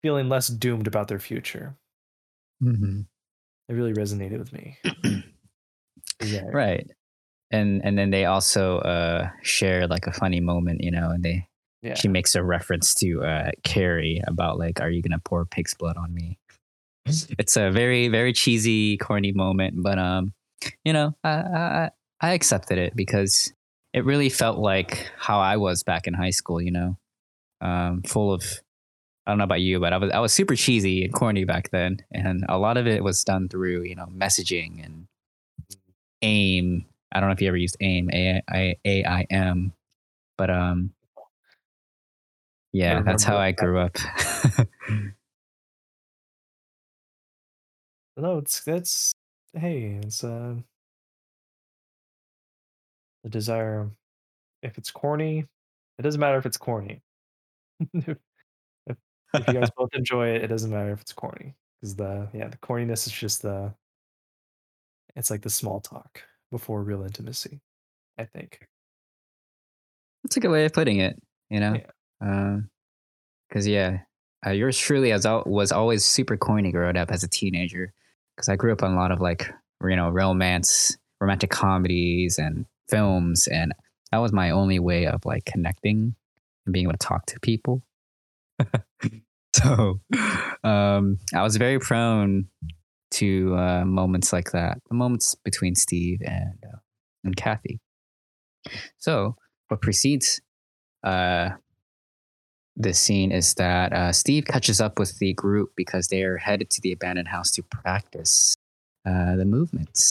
feeling 0.02 0.28
less 0.28 0.48
doomed 0.48 0.86
about 0.86 1.08
their 1.08 1.18
future. 1.18 1.76
Hmm 2.60 3.02
it 3.68 3.74
really 3.74 3.92
resonated 3.92 4.38
with 4.38 4.52
me. 4.52 4.78
Yeah. 6.24 6.44
Right. 6.52 6.88
And 7.50 7.84
and 7.84 7.98
then 7.98 8.10
they 8.10 8.26
also 8.26 8.78
uh 8.78 9.28
share 9.42 9.88
like 9.88 10.06
a 10.06 10.12
funny 10.12 10.40
moment, 10.40 10.84
you 10.84 10.92
know, 10.92 11.10
and 11.10 11.24
they 11.24 11.48
yeah. 11.82 11.94
she 11.94 12.06
makes 12.06 12.36
a 12.36 12.44
reference 12.44 12.94
to 12.96 13.24
uh 13.24 13.50
Carrie 13.64 14.22
about 14.28 14.56
like, 14.56 14.80
are 14.80 14.90
you 14.90 15.02
gonna 15.02 15.18
pour 15.24 15.44
pig's 15.44 15.74
blood 15.74 15.96
on 15.96 16.14
me? 16.14 16.38
It's 17.06 17.56
a 17.56 17.70
very, 17.70 18.08
very 18.08 18.32
cheesy, 18.32 18.96
corny 18.96 19.32
moment, 19.32 19.74
but 19.82 19.98
um, 19.98 20.32
you 20.84 20.92
know, 20.92 21.14
I 21.24 21.30
I, 21.30 21.90
I 22.20 22.32
accepted 22.32 22.78
it 22.78 22.94
because 22.94 23.52
it 23.92 24.04
really 24.04 24.28
felt 24.28 24.58
like 24.58 25.10
how 25.18 25.40
I 25.40 25.56
was 25.56 25.82
back 25.82 26.06
in 26.06 26.14
high 26.14 26.30
school, 26.30 26.60
you 26.60 26.70
know. 26.70 26.96
Um, 27.60 28.02
full 28.02 28.32
of 28.32 28.44
I 29.26 29.30
don't 29.30 29.38
know 29.38 29.44
about 29.44 29.60
you, 29.60 29.78
but 29.78 29.92
I 29.92 29.98
was 29.98 30.10
I 30.12 30.18
was 30.18 30.32
super 30.32 30.56
cheesy 30.56 31.04
and 31.04 31.12
corny 31.12 31.44
back 31.44 31.70
then, 31.70 31.98
and 32.12 32.44
a 32.48 32.58
lot 32.58 32.76
of 32.76 32.86
it 32.86 33.04
was 33.04 33.22
done 33.24 33.48
through 33.48 33.82
you 33.82 33.94
know 33.94 34.06
messaging 34.06 34.84
and 34.84 35.06
AIM. 36.22 36.86
I 37.12 37.20
don't 37.20 37.28
know 37.28 37.34
if 37.34 37.40
you 37.42 37.48
ever 37.48 37.56
used 37.56 37.76
AIM, 37.80 38.10
A 38.12 38.42
I 38.48 38.76
A 38.84 39.04
I 39.04 39.26
M, 39.30 39.72
but 40.38 40.50
um, 40.50 40.92
yeah, 42.72 43.02
that's 43.02 43.22
how 43.22 43.36
I 43.36 43.52
grew 43.52 43.78
up. 43.78 43.96
no 48.16 48.38
it's 48.38 48.62
that's 48.64 49.12
hey 49.54 49.98
it's 50.02 50.24
uh 50.24 50.54
the 53.22 53.30
desire 53.30 53.90
if 54.62 54.78
it's 54.78 54.90
corny 54.90 55.46
it 55.98 56.02
doesn't 56.02 56.20
matter 56.20 56.38
if 56.38 56.46
it's 56.46 56.56
corny 56.56 57.02
if, 57.94 58.08
if, 58.86 58.96
if 59.34 59.48
you 59.48 59.54
guys 59.54 59.70
both 59.76 59.90
enjoy 59.94 60.28
it 60.28 60.42
it 60.42 60.48
doesn't 60.48 60.70
matter 60.70 60.92
if 60.92 61.00
it's 61.00 61.12
corny 61.12 61.54
because 61.80 61.94
the 61.96 62.28
yeah 62.32 62.48
the 62.48 62.58
corniness 62.58 63.06
is 63.06 63.12
just 63.12 63.42
the 63.42 63.72
it's 65.14 65.30
like 65.30 65.42
the 65.42 65.50
small 65.50 65.80
talk 65.80 66.22
before 66.50 66.82
real 66.82 67.02
intimacy 67.02 67.60
i 68.18 68.24
think 68.24 68.66
That's 70.22 70.36
a 70.36 70.40
good 70.40 70.50
way 70.50 70.64
of 70.64 70.72
putting 70.72 70.98
it, 71.00 71.20
you 71.50 71.58
know? 71.60 71.76
Yeah. 72.20 72.58
Because, 73.48 73.66
yeah, 73.66 73.98
uh, 74.46 74.50
yours 74.50 74.78
truly 74.78 75.12
as 75.12 75.26
al- 75.26 75.42
was 75.46 75.72
always 75.72 76.04
super 76.04 76.36
corny 76.36 76.70
growing 76.70 76.96
up 76.96 77.10
as 77.10 77.24
a 77.24 77.28
teenager. 77.28 77.92
Because 78.36 78.48
I 78.48 78.56
grew 78.56 78.72
up 78.72 78.82
on 78.82 78.92
a 78.92 78.96
lot 78.96 79.12
of 79.12 79.20
like, 79.20 79.50
you 79.82 79.96
know, 79.96 80.10
romance, 80.10 80.96
romantic 81.20 81.50
comedies 81.50 82.38
and 82.38 82.66
films. 82.88 83.46
And 83.46 83.72
that 84.10 84.18
was 84.18 84.32
my 84.32 84.50
only 84.50 84.78
way 84.78 85.06
of 85.06 85.24
like 85.24 85.44
connecting 85.44 86.14
and 86.66 86.72
being 86.72 86.86
able 86.86 86.92
to 86.92 86.98
talk 86.98 87.26
to 87.26 87.40
people. 87.40 87.82
so 89.54 90.00
um, 90.64 91.18
I 91.34 91.42
was 91.42 91.56
very 91.56 91.78
prone 91.78 92.48
to 93.12 93.54
uh, 93.56 93.84
moments 93.84 94.32
like 94.32 94.52
that, 94.52 94.78
the 94.88 94.94
moments 94.94 95.34
between 95.44 95.74
Steve 95.74 96.20
and, 96.24 96.58
uh, 96.64 96.78
and 97.24 97.36
Kathy. 97.36 97.80
So, 98.98 99.36
what 99.68 99.82
precedes 99.82 100.40
uh, 101.04 101.50
this 102.76 102.98
scene 102.98 103.32
is 103.32 103.54
that 103.54 103.92
uh, 103.92 104.12
Steve 104.12 104.44
catches 104.46 104.80
up 104.80 104.98
with 104.98 105.18
the 105.18 105.32
group 105.34 105.72
because 105.76 106.08
they 106.08 106.22
are 106.22 106.38
headed 106.38 106.70
to 106.70 106.80
the 106.80 106.92
abandoned 106.92 107.28
house 107.28 107.50
to 107.52 107.62
practice 107.62 108.54
uh, 109.06 109.36
the 109.36 109.44
movements. 109.44 110.10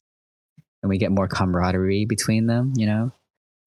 And 0.83 0.89
we 0.89 0.97
get 0.97 1.11
more 1.11 1.27
camaraderie 1.27 2.05
between 2.05 2.47
them, 2.47 2.73
you 2.75 2.85
know? 2.85 3.11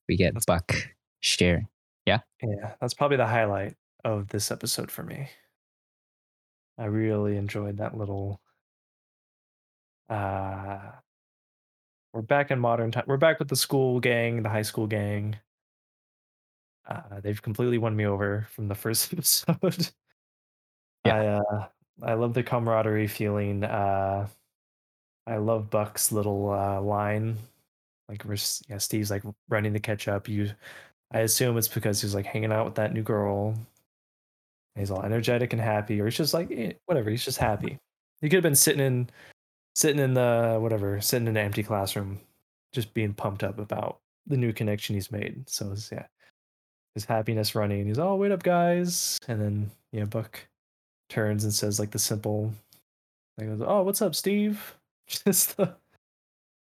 We 0.08 0.16
get 0.16 0.34
That's- 0.34 0.44
Buck 0.46 0.74
sharing. 1.20 1.68
yeah 2.06 2.18
Yeah. 2.42 2.74
that's 2.80 2.92
probably 2.94 3.16
the 3.16 3.26
highlight 3.26 3.74
of 4.04 4.28
this 4.28 4.50
episode 4.50 4.90
for 4.90 5.02
me 5.02 5.30
i 6.76 6.84
really 6.84 7.38
enjoyed 7.38 7.78
that 7.78 7.96
little 7.96 8.42
uh 10.10 10.78
we're 12.12 12.20
back 12.20 12.50
in 12.50 12.58
modern 12.58 12.90
time 12.90 13.04
we're 13.06 13.16
back 13.16 13.38
with 13.38 13.48
the 13.48 13.56
school 13.56 14.00
gang 14.00 14.42
the 14.42 14.50
high 14.50 14.60
school 14.60 14.86
gang 14.86 15.36
uh 16.88 17.20
they've 17.22 17.42
completely 17.42 17.78
won 17.78 17.96
me 17.96 18.06
over 18.06 18.46
from 18.50 18.68
the 18.68 18.74
first 18.74 19.12
episode. 19.48 19.88
Yeah. 21.04 21.16
i 21.16 21.26
uh 21.26 21.66
i 22.02 22.14
love 22.14 22.34
the 22.34 22.42
camaraderie 22.42 23.06
feeling 23.06 23.64
uh 23.64 24.26
i 25.26 25.36
love 25.36 25.70
buck's 25.70 26.12
little 26.12 26.50
uh 26.50 26.80
line 26.80 27.36
like 28.08 28.22
yeah 28.68 28.78
steve's 28.78 29.10
like 29.10 29.22
running 29.48 29.72
to 29.72 29.80
catch 29.80 30.08
up. 30.08 30.28
You 30.28 30.50
i 31.12 31.20
assume 31.20 31.56
it's 31.56 31.68
because 31.68 32.00
he's 32.00 32.14
like 32.14 32.26
hanging 32.26 32.52
out 32.52 32.66
with 32.66 32.74
that 32.76 32.92
new 32.92 33.02
girl. 33.02 33.54
He's 34.74 34.90
all 34.90 35.02
energetic 35.02 35.52
and 35.52 35.62
happy 35.62 36.00
or 36.00 36.06
he's 36.06 36.16
just 36.16 36.34
like 36.34 36.50
eh, 36.50 36.72
whatever 36.86 37.10
he's 37.10 37.24
just 37.24 37.38
happy. 37.38 37.78
He 38.20 38.28
could 38.28 38.36
have 38.36 38.42
been 38.42 38.54
sitting 38.54 38.84
in 38.84 39.10
sitting 39.74 40.02
in 40.02 40.14
the 40.14 40.58
whatever 40.60 41.00
sitting 41.00 41.28
in 41.28 41.36
an 41.36 41.44
empty 41.44 41.62
classroom 41.62 42.20
just 42.72 42.92
being 42.94 43.14
pumped 43.14 43.44
up 43.44 43.58
about 43.58 44.00
the 44.26 44.36
new 44.36 44.52
connection 44.52 44.94
he's 44.94 45.12
made. 45.12 45.48
So 45.48 45.74
yeah 45.92 46.06
his 46.94 47.04
happiness 47.04 47.54
running 47.54 47.86
he's 47.86 47.98
oh 47.98 48.14
wait 48.16 48.32
up 48.32 48.42
guys 48.42 49.18
and 49.28 49.40
then 49.40 49.70
yeah 49.92 50.04
buck 50.04 50.40
turns 51.08 51.44
and 51.44 51.52
says 51.52 51.78
like 51.78 51.90
the 51.90 51.98
simple 51.98 52.52
Like, 53.38 53.48
oh, 53.66 53.82
what's 53.82 54.00
up, 54.02 54.14
Steve? 54.14 54.76
Just 55.08 55.56
the, 55.56 55.74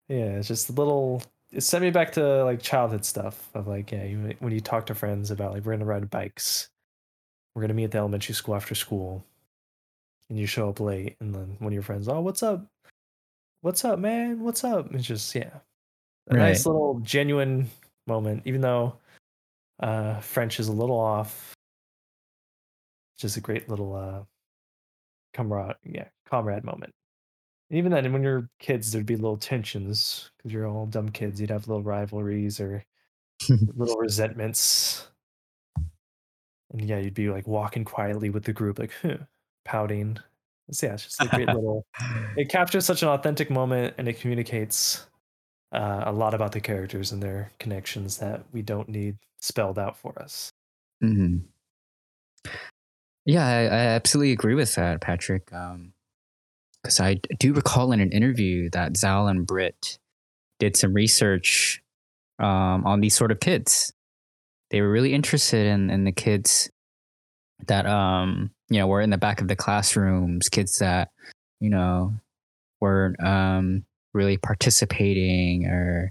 yeah, 0.09 0.39
it's 0.39 0.49
just 0.49 0.69
a 0.69 0.73
little. 0.73 1.23
It 1.53 1.61
sent 1.63 1.83
me 1.85 1.91
back 1.91 2.13
to 2.13 2.45
like 2.45 2.61
childhood 2.63 3.05
stuff 3.05 3.51
of 3.55 3.69
like, 3.69 3.93
yeah, 3.93 4.05
you, 4.05 4.35
when 4.41 4.53
you 4.53 4.61
talk 4.61 4.87
to 4.87 4.95
friends 4.95 5.31
about 5.31 5.53
like 5.53 5.65
we're 5.65 5.73
gonna 5.75 5.85
ride 5.85 6.11
bikes, 6.11 6.71
we're 7.55 7.63
gonna 7.63 7.75
meet 7.75 7.85
at 7.85 7.91
the 7.93 7.99
elementary 7.99 8.35
school 8.35 8.55
after 8.57 8.75
school, 8.75 9.25
and 10.31 10.39
you 10.39 10.47
show 10.47 10.69
up 10.71 10.81
late, 10.81 11.17
and 11.21 11.35
then 11.35 11.57
one 11.61 11.69
of 11.69 11.75
your 11.75 11.83
friends, 11.83 12.09
oh, 12.09 12.21
what's 12.21 12.43
up? 12.43 12.67
What's 13.61 13.85
up, 13.85 13.99
man? 13.99 14.41
What's 14.41 14.65
up? 14.65 14.93
It's 14.95 15.07
just 15.07 15.35
yeah, 15.35 15.51
a 16.31 16.35
Right. 16.35 16.39
nice 16.49 16.67
little 16.67 16.99
genuine 17.01 17.71
moment, 18.07 18.43
even 18.45 18.61
though 18.61 18.97
uh 19.81 20.21
French 20.21 20.61
is 20.61 20.69
a 20.69 20.73
little 20.73 20.99
off. 20.99 21.55
Just 23.19 23.37
a 23.37 23.41
great 23.41 23.69
little 23.69 23.95
uh 23.95 24.25
comrade, 25.35 25.77
yeah, 25.85 26.09
comrade 26.29 26.65
moment. 26.65 26.93
Even 27.71 27.91
then, 27.91 28.13
when 28.13 28.23
you're 28.23 28.49
kids, 28.61 28.93
there'd 28.93 29.07
be 29.07 29.17
little 29.17 29.37
tensions 29.37 30.31
because 30.37 30.53
you're 30.53 30.69
all 30.69 30.87
dumb 30.87 31.09
kids. 31.09 31.41
You'd 31.41 31.51
have 31.51 31.67
little 31.67 31.83
rivalries 31.83 32.61
or 32.61 32.85
little 33.49 33.97
resentments. 33.97 35.09
And 36.73 36.85
yeah, 36.85 36.99
you'd 36.99 37.15
be 37.15 37.29
like 37.29 37.47
walking 37.47 37.85
quietly 37.85 38.31
with 38.31 38.45
the 38.45 38.53
group, 38.53 38.79
like 38.79 38.93
huh, 39.03 39.19
pouting. 39.65 40.19
So, 40.71 40.87
yeah, 40.87 40.95
it's 40.95 41.05
just 41.05 41.23
a 41.23 41.29
great 41.29 41.47
little. 41.49 41.87
It 42.37 42.49
captures 42.49 42.85
such 42.85 43.03
an 43.03 43.09
authentic 43.09 43.51
moment, 43.51 43.95
and 43.99 44.09
it 44.09 44.21
communicates 44.21 45.07
uh, 45.77 46.05
a 46.07 46.13
lot 46.13 46.35
about 46.35 46.53
the 46.53 46.61
characters 46.61 47.13
and 47.13 47.23
their 47.23 47.53
connections 47.59 48.19
that 48.19 48.45
we 48.53 48.63
don't 48.63 48.89
need 48.89 49.19
spelled 49.41 49.79
out 49.79 49.97
for 49.97 50.19
us. 50.21 50.51
hmm 51.01 51.39
Yeah, 53.25 53.47
I, 53.47 53.63
I 53.65 53.79
absolutely 53.97 54.33
agree 54.33 54.55
with 54.55 54.75
that, 54.77 55.01
Patrick. 55.01 55.53
Um, 55.53 55.93
because 56.83 57.01
I 57.01 57.15
d- 57.15 57.21
do 57.41 57.53
recall 57.53 57.93
in 57.93 58.01
an 58.01 58.13
interview 58.13 58.71
that 58.71 58.97
Zal 58.97 59.27
and 59.27 59.47
Brit 59.47 59.99
did 60.61 60.77
some 60.77 60.95
research 60.95 61.83
um, 62.39 62.87
on 62.87 63.01
these 63.01 63.15
sort 63.15 63.33
of 63.33 63.41
kids. 63.41 63.93
They 64.71 64.81
were 64.81 64.91
really 64.91 65.13
interested 65.13 65.67
in 65.67 65.91
in 65.91 66.05
the 66.05 66.13
kids 66.13 66.71
that 67.67 67.87
um 67.87 68.51
you 68.69 68.79
know 68.79 68.87
were 68.87 69.01
in 69.01 69.11
the 69.11 69.19
back 69.19 69.41
of 69.41 69.49
the 69.49 69.57
classrooms, 69.57 70.49
kids 70.49 70.79
that 70.79 71.11
you 71.61 71.71
know 71.71 72.15
weren't 72.81 73.23
um 73.25 73.85
really 74.17 74.39
participating 74.39 75.67
or 75.67 76.11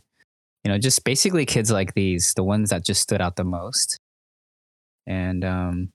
you 0.64 0.72
know 0.72 0.78
just 0.78 1.04
basically 1.04 1.46
kids 1.46 1.72
like 1.72 1.94
these, 1.96 2.34
the 2.36 2.44
ones 2.44 2.70
that 2.70 2.86
just 2.86 3.02
stood 3.02 3.22
out 3.22 3.36
the 3.36 3.44
most. 3.44 4.00
And 5.08 5.44
um 5.44 5.90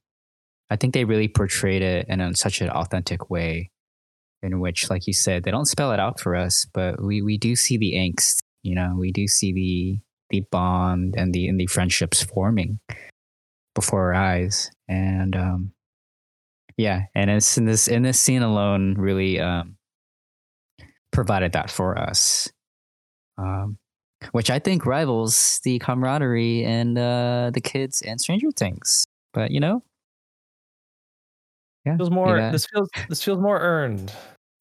I 0.71 0.77
think 0.77 0.95
they 0.95 1.05
really 1.05 1.29
portrayed 1.29 1.83
it 1.83 2.07
in 2.09 2.35
such 2.35 2.61
an 2.61 2.71
authentic 2.71 3.29
way, 3.29 3.71
in 4.43 4.61
which, 4.61 4.89
like 4.89 5.09
you 5.09 5.13
said, 5.13 5.43
they 5.43 5.51
don't 5.51 5.67
spell 5.67 5.91
it 5.93 5.99
out 5.99 6.21
for 6.21 6.37
us, 6.37 6.65
but 6.73 7.03
we 7.03 7.23
we 7.23 7.37
do 7.39 7.57
see 7.57 7.77
the 7.77 7.95
angst. 7.95 8.39
You 8.63 8.77
know, 8.77 8.95
we 8.97 9.11
do 9.11 9.27
see 9.27 9.53
the 9.53 9.99
the 10.31 10.47
bond 10.53 11.15
and 11.17 11.35
the 11.35 11.49
and 11.49 11.59
the 11.59 11.67
friendships 11.67 12.23
forming 12.23 12.79
before 13.75 14.15
our 14.15 14.15
eyes, 14.15 14.71
and 14.89 15.35
um, 15.35 15.73
yeah, 16.77 17.07
and 17.17 17.31
it's 17.31 17.59
in 17.59 17.65
this 17.65 17.89
in 17.89 18.03
this 18.03 18.21
scene 18.21 18.43
alone 18.43 18.95
really 18.97 19.41
um, 19.41 19.77
provided 21.13 21.53
that 21.53 21.71
for 21.71 21.99
us, 21.99 22.51
um, 23.39 23.79
which 24.33 24.51
I 24.51 24.59
think 24.59 24.87
rivals 24.87 25.61
the 25.65 25.79
camaraderie 25.79 26.65
and 26.65 26.99
uh, 26.99 27.51
the 27.53 27.61
kids 27.61 28.03
and 28.03 28.21
Stranger 28.21 28.51
Things. 28.53 29.05
But 29.33 29.51
you 29.51 29.61
know, 29.61 29.83
yeah, 31.85 31.97
feels 31.97 32.11
more. 32.11 32.37
yeah. 32.39 32.51
This 32.51 32.67
feels. 32.67 32.89
This 33.09 33.23
feels 33.23 33.39
more 33.39 33.59
earned. 33.59 34.09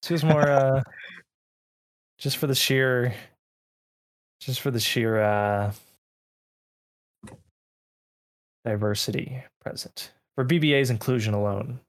This 0.01 0.07
feels 0.09 0.23
more. 0.23 0.41
uh 0.49 0.81
Just 2.17 2.37
for 2.37 2.47
the 2.47 2.55
sheer. 2.55 3.13
Just 4.39 4.61
for 4.61 4.71
the 4.71 4.79
sheer 4.79 5.21
uh 5.21 5.73
diversity 8.65 9.43
present 9.61 10.11
for 10.35 10.45
BBA's 10.45 10.89
inclusion 10.89 11.33
alone. 11.33 11.79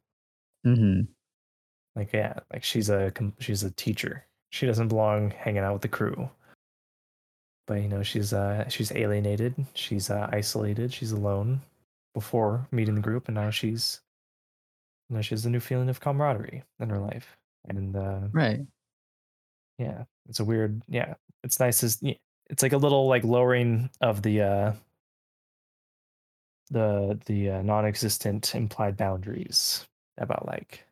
hmm 0.65 1.01
Like 1.97 2.13
yeah, 2.13 2.41
like 2.53 2.65
she's 2.65 2.89
a 2.91 3.13
she's 3.39 3.63
a 3.63 3.71
teacher. 3.73 4.27
She 4.51 4.67
doesn't 4.67 4.89
belong 4.89 5.31
hanging 5.31 5.63
out 5.63 5.73
with 5.73 5.83
the 5.83 5.89
crew. 5.89 6.29
But 7.67 7.83
you 7.83 7.89
know 7.89 8.03
she's 8.03 8.33
uh 8.33 8.69
she's 8.69 8.93
alienated. 8.93 9.55
She's 9.75 10.11
uh, 10.11 10.29
isolated. 10.33 10.93
She's 10.93 11.13
alone 11.13 11.61
before 12.15 12.67
meeting 12.73 12.97
the 12.97 13.01
group, 13.01 13.29
and 13.29 13.37
now 13.37 13.51
she's 13.51 14.01
you 15.09 15.17
know 15.17 15.23
she 15.23 15.35
has 15.35 15.47
a 15.47 15.51
new 15.51 15.61
feeling 15.61 15.89
of 15.89 16.01
camaraderie 16.01 16.65
in 16.81 16.91
her 16.91 16.99
life. 16.99 17.37
And 17.69 17.95
uh, 17.95 18.23
right. 18.33 18.61
yeah, 19.79 20.05
it's 20.29 20.41
a 20.41 20.45
weird. 20.45 20.83
Yeah, 20.89 21.15
it's 21.45 21.61
nice. 21.61 21.85
As 21.85 21.99
yeah, 22.01 22.15
it's 22.49 22.63
like 22.63 22.73
a 22.73 22.79
little 22.79 23.07
like 23.07 23.23
lowering 23.23 23.91
of 24.01 24.23
the 24.23 24.43
uh 24.43 24.73
the 26.71 27.19
the 27.27 27.51
uh, 27.51 27.63
non-existent 27.63 28.55
implied 28.55 28.97
boundaries 28.97 29.87
about 30.19 30.47
like 30.47 30.85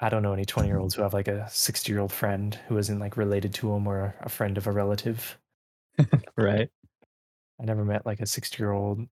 I 0.00 0.08
don't 0.08 0.22
know 0.22 0.32
any 0.32 0.44
20 0.44 0.68
year 0.68 0.78
olds 0.78 0.94
who 0.94 1.02
have 1.02 1.12
like 1.14 1.28
a 1.28 1.48
60 1.50 1.92
year 1.92 2.00
old 2.00 2.12
friend 2.12 2.54
who 2.68 2.78
isn't 2.78 2.98
like 2.98 3.16
related 3.16 3.52
to 3.54 3.72
them 3.72 3.86
or 3.86 4.14
a 4.20 4.28
friend 4.28 4.56
of 4.58 4.66
a 4.66 4.72
relative. 4.72 5.38
Right. 6.36 6.70
I 7.60 7.64
never 7.64 7.84
met 7.84 8.06
like 8.06 8.20
a 8.20 8.26
60 8.26 8.62
year 8.62 8.72
old 8.72 9.06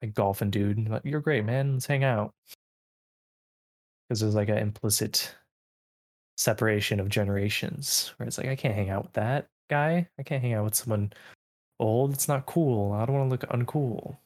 like 0.00 0.14
golfing 0.14 0.50
dude. 0.50 0.88
Like, 0.88 1.02
You're 1.04 1.20
great, 1.20 1.44
man. 1.44 1.74
Let's 1.74 1.86
hang 1.86 2.04
out. 2.04 2.34
Because 4.08 4.20
there's 4.20 4.34
like 4.34 4.48
an 4.48 4.58
implicit 4.58 5.34
separation 6.36 6.98
of 7.00 7.08
generations 7.08 8.14
where 8.16 8.26
it's 8.26 8.38
like 8.38 8.48
I 8.48 8.56
can't 8.56 8.74
hang 8.74 8.90
out 8.90 9.04
with 9.04 9.12
that 9.14 9.48
guy. 9.68 10.08
I 10.18 10.22
can't 10.22 10.42
hang 10.42 10.54
out 10.54 10.64
with 10.64 10.74
someone 10.74 11.12
old. 11.78 12.12
It's 12.14 12.28
not 12.28 12.46
cool. 12.46 12.92
I 12.92 13.04
don't 13.04 13.16
want 13.16 13.28
to 13.28 13.32
look 13.32 13.50
uncool. 13.50 14.16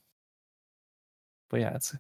But 1.51 1.61
yeah, 1.61 1.75
it's 1.75 1.95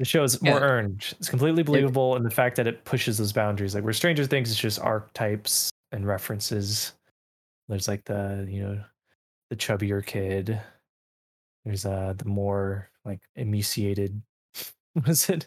the 0.00 0.04
show 0.06 0.24
is 0.24 0.40
more 0.42 0.54
Yeah. 0.58 0.64
earned. 0.64 1.14
It's 1.20 1.28
completely 1.28 1.62
believable 1.62 2.16
in 2.16 2.22
the 2.22 2.30
fact 2.30 2.56
that 2.56 2.66
it 2.66 2.84
pushes 2.86 3.18
those 3.18 3.32
boundaries. 3.34 3.74
Like 3.74 3.84
where 3.84 3.92
Stranger 3.92 4.24
Things 4.26 4.50
is 4.50 4.58
just 4.58 4.80
archetypes 4.80 5.70
and 5.92 6.06
references. 6.06 6.94
There's 7.68 7.86
like 7.86 8.04
the 8.06 8.46
you 8.50 8.62
know 8.62 8.82
the 9.50 9.56
chubbier 9.56 10.04
kid. 10.04 10.58
There's 11.66 11.84
uh 11.84 12.14
the 12.16 12.24
more 12.24 12.88
like 13.04 13.20
emaciated. 13.36 14.20
Was 15.06 15.28
it? 15.28 15.46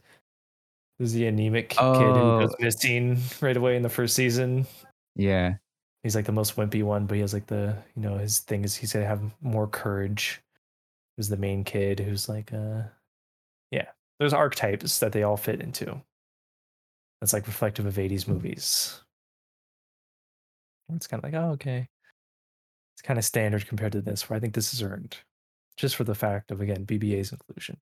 There's 1.00 1.14
the 1.14 1.26
anemic 1.26 1.70
kid 1.70 1.80
who 1.80 2.14
goes 2.40 2.52
Oh. 2.54 2.56
missing 2.64 3.18
right 3.42 3.58
away 3.58 3.76
in 3.76 3.82
the 3.82 3.90
first 3.90 4.16
season. 4.16 4.68
Yeah. 5.16 5.56
He's 6.04 6.16
like 6.16 6.26
the 6.26 6.32
most 6.32 6.56
wimpy 6.58 6.84
one, 6.84 7.08
but 7.08 7.16
he 7.16 7.22
has 7.22 7.34
like 7.34 7.48
the 7.48 7.76
you 7.96 8.04
know 8.04 8.20
his 8.20 8.38
thing 8.40 8.64
is 8.64 8.76
he's 8.76 8.94
gonna 8.94 9.08
have 9.08 9.24
more 9.42 9.68
courage. 9.68 10.42
There's 11.18 11.30
the 11.30 11.38
main 11.38 11.64
kid 11.64 12.00
who's 12.00 12.30
like 12.30 12.54
uh 12.54 12.84
yeah. 13.72 13.88
There's 14.20 14.34
archetypes 14.34 15.00
that 15.00 15.12
they 15.12 15.24
all 15.24 15.38
fit 15.38 15.62
into. 15.62 16.02
That's 17.20 17.34
like 17.34 17.48
reflective 17.48 17.86
of 17.86 17.96
80s 17.96 18.28
movies. 18.28 19.02
It's 20.94 21.08
kind 21.08 21.24
of 21.24 21.32
like, 21.32 21.42
oh, 21.42 21.52
okay. 21.52 21.88
It's 22.96 23.02
kind 23.02 23.18
of 23.18 23.26
standard 23.26 23.68
compared 23.68 23.94
to 23.94 24.02
this, 24.02 24.30
where 24.30 24.38
I 24.38 24.40
think 24.40 24.54
this 24.54 24.74
is 24.74 24.82
earned. 24.82 25.18
Just 25.78 25.96
for 25.96 26.04
the 26.04 26.16
fact 26.16 26.52
of 26.52 26.62
again, 26.62 26.86
BBA's 26.86 27.32
inclusion. 27.32 27.78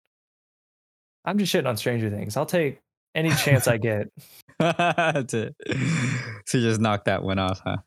I'm 1.26 1.38
just 1.38 1.54
shitting 1.54 1.67
on 1.67 1.78
Stranger 1.78 2.10
Things. 2.10 2.38
I'll 2.38 2.46
take 2.46 2.80
any 3.13 3.32
chance 3.32 3.67
I 3.67 3.78
get. 3.78 4.08
to, 4.60 5.28
to 5.28 5.54
just 6.46 6.80
knock 6.80 7.06
that 7.06 7.24
one 7.24 7.39
off, 7.39 7.62
huh? 7.63 7.78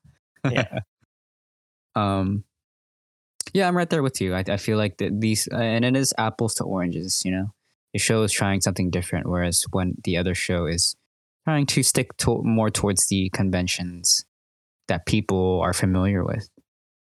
Yeah. 0.51 0.81
um. 1.95 2.45
Yeah, 3.53 3.69
I'm 3.69 3.77
right 3.77 3.89
there 3.89 4.03
with 4.03 4.21
you. 4.21 4.35
I, 4.35 4.43
I 4.49 4.57
feel 4.57 4.77
like 4.77 4.97
that 4.99 5.21
these, 5.21 5.47
and 5.47 5.85
it 5.85 5.97
is 5.97 6.13
apples 6.19 6.55
to 6.55 6.65
oranges. 6.65 7.23
You 7.25 7.31
know, 7.31 7.47
the 7.95 7.99
show 7.99 8.23
is 8.25 8.33
trying 8.33 8.61
something 8.61 8.91
different, 8.91 9.27
whereas 9.29 9.65
when 9.71 9.95
the 10.05 10.19
other 10.19 10.35
show 10.35 10.67
is 10.67 10.95
trying 11.45 11.65
to 11.67 11.83
stick 11.83 12.15
to, 12.19 12.43
more 12.43 12.69
towards 12.69 13.07
the 13.07 13.31
conventions 13.31 14.27
that 14.89 15.07
people 15.07 15.61
are 15.61 15.73
familiar 15.73 16.25
with, 16.25 16.49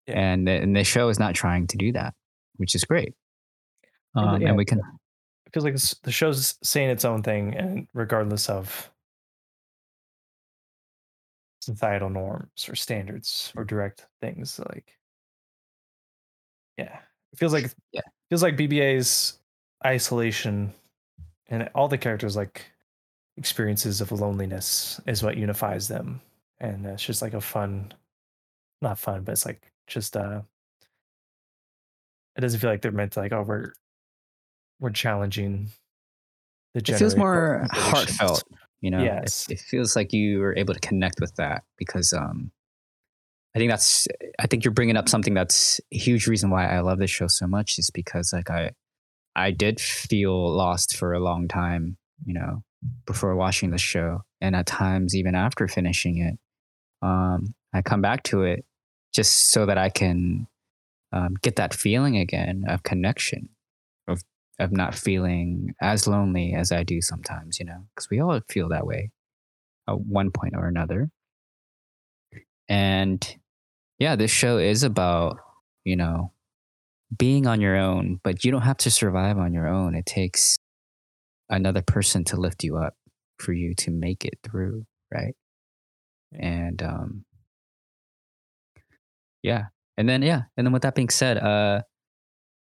Yeah. 0.06 0.20
and 0.20 0.46
the, 0.46 0.52
and 0.52 0.76
the 0.76 0.84
show 0.84 1.08
is 1.08 1.18
not 1.18 1.34
trying 1.34 1.66
to 1.68 1.76
do 1.76 1.90
that, 1.92 2.14
which 2.56 2.74
is 2.76 2.84
great. 2.84 3.14
Um, 4.14 4.40
yeah. 4.40 4.48
And 4.48 4.56
we 4.56 4.64
can, 4.64 4.78
It 5.46 5.52
feels 5.52 5.64
like 5.64 5.76
the 6.02 6.12
show's 6.12 6.56
saying 6.62 6.90
its 6.90 7.04
own 7.04 7.22
thing, 7.22 7.54
and 7.56 7.88
regardless 7.94 8.48
of 8.48 8.90
societal 11.60 12.10
norms 12.10 12.68
or 12.68 12.74
standards 12.74 13.52
or 13.56 13.64
direct 13.64 14.06
things, 14.20 14.58
like 14.58 14.98
yeah, 16.76 16.98
it 17.32 17.38
feels 17.38 17.52
like 17.54 17.72
Yeah. 17.92 18.02
feels 18.28 18.42
like 18.42 18.56
BBA's 18.56 19.38
isolation 19.84 20.72
and 21.48 21.68
all 21.74 21.88
the 21.88 21.98
characters 21.98 22.36
like 22.36 22.66
experiences 23.36 24.00
of 24.00 24.12
loneliness 24.12 25.00
is 25.06 25.22
what 25.22 25.36
unifies 25.36 25.88
them, 25.88 26.20
and 26.60 26.86
it's 26.86 27.04
just 27.04 27.22
like 27.22 27.34
a 27.34 27.40
fun, 27.40 27.92
not 28.80 28.98
fun, 28.98 29.24
but 29.24 29.32
it's 29.32 29.46
like 29.46 29.70
just 29.86 30.16
uh, 30.16 30.42
it 32.36 32.40
doesn't 32.40 32.60
feel 32.60 32.70
like 32.70 32.82
they're 32.82 32.92
meant 32.92 33.12
to 33.12 33.20
like 33.20 33.32
oh 33.32 33.42
we're 33.42 33.72
we're 34.80 34.90
challenging 34.90 35.68
the 36.74 36.80
it 36.80 36.98
feels 36.98 37.16
more 37.16 37.66
heartfelt. 37.72 38.42
You 38.80 38.90
know, 38.90 39.02
Yes. 39.02 39.46
it, 39.48 39.54
it 39.54 39.60
feels 39.60 39.96
like 39.96 40.12
you 40.12 40.40
were 40.40 40.54
able 40.56 40.74
to 40.74 40.80
connect 40.80 41.20
with 41.20 41.34
that 41.36 41.62
because 41.78 42.12
um, 42.12 42.50
I 43.54 43.58
think 43.58 43.70
that's 43.70 44.06
I 44.38 44.46
think 44.46 44.64
you're 44.64 44.74
bringing 44.74 44.96
up 44.96 45.08
something 45.08 45.32
that's 45.32 45.80
a 45.92 45.96
huge 45.96 46.26
reason 46.26 46.50
why 46.50 46.66
I 46.66 46.80
love 46.80 46.98
this 46.98 47.10
show 47.10 47.28
so 47.28 47.46
much 47.46 47.78
is 47.78 47.90
because 47.90 48.32
like 48.32 48.50
I 48.50 48.72
I 49.36 49.50
did 49.50 49.80
feel 49.80 50.54
lost 50.54 50.96
for 50.96 51.12
a 51.12 51.20
long 51.20 51.48
time, 51.48 51.96
you 52.24 52.34
know, 52.34 52.62
before 53.06 53.34
watching 53.34 53.70
the 53.70 53.78
show, 53.78 54.22
and 54.40 54.54
at 54.54 54.66
times 54.66 55.14
even 55.14 55.34
after 55.34 55.66
finishing 55.68 56.18
it, 56.18 56.38
um, 57.06 57.54
I 57.72 57.82
come 57.82 58.00
back 58.00 58.22
to 58.24 58.42
it 58.42 58.64
just 59.12 59.50
so 59.50 59.66
that 59.66 59.78
I 59.78 59.90
can 59.90 60.46
um, 61.12 61.34
get 61.42 61.56
that 61.56 61.74
feeling 61.74 62.16
again 62.16 62.64
of 62.68 62.82
connection, 62.82 63.48
of 64.08 64.22
of 64.58 64.70
not 64.70 64.94
feeling 64.94 65.74
as 65.80 66.06
lonely 66.06 66.54
as 66.54 66.70
I 66.70 66.84
do 66.84 67.00
sometimes, 67.00 67.58
you 67.58 67.64
know, 67.64 67.86
because 67.94 68.08
we 68.10 68.20
all 68.20 68.40
feel 68.48 68.68
that 68.68 68.86
way 68.86 69.10
at 69.88 70.00
one 70.00 70.30
point 70.30 70.54
or 70.56 70.68
another. 70.68 71.10
And 72.68 73.36
yeah, 73.98 74.16
this 74.16 74.30
show 74.30 74.58
is 74.58 74.82
about, 74.82 75.38
you 75.84 75.96
know, 75.96 76.32
being 77.16 77.46
on 77.46 77.60
your 77.60 77.76
own, 77.76 78.20
but 78.24 78.44
you 78.44 78.50
don't 78.50 78.62
have 78.62 78.78
to 78.78 78.90
survive 78.90 79.38
on 79.38 79.52
your 79.52 79.68
own. 79.68 79.94
It 79.94 80.06
takes 80.06 80.58
another 81.48 81.82
person 81.82 82.24
to 82.24 82.36
lift 82.36 82.64
you 82.64 82.76
up 82.76 82.94
for 83.38 83.52
you 83.52 83.74
to 83.76 83.90
make 83.90 84.24
it 84.24 84.38
through, 84.42 84.84
right? 85.12 85.34
And 86.32 86.82
um 86.82 87.24
yeah. 89.42 89.64
And 89.96 90.08
then 90.08 90.22
yeah, 90.22 90.42
and 90.56 90.66
then 90.66 90.72
with 90.72 90.82
that 90.82 90.94
being 90.94 91.10
said, 91.10 91.38
uh 91.38 91.82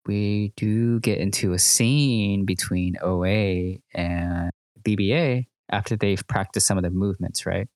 we 0.06 0.52
do 0.56 1.00
get 1.00 1.18
into 1.18 1.52
a 1.52 1.58
scene 1.58 2.44
between 2.44 2.96
OA 3.02 3.78
and 3.94 4.50
BBA 4.82 5.46
after 5.70 5.96
they've 5.96 6.26
practiced 6.28 6.66
some 6.66 6.78
of 6.78 6.84
the 6.84 6.90
movements, 6.90 7.44
right? 7.44 7.68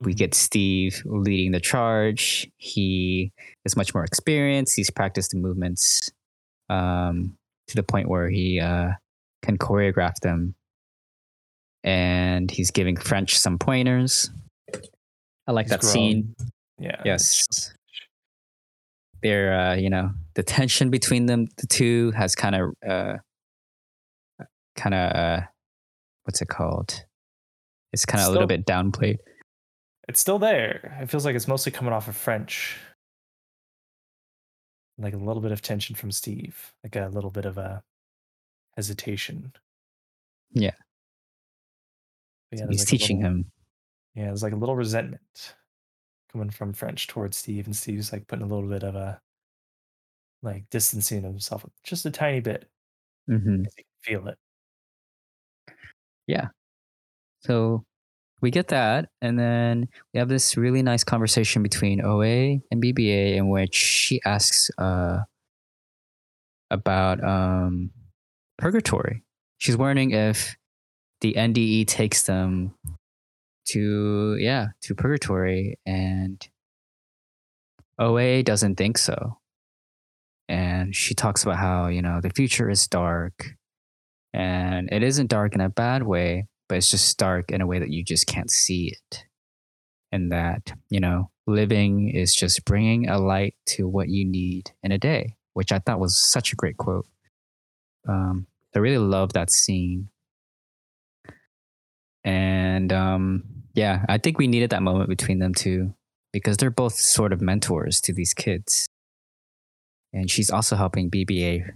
We 0.00 0.14
Mhm. 0.14 0.16
get 0.16 0.34
Steve 0.34 1.02
leading 1.04 1.52
the 1.52 1.60
charge. 1.60 2.50
He 2.56 3.32
is 3.64 3.76
much 3.76 3.94
more 3.94 4.04
experienced. 4.04 4.76
He's 4.76 4.90
practiced 4.90 5.32
the 5.32 5.38
movements 5.38 6.10
um, 6.70 7.36
to 7.66 7.74
the 7.76 7.82
point 7.82 8.08
where 8.08 8.30
he 8.30 8.60
uh, 8.60 8.90
can 9.42 9.58
choreograph 9.58 10.14
them. 10.22 10.54
And 11.82 12.50
he's 12.50 12.70
giving 12.70 12.96
French 12.96 13.38
some 13.38 13.58
pointers. 13.58 14.30
I 15.46 15.52
like 15.52 15.66
He's 15.66 15.70
that 15.70 15.80
grown. 15.80 15.92
scene. 15.92 16.34
Yeah. 16.78 17.02
Yes. 17.04 17.74
They're, 19.22 19.52
uh, 19.58 19.74
you 19.74 19.90
know, 19.90 20.12
the 20.34 20.42
tension 20.42 20.90
between 20.90 21.26
them, 21.26 21.46
the 21.58 21.66
two, 21.66 22.10
has 22.12 22.34
kind 22.34 22.54
of, 22.54 22.70
uh, 22.88 23.16
kind 24.76 24.94
of, 24.94 25.12
uh, 25.16 25.40
what's 26.24 26.40
it 26.40 26.48
called? 26.48 27.04
It's 27.92 28.04
kind 28.06 28.22
of 28.22 28.28
a 28.28 28.30
little 28.30 28.46
bit 28.46 28.64
downplayed. 28.64 29.18
It's 30.10 30.18
still 30.20 30.40
there. 30.40 30.98
It 31.00 31.08
feels 31.08 31.24
like 31.24 31.36
it's 31.36 31.46
mostly 31.46 31.70
coming 31.70 31.92
off 31.92 32.08
of 32.08 32.16
French. 32.16 32.76
Like 34.98 35.14
a 35.14 35.18
little 35.18 35.40
bit 35.40 35.52
of 35.52 35.62
tension 35.62 35.94
from 35.94 36.10
Steve, 36.10 36.72
like 36.82 36.96
a 36.96 37.06
little 37.12 37.30
bit 37.30 37.44
of 37.44 37.58
a 37.58 37.80
hesitation. 38.74 39.52
Yeah. 40.52 40.72
Yeah, 42.50 42.66
he's 42.68 42.80
like 42.80 42.88
teaching 42.88 43.18
little- 43.18 43.30
him. 43.36 43.52
Yeah, 44.16 44.24
there's 44.24 44.42
like 44.42 44.52
a 44.52 44.56
little 44.56 44.74
resentment 44.74 45.54
coming 46.32 46.50
from 46.50 46.72
French 46.72 47.06
towards 47.06 47.36
Steve, 47.36 47.66
and 47.66 47.76
Steve's 47.76 48.12
like 48.12 48.26
putting 48.26 48.44
a 48.44 48.48
little 48.48 48.68
bit 48.68 48.82
of 48.82 48.96
a 48.96 49.20
like 50.42 50.64
distancing 50.70 51.22
himself 51.22 51.64
just 51.84 52.04
a 52.04 52.10
tiny 52.10 52.40
bit. 52.40 52.68
hmm 53.28 53.62
can 53.62 53.84
feel 54.02 54.26
it. 54.26 54.38
Yeah. 56.26 56.48
So 57.42 57.84
we 58.40 58.50
get 58.50 58.68
that, 58.68 59.10
and 59.20 59.38
then 59.38 59.88
we 60.12 60.18
have 60.18 60.28
this 60.28 60.56
really 60.56 60.82
nice 60.82 61.04
conversation 61.04 61.62
between 61.62 62.00
OA 62.00 62.58
and 62.70 62.82
BBA 62.82 63.36
in 63.36 63.48
which 63.48 63.74
she 63.74 64.20
asks 64.24 64.70
uh, 64.78 65.18
about 66.70 67.22
um, 67.22 67.90
purgatory. 68.58 69.22
She's 69.58 69.76
wondering 69.76 70.12
if 70.12 70.56
the 71.20 71.34
NDE 71.34 71.86
takes 71.86 72.22
them 72.22 72.74
to 73.66 74.36
yeah 74.36 74.68
to 74.82 74.94
purgatory, 74.94 75.78
and 75.84 76.46
OA 77.98 78.42
doesn't 78.42 78.76
think 78.76 78.96
so. 78.98 79.38
And 80.48 80.96
she 80.96 81.14
talks 81.14 81.42
about 81.42 81.56
how 81.56 81.88
you 81.88 82.02
know 82.02 82.20
the 82.22 82.30
future 82.30 82.70
is 82.70 82.86
dark, 82.88 83.54
and 84.32 84.88
it 84.90 85.02
isn't 85.02 85.28
dark 85.28 85.54
in 85.54 85.60
a 85.60 85.68
bad 85.68 86.02
way, 86.02 86.46
but 86.70 86.76
it's 86.76 86.90
just 86.92 87.18
dark 87.18 87.50
in 87.50 87.60
a 87.60 87.66
way 87.66 87.80
that 87.80 87.90
you 87.90 88.04
just 88.04 88.28
can't 88.28 88.48
see 88.48 88.94
it. 88.96 89.24
And 90.12 90.30
that, 90.30 90.72
you 90.88 91.00
know, 91.00 91.28
living 91.48 92.08
is 92.10 92.32
just 92.32 92.64
bringing 92.64 93.08
a 93.08 93.18
light 93.18 93.56
to 93.70 93.88
what 93.88 94.08
you 94.08 94.24
need 94.24 94.70
in 94.84 94.92
a 94.92 94.98
day, 94.98 95.34
which 95.52 95.72
I 95.72 95.80
thought 95.80 95.98
was 95.98 96.16
such 96.16 96.52
a 96.52 96.56
great 96.56 96.76
quote. 96.76 97.06
Um, 98.08 98.46
I 98.74 98.78
really 98.78 98.98
love 98.98 99.32
that 99.32 99.50
scene. 99.50 100.10
And 102.22 102.92
um, 102.92 103.42
yeah, 103.74 104.04
I 104.08 104.18
think 104.18 104.38
we 104.38 104.46
needed 104.46 104.70
that 104.70 104.82
moment 104.82 105.08
between 105.08 105.40
them 105.40 105.54
two 105.54 105.92
because 106.32 106.56
they're 106.56 106.70
both 106.70 106.94
sort 106.94 107.32
of 107.32 107.40
mentors 107.40 108.00
to 108.02 108.12
these 108.12 108.32
kids. 108.32 108.86
And 110.12 110.30
she's 110.30 110.50
also 110.50 110.76
helping 110.76 111.10
BBA 111.10 111.72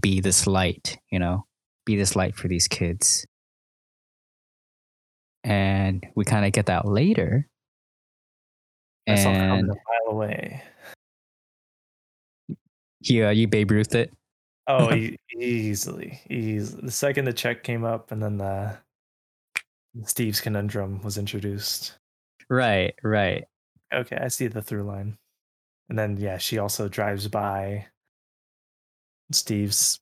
be 0.00 0.20
this 0.20 0.46
light, 0.46 0.98
you 1.10 1.18
know, 1.18 1.46
be 1.86 1.96
this 1.96 2.14
light 2.14 2.36
for 2.36 2.48
these 2.48 2.68
kids 2.68 3.26
and 5.44 6.06
we 6.14 6.24
kind 6.24 6.44
of 6.44 6.52
get 6.52 6.66
that 6.66 6.86
later. 6.86 7.48
I 9.08 9.16
saw 9.16 9.30
it 9.30 9.36
And 9.36 9.70
a 9.70 9.74
mile 9.74 10.12
away. 10.12 10.62
you, 13.00 13.26
uh, 13.26 13.30
you 13.30 13.48
Babe 13.48 13.70
Ruth 13.70 13.94
it. 13.94 14.12
Oh, 14.68 14.92
e- 14.94 15.16
easily, 15.36 16.20
easily. 16.30 16.82
The 16.82 16.90
second 16.90 17.24
the 17.24 17.32
check 17.32 17.64
came 17.64 17.84
up, 17.84 18.12
and 18.12 18.22
then 18.22 18.38
the 18.38 18.76
Steve's 20.04 20.40
conundrum 20.40 21.02
was 21.02 21.18
introduced. 21.18 21.96
Right, 22.48 22.94
right. 23.02 23.44
Okay, 23.92 24.16
I 24.16 24.28
see 24.28 24.46
the 24.46 24.62
through 24.62 24.84
line. 24.84 25.18
And 25.88 25.98
then 25.98 26.16
yeah, 26.16 26.38
she 26.38 26.58
also 26.58 26.88
drives 26.88 27.28
by 27.28 27.86
Steve's 29.32 30.00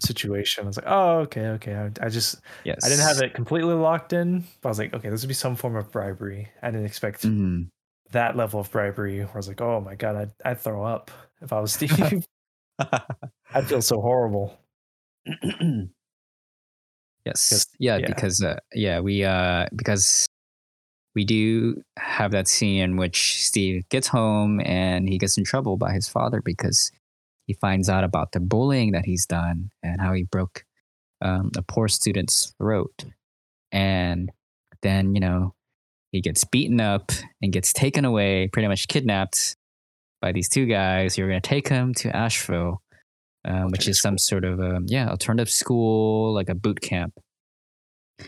situation. 0.00 0.64
I 0.64 0.66
was 0.66 0.76
like, 0.76 0.86
oh, 0.88 1.18
okay, 1.20 1.46
okay. 1.48 1.74
I, 1.74 1.90
I 2.06 2.08
just 2.08 2.40
Yes. 2.64 2.78
I 2.84 2.88
didn't 2.88 3.04
have 3.04 3.18
it 3.20 3.34
completely 3.34 3.74
locked 3.74 4.12
in, 4.12 4.44
but 4.60 4.68
I 4.68 4.70
was 4.70 4.78
like, 4.78 4.92
okay, 4.94 5.08
this 5.08 5.22
would 5.22 5.28
be 5.28 5.34
some 5.34 5.56
form 5.56 5.76
of 5.76 5.90
bribery. 5.90 6.48
I 6.62 6.70
didn't 6.70 6.86
expect 6.86 7.22
Mhm. 7.22 7.68
that 8.12 8.36
level 8.36 8.60
of 8.60 8.70
bribery. 8.70 9.20
Where 9.20 9.30
I 9.34 9.36
was 9.36 9.48
like, 9.48 9.60
oh 9.60 9.80
my 9.80 9.94
god, 9.94 10.16
I'd, 10.16 10.30
I'd 10.44 10.60
throw 10.60 10.84
up 10.84 11.10
if 11.40 11.52
I 11.52 11.60
was 11.60 11.72
Steve. 11.74 12.24
I'd 12.78 13.66
feel 13.66 13.80
so 13.82 14.00
horrible. 14.00 14.58
yes. 17.24 17.66
Yeah, 17.78 17.96
yeah. 17.96 18.06
because 18.06 18.42
uh, 18.42 18.58
yeah, 18.74 19.00
we 19.00 19.24
uh 19.24 19.66
because 19.74 20.26
we 21.14 21.24
do 21.24 21.80
have 21.96 22.30
that 22.32 22.46
scene 22.48 22.82
in 22.82 22.96
which 22.96 23.42
Steve 23.42 23.88
gets 23.88 24.06
home 24.08 24.60
and 24.64 25.08
he 25.08 25.16
gets 25.18 25.38
in 25.38 25.44
trouble 25.44 25.76
by 25.78 25.92
his 25.92 26.08
father 26.08 26.42
because 26.42 26.90
he 27.46 27.54
finds 27.54 27.88
out 27.88 28.04
about 28.04 28.32
the 28.32 28.40
bullying 28.40 28.92
that 28.92 29.04
he's 29.04 29.26
done 29.26 29.70
and 29.82 30.00
how 30.00 30.12
he 30.12 30.24
broke 30.24 30.64
um, 31.22 31.50
a 31.56 31.62
poor 31.62 31.88
student's 31.88 32.54
throat. 32.58 33.04
And 33.72 34.30
then, 34.82 35.14
you 35.14 35.20
know, 35.20 35.54
he 36.12 36.20
gets 36.20 36.44
beaten 36.44 36.80
up 36.80 37.12
and 37.42 37.52
gets 37.52 37.72
taken 37.72 38.04
away, 38.04 38.48
pretty 38.52 38.68
much 38.68 38.88
kidnapped 38.88 39.56
by 40.20 40.32
these 40.32 40.48
two 40.48 40.66
guys 40.66 41.14
who 41.14 41.24
are 41.24 41.28
going 41.28 41.40
to 41.40 41.48
take 41.48 41.68
him 41.68 41.94
to 41.94 42.14
Asheville, 42.14 42.82
um, 43.44 43.70
which 43.70 43.86
is 43.88 44.00
some 44.00 44.18
sort 44.18 44.44
of 44.44 44.60
a, 44.60 44.80
yeah, 44.86 45.08
alternative 45.08 45.50
school, 45.50 46.32
like 46.34 46.48
a 46.48 46.54
boot 46.54 46.80
camp. 46.80 47.14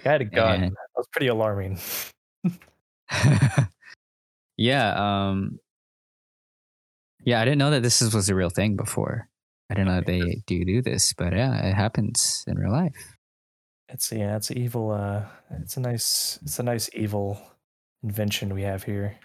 I 0.05 0.09
had 0.09 0.21
a 0.21 0.25
gun. 0.27 0.63
And- 0.65 0.73
That 0.73 0.77
was 0.97 1.07
pretty 1.13 1.29
alarming. 1.29 1.79
yeah. 4.57 5.29
Um, 5.29 5.59
yeah, 7.29 7.43
I 7.43 7.45
didn't 7.45 7.59
know 7.59 7.71
that 7.71 7.83
this 7.83 8.01
is, 8.01 8.15
was 8.15 8.31
a 8.31 8.35
real 8.35 8.49
thing 8.49 8.75
before. 8.75 9.29
I 9.71 9.75
didn't 9.75 9.89
know 9.89 9.97
that 9.97 10.07
they 10.07 10.43
do 10.47 10.65
do 10.65 10.81
this, 10.81 11.13
but 11.13 11.35
yeah, 11.35 11.67
it 11.69 11.75
happens 11.75 12.43
in 12.47 12.57
real 12.59 12.73
life. 12.73 12.95
It's 13.91 14.11
yeah, 14.11 14.37
it's 14.37 14.51
evil. 14.51 14.93
Uh, 14.93 15.27
it's 15.61 15.77
a 15.77 15.81
nice, 15.81 16.39
it's 16.43 16.59
a 16.59 16.63
nice 16.63 16.89
evil 16.95 17.39
invention 18.03 18.55
we 18.55 18.63
have 18.63 18.83
here. 18.85 19.19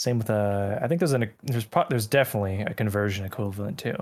Same 0.00 0.18
with 0.18 0.28
uh, 0.28 0.78
I 0.82 0.88
think 0.88 0.98
there's 0.98 1.12
an 1.12 1.30
there's 1.44 1.64
pro- 1.64 1.86
there's 1.88 2.06
definitely 2.06 2.60
a 2.60 2.74
conversion 2.74 3.24
equivalent 3.24 3.78
too. 3.78 3.96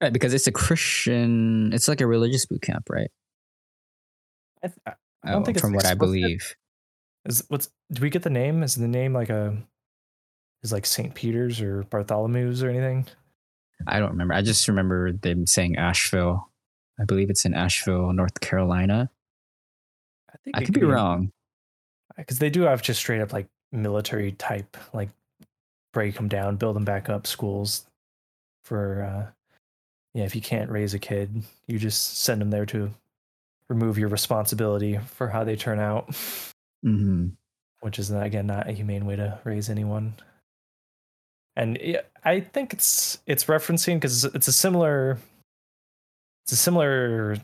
Right, 0.00 0.12
because 0.12 0.34
it's 0.34 0.46
a 0.46 0.52
Christian, 0.52 1.72
it's 1.72 1.88
like 1.88 2.00
a 2.02 2.06
religious 2.06 2.44
boot 2.46 2.62
camp, 2.62 2.88
right? 2.90 3.10
I, 4.62 4.66
th- 4.68 4.78
I 4.86 5.32
don't 5.32 5.42
Oh, 5.42 5.44
think 5.44 5.56
it's 5.56 5.62
from 5.62 5.72
what 5.72 5.86
I 5.86 5.94
believe. 5.94 6.54
is 7.24 7.42
what's 7.48 7.70
do 7.90 8.02
we 8.02 8.10
get 8.10 8.22
the 8.22 8.30
name? 8.30 8.62
Is 8.62 8.74
the 8.76 8.86
name 8.88 9.12
like 9.14 9.30
a 9.30 9.56
is 10.62 10.72
like 10.72 10.86
St. 10.86 11.14
Peter's 11.14 11.60
or 11.60 11.84
Bartholomew's 11.84 12.62
or 12.62 12.68
anything? 12.70 13.06
I 13.86 13.98
don't 13.98 14.10
remember. 14.10 14.34
I 14.34 14.42
just 14.42 14.68
remember 14.68 15.12
them 15.12 15.46
saying 15.46 15.76
Asheville. 15.76 16.48
I 17.00 17.04
believe 17.04 17.30
it's 17.30 17.44
in 17.46 17.54
Asheville, 17.54 18.12
North 18.12 18.40
Carolina. 18.40 19.10
I 20.30 20.36
think 20.44 20.56
I 20.58 20.64
could 20.64 20.74
be 20.74 20.84
wrong. 20.84 21.32
because 22.16 22.38
they 22.38 22.50
do 22.50 22.62
have 22.62 22.82
just 22.82 23.00
straight 23.00 23.20
up 23.22 23.32
like 23.32 23.46
military 23.72 24.32
type 24.32 24.76
like 24.92 25.08
break 25.92 26.14
them 26.14 26.28
down, 26.28 26.56
build 26.56 26.76
them 26.76 26.84
back 26.84 27.08
up 27.08 27.26
schools 27.26 27.86
for 28.64 29.02
uh 29.02 29.30
yeah, 30.12 30.24
if 30.24 30.34
you 30.34 30.40
can't 30.42 30.70
raise 30.70 30.92
a 30.92 30.98
kid, 30.98 31.42
you 31.68 31.78
just 31.78 32.18
send 32.18 32.40
them 32.40 32.50
there 32.50 32.66
to 32.66 32.90
remove 33.68 33.96
your 33.96 34.08
responsibility 34.08 34.98
for 34.98 35.28
how 35.28 35.44
they 35.44 35.56
turn 35.56 35.78
out, 35.78 36.14
hmm 36.82 37.28
which 37.80 37.98
is 37.98 38.10
again 38.10 38.46
not 38.46 38.68
a 38.68 38.72
humane 38.72 39.06
way 39.06 39.16
to 39.16 39.38
raise 39.44 39.70
anyone. 39.70 40.12
And 41.60 41.78
I 42.24 42.40
think 42.40 42.72
it's 42.72 43.18
it's 43.26 43.44
referencing 43.44 43.96
because 43.96 44.24
it's 44.24 44.48
a 44.48 44.52
similar 44.52 45.18
it's 46.46 46.52
a 46.52 46.56
similar 46.56 47.36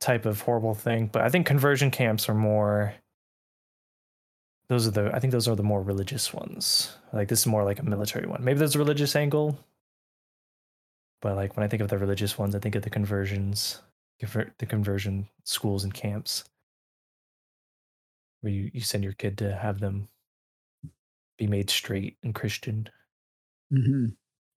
type 0.00 0.26
of 0.26 0.42
horrible 0.42 0.74
thing, 0.74 1.08
but 1.10 1.22
I 1.22 1.30
think 1.30 1.46
conversion 1.46 1.90
camps 1.90 2.28
are 2.28 2.34
more 2.34 2.92
those 4.68 4.86
are 4.86 4.90
the 4.90 5.10
I 5.14 5.18
think 5.18 5.30
those 5.32 5.48
are 5.48 5.56
the 5.56 5.62
more 5.62 5.82
religious 5.82 6.30
ones. 6.34 6.94
Like 7.14 7.28
this 7.28 7.40
is 7.40 7.46
more 7.46 7.64
like 7.64 7.78
a 7.78 7.84
military 7.84 8.26
one. 8.26 8.44
Maybe 8.44 8.58
there's 8.58 8.74
a 8.74 8.78
religious 8.78 9.16
angle, 9.16 9.58
but 11.22 11.34
like 11.34 11.56
when 11.56 11.64
I 11.64 11.68
think 11.68 11.80
of 11.80 11.88
the 11.88 11.96
religious 11.96 12.36
ones, 12.36 12.54
I 12.54 12.58
think 12.58 12.74
of 12.74 12.82
the 12.82 12.90
conversions, 12.90 13.80
the 14.20 14.66
conversion 14.66 15.26
schools 15.44 15.84
and 15.84 15.94
camps, 15.94 16.44
where 18.42 18.52
you 18.52 18.70
you 18.74 18.82
send 18.82 19.04
your 19.04 19.14
kid 19.14 19.38
to 19.38 19.56
have 19.56 19.80
them 19.80 20.08
be 21.38 21.46
made 21.46 21.70
straight 21.70 22.18
and 22.22 22.34
Christian. 22.34 22.90
Hmm 23.70 24.06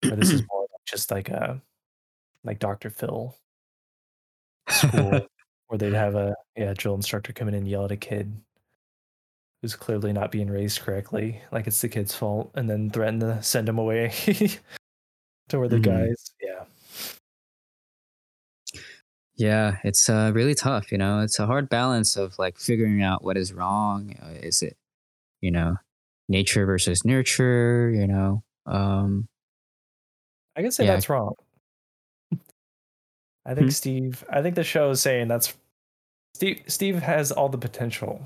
Or 0.10 0.16
this 0.18 0.34
is 0.34 0.44
more 0.52 0.62
like 0.62 0.86
just 0.86 1.12
like 1.12 1.30
a 1.30 1.62
like 2.44 2.60
Dr. 2.60 2.90
Phil 2.90 3.36
school 4.70 5.28
where 5.68 5.78
they'd 5.78 5.94
have 5.94 6.16
a 6.16 6.36
yeah 6.56 6.74
drill 6.76 6.96
instructor 6.96 7.34
come 7.34 7.48
in 7.48 7.54
and 7.54 7.68
yell 7.68 7.86
at 7.86 7.92
a 7.92 7.98
kid 7.98 8.42
who's 9.62 9.76
clearly 9.76 10.14
not 10.14 10.32
being 10.32 10.50
raised 10.50 10.82
correctly, 10.82 11.42
like 11.52 11.68
it's 11.68 11.82
the 11.82 11.90
kid's 11.90 12.14
fault, 12.16 12.52
and 12.56 12.70
then 12.70 12.90
threaten 12.90 13.20
to 13.22 13.42
send 13.42 13.68
him 13.68 13.78
away 13.80 14.10
to 15.50 15.60
where 15.60 15.68
the 15.70 15.80
Mhm. 15.80 15.82
guys. 15.82 16.32
Yeah, 16.42 16.66
Yeah, 19.36 19.78
it's 19.84 20.10
uh, 20.10 20.32
really 20.34 20.56
tough. 20.56 20.92
You 20.92 20.98
know, 20.98 21.20
it's 21.22 21.40
a 21.40 21.46
hard 21.46 21.70
balance 21.70 22.16
of 22.16 22.38
like 22.40 22.58
figuring 22.58 23.02
out 23.04 23.24
what 23.24 23.38
is 23.38 23.54
wrong. 23.54 24.16
Uh, 24.22 24.30
Is 24.42 24.62
it, 24.62 24.78
you 25.42 25.52
know, 25.52 25.78
nature 26.30 26.66
versus 26.68 27.06
nurture? 27.06 27.92
You 27.96 28.08
know, 28.08 28.44
um, 28.66 29.28
I 30.56 30.62
can 30.62 30.72
say 30.72 30.86
Yeah. 30.86 30.94
that's 30.94 31.10
wrong. 31.10 31.34
I 33.46 33.54
think 33.54 33.68
Hmm. 33.68 33.72
Steve. 33.72 34.24
I 34.30 34.42
think 34.42 34.56
the 34.56 34.64
show 34.64 34.90
is 34.92 35.02
saying 35.02 35.28
that's 35.28 35.56
Steve. 36.34 36.64
Steve 36.68 37.00
has 37.00 37.32
all 37.32 37.50
the 37.50 37.58
potential. 37.58 38.22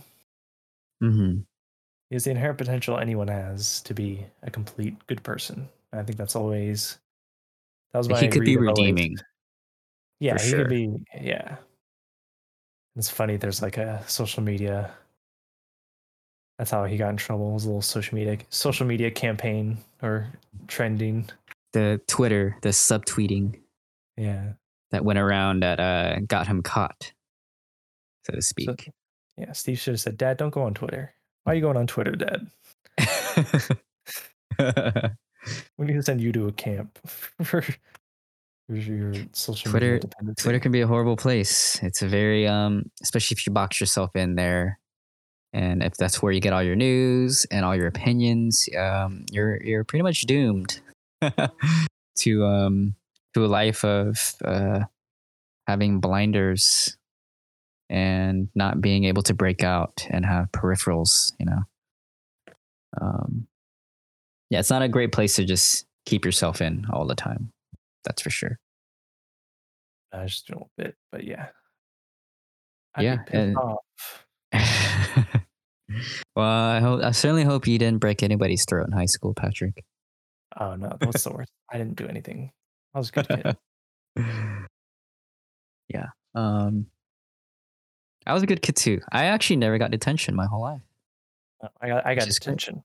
mhm. 1.03 1.45
He 2.09 2.15
has 2.15 2.23
the 2.23 2.31
inherent 2.31 2.57
potential 2.57 2.97
anyone 2.97 3.27
has 3.27 3.81
to 3.83 3.93
be 3.93 4.25
a 4.43 4.49
complete 4.51 4.95
good 5.07 5.21
person. 5.23 5.69
And 5.91 6.01
I 6.01 6.03
think 6.03 6.17
that's 6.17 6.35
always 6.35 6.97
that 7.93 7.99
was 7.99 8.09
my 8.09 8.19
he 8.19 8.27
could 8.29 8.43
be 8.45 8.57
read 8.57 8.71
of 8.71 8.77
always- 8.77 8.91
redeeming. 8.93 9.17
Yeah, 10.19 10.37
he 10.41 10.49
sure. 10.49 10.59
could 10.59 10.69
be. 10.69 10.89
Yeah, 11.21 11.57
it's 12.95 13.09
funny. 13.09 13.37
There's 13.37 13.61
like 13.61 13.77
a 13.77 14.03
social 14.07 14.43
media. 14.43 14.93
That's 16.60 16.70
how 16.72 16.84
he 16.84 16.97
got 16.97 17.10
in 17.10 17.18
trouble. 17.18 17.51
Was 17.53 17.64
a 17.64 17.68
little 17.70 17.82
social 17.82 18.16
media 18.16 18.38
social 18.49 18.86
media 18.86 19.10
campaign 19.10 19.78
or 20.03 20.28
trending. 20.68 21.30
The 21.74 22.01
Twitter, 22.07 22.57
the 22.62 22.70
subtweeting 22.70 23.60
Yeah. 24.18 24.53
that 24.91 25.05
went 25.05 25.20
around 25.20 25.62
that 25.64 25.80
uh, 25.80 26.20
got 26.28 26.47
him 26.47 26.62
caught, 26.62 27.14
so 28.26 28.34
to 28.34 28.41
speak. 28.41 28.91
Yeah. 29.38 29.53
Steve 29.53 29.80
should 29.80 29.93
have 29.93 30.01
said, 30.01 30.18
"Dad, 30.18 30.36
don't 30.38 30.49
go 30.49 30.64
on 30.64 30.74
Twitter. 30.74 31.14
Why 31.45 31.53
are 31.53 31.55
you 31.55 31.62
going 31.62 31.78
on 31.78 31.88
Twitter, 31.88 32.12
Dad? 32.12 32.47
We 35.78 35.86
need 35.86 35.93
to 35.93 36.03
send 36.03 36.20
you 36.20 36.34
to 36.34 36.47
a 36.47 36.51
camp 36.51 36.99
for, 37.41 37.64
your 38.68 39.14
social 39.32 39.72
Twitter- 39.72 39.93
media 39.93 39.99
dependency." 40.01 40.43
Twitter 40.43 40.60
can 40.60 40.74
be 40.74 40.82
a 40.82 40.88
horrible 40.88 41.16
place. 41.16 41.82
It's 41.82 42.01
a 42.01 42.07
very 42.10 42.45
um 42.45 42.91
especially 43.01 43.36
if 43.36 43.47
you 43.47 43.53
box 43.53 43.80
yourself 43.80 44.14
in 44.16 44.36
there 44.36 44.80
and 45.53 45.81
if 45.83 45.93
that's 45.95 46.21
where 46.21 46.31
you 46.31 46.39
get 46.39 46.53
all 46.53 46.63
your 46.63 46.75
news 46.75 47.45
and 47.51 47.65
all 47.65 47.75
your 47.75 47.87
opinions, 47.87 48.67
um 48.77 49.25
you're 49.31 49.61
you're 49.63 49.83
pretty 49.83 50.03
much 50.03 50.21
doomed 50.21 50.79
to 52.17 52.45
um 52.45 52.95
to 53.33 53.45
a 53.45 53.47
life 53.47 53.83
of 53.85 54.35
uh 54.45 54.81
having 55.67 55.99
blinders 55.99 56.97
and 57.89 58.49
not 58.55 58.81
being 58.81 59.03
able 59.05 59.23
to 59.23 59.33
break 59.33 59.63
out 59.63 60.05
and 60.09 60.25
have 60.25 60.51
peripherals, 60.51 61.31
you 61.39 61.45
know. 61.45 61.61
Um 63.01 63.47
yeah, 64.49 64.59
it's 64.59 64.69
not 64.71 64.81
a 64.81 64.87
great 64.87 65.11
place 65.11 65.35
to 65.35 65.45
just 65.45 65.85
keep 66.05 66.25
yourself 66.25 66.59
in 66.61 66.85
all 66.91 67.05
the 67.05 67.15
time. 67.15 67.51
That's 68.03 68.21
for 68.21 68.29
sure. 68.31 68.57
I 70.11 70.25
just 70.25 70.47
do 70.47 70.53
a 70.53 70.55
little 70.55 70.71
bit, 70.77 70.95
but 71.11 71.23
yeah. 71.23 71.49
I'd 72.95 73.03
Yeah, 73.03 73.17
and- 73.31 73.55
off. 73.57 73.77
well, 76.35 76.45
I 76.45 76.79
hope 76.79 77.03
I 77.03 77.11
certainly 77.11 77.43
hope 77.43 77.67
you 77.67 77.77
didn't 77.77 77.99
break 77.99 78.23
anybody's 78.23 78.65
throat 78.67 78.87
in 78.87 78.93
high 78.93 79.05
school, 79.05 79.33
Patrick. 79.33 79.83
Oh 80.59 80.75
no, 80.75 80.95
what's 81.03 81.23
the 81.23 81.31
worst? 81.31 81.51
I 81.71 81.77
didn't 81.77 81.95
do 81.95 82.07
anything. 82.07 82.51
I 82.93 82.97
was 82.97 83.09
a 83.09 83.11
good 83.11 83.27
kid. 83.27 83.57
yeah. 85.89 86.07
Um 86.35 86.87
I 88.25 88.33
was 88.33 88.43
a 88.43 88.47
good 88.47 88.61
kid 88.61 88.75
too. 88.75 89.01
I 89.11 89.25
actually 89.25 89.57
never 89.57 89.77
got 89.77 89.91
detention 89.91 90.35
my 90.35 90.45
whole 90.45 90.61
life. 90.61 90.81
No, 91.61 91.69
I 91.81 91.87
got 91.87 92.05
I 92.05 92.15
got 92.15 92.27
is 92.27 92.39
good. 92.39 92.45
detention. 92.45 92.83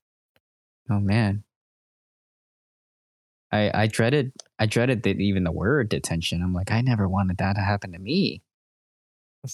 Oh 0.89 0.99
man. 0.99 1.43
I 3.51 3.71
I 3.73 3.87
dreaded 3.87 4.31
I 4.59 4.67
dreaded 4.67 5.03
the, 5.03 5.11
even 5.11 5.43
the 5.43 5.51
word 5.51 5.89
detention. 5.89 6.41
I'm 6.43 6.53
like 6.53 6.71
I 6.71 6.81
never 6.81 7.07
wanted 7.07 7.37
that 7.37 7.53
to 7.53 7.61
happen 7.61 7.93
to 7.93 7.99
me. 7.99 8.41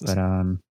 But 0.01 0.17
um 0.17 0.61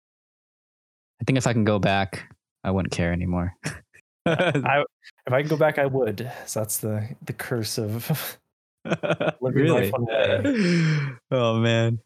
I 1.21 1.25
think 1.25 1.37
if 1.39 1.47
I 1.47 1.53
can 1.53 1.65
go 1.65 1.79
back, 1.79 2.33
I 2.65 2.71
wouldn't 2.71 2.93
care 2.93 3.13
anymore. 3.13 3.55
I 4.27 4.85
if 5.27 5.33
I 5.33 5.43
could 5.43 5.51
go 5.51 5.57
back, 5.57 5.79
I 5.79 5.87
would. 5.87 6.31
So 6.47 6.61
that's 6.61 6.79
the 6.79 7.09
the 7.25 7.33
curse 7.33 7.79
of 7.79 8.39
Living 8.85 9.63
really? 9.63 9.83
life 9.91 9.95
on 9.95 10.05
the 10.05 11.17
oh 11.31 11.59
man. 11.59 11.99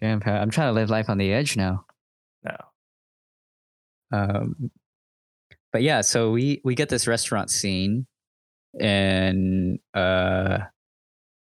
Damn, 0.00 0.20
Pat. 0.20 0.40
I'm 0.42 0.50
trying 0.50 0.68
to 0.68 0.72
live 0.72 0.90
life 0.90 1.08
on 1.08 1.18
the 1.18 1.32
edge 1.32 1.56
now. 1.56 1.84
no. 2.44 2.56
Um, 4.12 4.70
but 5.72 5.82
yeah, 5.82 6.00
so 6.02 6.30
we 6.30 6.60
we 6.64 6.74
get 6.74 6.88
this 6.88 7.06
restaurant 7.06 7.50
scene, 7.50 8.06
and 8.80 9.78
uh, 9.94 10.58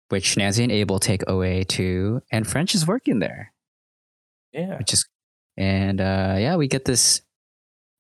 which 0.09 0.37
Nancy 0.37 0.63
and 0.63 0.73
Abel 0.73 0.99
take 0.99 1.29
OA 1.29 1.65
to, 1.65 2.23
and 2.31 2.47
French 2.47 2.75
is 2.75 2.87
working 2.87 3.19
there, 3.19 3.53
Yeah. 4.53 4.79
which 4.79 4.93
is, 4.95 5.07
and 5.57 6.01
uh, 6.01 6.37
yeah, 6.39 6.57
we 6.57 6.69
get 6.69 6.85
this 6.85 7.23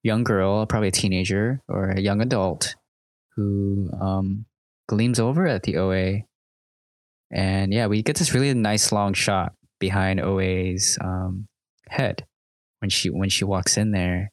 young 0.03 0.25
girl, 0.25 0.67
probably 0.67 0.89
a 0.89 0.93
teenager 0.93 1.63
or 1.69 1.91
a 1.91 2.01
young 2.01 2.21
adult, 2.21 2.77
who 3.35 3.91
um, 4.01 4.47
gleams 4.89 5.21
over 5.21 5.47
at 5.47 5.63
the 5.63 5.77
OA, 5.77 6.23
and 7.31 7.73
yeah, 7.73 7.87
we 7.87 8.03
get 8.03 8.17
this 8.17 8.35
really 8.35 8.53
nice 8.55 8.93
long 8.93 9.15
shot 9.15 9.55
behind 9.79 10.21
OA's 10.21 10.99
um, 11.01 11.47
head 11.89 12.27
when 12.81 12.91
she 12.91 13.11
when 13.11 13.29
she 13.29 13.45
walks 13.45 13.77
in 13.77 13.91
there 13.91 14.31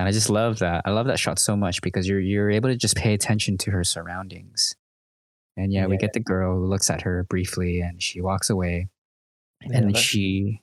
and 0.00 0.08
I 0.08 0.12
just 0.12 0.30
love 0.30 0.60
that. 0.60 0.80
I 0.86 0.92
love 0.92 1.08
that 1.08 1.18
shot 1.18 1.38
so 1.38 1.54
much 1.54 1.82
because 1.82 2.08
you're 2.08 2.20
you're 2.20 2.50
able 2.50 2.70
to 2.70 2.76
just 2.76 2.96
pay 2.96 3.12
attention 3.12 3.58
to 3.58 3.70
her 3.70 3.84
surroundings. 3.84 4.74
And 5.58 5.74
yeah, 5.74 5.86
we 5.86 5.98
get 5.98 6.14
the 6.14 6.20
girl 6.20 6.56
who 6.56 6.64
looks 6.64 6.88
at 6.88 7.02
her 7.02 7.24
briefly 7.24 7.82
and 7.82 8.02
she 8.02 8.22
walks 8.22 8.48
away. 8.48 8.88
Yeah, 9.60 9.76
and 9.76 9.88
then 9.88 9.94
she 9.94 10.62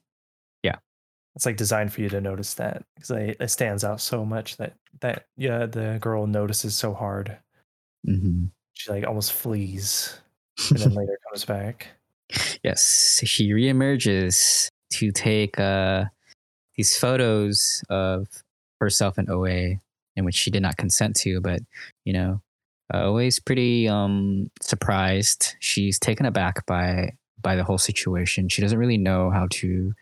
It's 1.38 1.46
like 1.46 1.56
designed 1.56 1.94
for 1.94 2.02
you 2.02 2.10
to 2.10 2.20
notice 2.20 2.56
that 2.56 2.84
because 2.96 3.12
it, 3.12 3.38
it 3.40 3.52
stands 3.52 3.84
out 3.84 4.02
so 4.02 4.26
much 4.26 4.58
that 4.58 4.74
that 5.02 5.28
yeah 5.38 5.68
the 5.68 6.00
girl 6.02 6.26
notices 6.26 6.76
so 6.76 6.96
hard. 6.96 7.38
Mhm. 8.08 8.50
She 8.74 8.92
like 8.92 9.06
almost 9.06 9.34
flees 9.34 10.20
and 10.72 10.80
then 10.80 10.94
later 10.96 11.16
comes 11.30 11.46
back. 11.46 11.90
yes, 12.64 13.22
she 13.24 13.52
reemerges 13.52 14.68
to 14.94 15.12
take 15.12 15.60
uh 15.60 16.06
these 16.76 16.98
photos 16.98 17.84
of 17.92 18.26
herself 18.82 19.20
in 19.20 19.30
OA 19.30 19.76
in 20.16 20.26
which 20.26 20.34
she 20.34 20.50
did 20.50 20.64
not 20.64 20.78
consent 20.78 21.16
to, 21.18 21.40
but 21.40 21.62
you 22.04 22.14
know, 22.14 22.42
uh, 22.92 23.06
always 23.06 23.38
pretty 23.38 23.88
um 23.88 24.50
surprised. 24.60 25.54
She's 25.60 26.00
taken 26.00 26.26
aback 26.26 26.66
by 26.66 27.12
by 27.44 27.56
the 27.56 27.64
whole 27.64 27.78
situation. 27.78 28.50
She 28.50 28.64
doesn't 28.64 28.80
really 28.80 28.98
know 28.98 29.30
how 29.30 29.46
to 29.52 29.94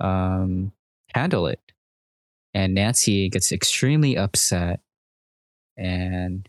um 0.00 0.72
handle 1.14 1.46
it. 1.46 1.60
And 2.54 2.74
Nancy 2.74 3.28
gets 3.28 3.52
extremely 3.52 4.16
upset 4.16 4.80
and 5.76 6.48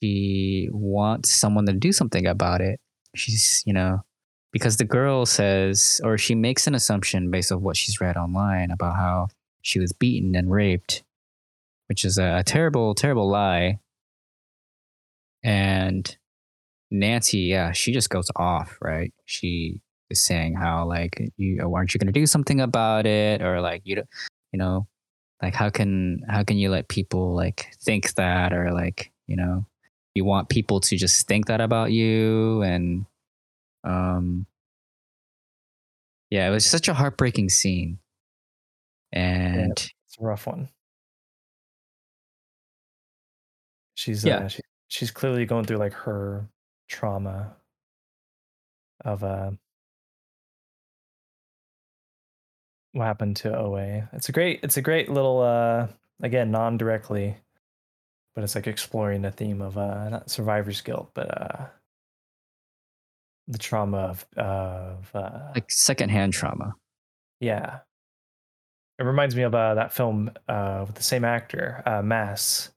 she 0.00 0.68
wants 0.72 1.32
someone 1.32 1.66
to 1.66 1.72
do 1.72 1.92
something 1.92 2.26
about 2.26 2.60
it. 2.60 2.80
She's, 3.14 3.62
you 3.66 3.72
know, 3.72 4.02
because 4.52 4.76
the 4.76 4.84
girl 4.84 5.26
says, 5.26 6.00
or 6.04 6.16
she 6.16 6.34
makes 6.34 6.66
an 6.66 6.74
assumption 6.74 7.30
based 7.30 7.52
on 7.52 7.62
what 7.62 7.76
she's 7.76 8.00
read 8.00 8.16
online 8.16 8.70
about 8.70 8.96
how 8.96 9.28
she 9.62 9.78
was 9.78 9.92
beaten 9.92 10.34
and 10.34 10.50
raped, 10.50 11.02
which 11.88 12.04
is 12.04 12.18
a, 12.18 12.38
a 12.38 12.44
terrible, 12.44 12.94
terrible 12.94 13.28
lie. 13.28 13.78
And 15.42 16.16
Nancy, 16.90 17.38
yeah, 17.40 17.72
she 17.72 17.92
just 17.92 18.10
goes 18.10 18.30
off, 18.36 18.78
right? 18.80 19.12
She 19.24 19.80
saying 20.12 20.54
how 20.54 20.86
like 20.86 21.32
you 21.36 21.60
aren't 21.74 21.94
you 21.94 21.98
going 21.98 22.12
to 22.12 22.20
do 22.20 22.26
something 22.26 22.60
about 22.60 23.06
it, 23.06 23.42
or 23.42 23.60
like 23.60 23.82
you, 23.84 24.02
you 24.52 24.58
know, 24.58 24.86
like 25.42 25.54
how 25.54 25.70
can 25.70 26.22
how 26.28 26.42
can 26.44 26.58
you 26.58 26.70
let 26.70 26.88
people 26.88 27.34
like 27.34 27.68
think 27.82 28.14
that, 28.14 28.52
or 28.52 28.72
like 28.72 29.12
you 29.26 29.36
know, 29.36 29.66
you 30.14 30.24
want 30.24 30.48
people 30.48 30.80
to 30.80 30.96
just 30.96 31.26
think 31.26 31.46
that 31.46 31.60
about 31.60 31.92
you, 31.92 32.62
and 32.62 33.06
um, 33.84 34.46
yeah, 36.30 36.46
it 36.48 36.50
was 36.50 36.66
such 36.66 36.88
a 36.88 36.94
heartbreaking 36.94 37.48
scene, 37.48 37.98
and 39.12 39.68
yeah, 39.68 39.72
it's 40.06 40.18
a 40.20 40.24
rough 40.24 40.46
one. 40.46 40.68
She's 43.94 44.24
Yeah. 44.24 44.38
uh, 44.38 44.48
she, 44.48 44.60
she's 44.88 45.10
clearly 45.10 45.44
going 45.44 45.64
through 45.66 45.76
like 45.76 45.92
her 45.92 46.48
trauma 46.88 47.54
of 49.04 49.22
uh 49.22 49.50
what 52.92 53.04
happened 53.04 53.36
to 53.36 53.56
OA. 53.56 54.08
It's 54.12 54.28
a 54.28 54.32
great 54.32 54.60
it's 54.62 54.76
a 54.76 54.82
great 54.82 55.08
little 55.08 55.40
uh 55.40 55.88
again 56.22 56.50
non-directly 56.50 57.36
but 58.34 58.44
it's 58.44 58.54
like 58.54 58.66
exploring 58.66 59.22
the 59.22 59.30
theme 59.30 59.62
of 59.62 59.76
uh 59.78 60.08
not 60.08 60.30
survivor's 60.30 60.80
guilt 60.80 61.10
but 61.14 61.40
uh 61.40 61.66
the 63.48 63.58
trauma 63.58 63.98
of 63.98 64.26
of 64.36 65.10
uh 65.14 65.50
like 65.54 65.70
secondhand 65.70 66.32
trauma. 66.32 66.74
yeah. 67.40 67.80
It 68.98 69.04
reminds 69.04 69.34
me 69.34 69.44
of 69.44 69.54
uh, 69.54 69.74
that 69.74 69.92
film 69.94 70.30
uh 70.48 70.84
with 70.86 70.94
the 70.94 71.02
same 71.02 71.24
actor, 71.24 71.82
uh 71.86 72.02
Mass. 72.02 72.70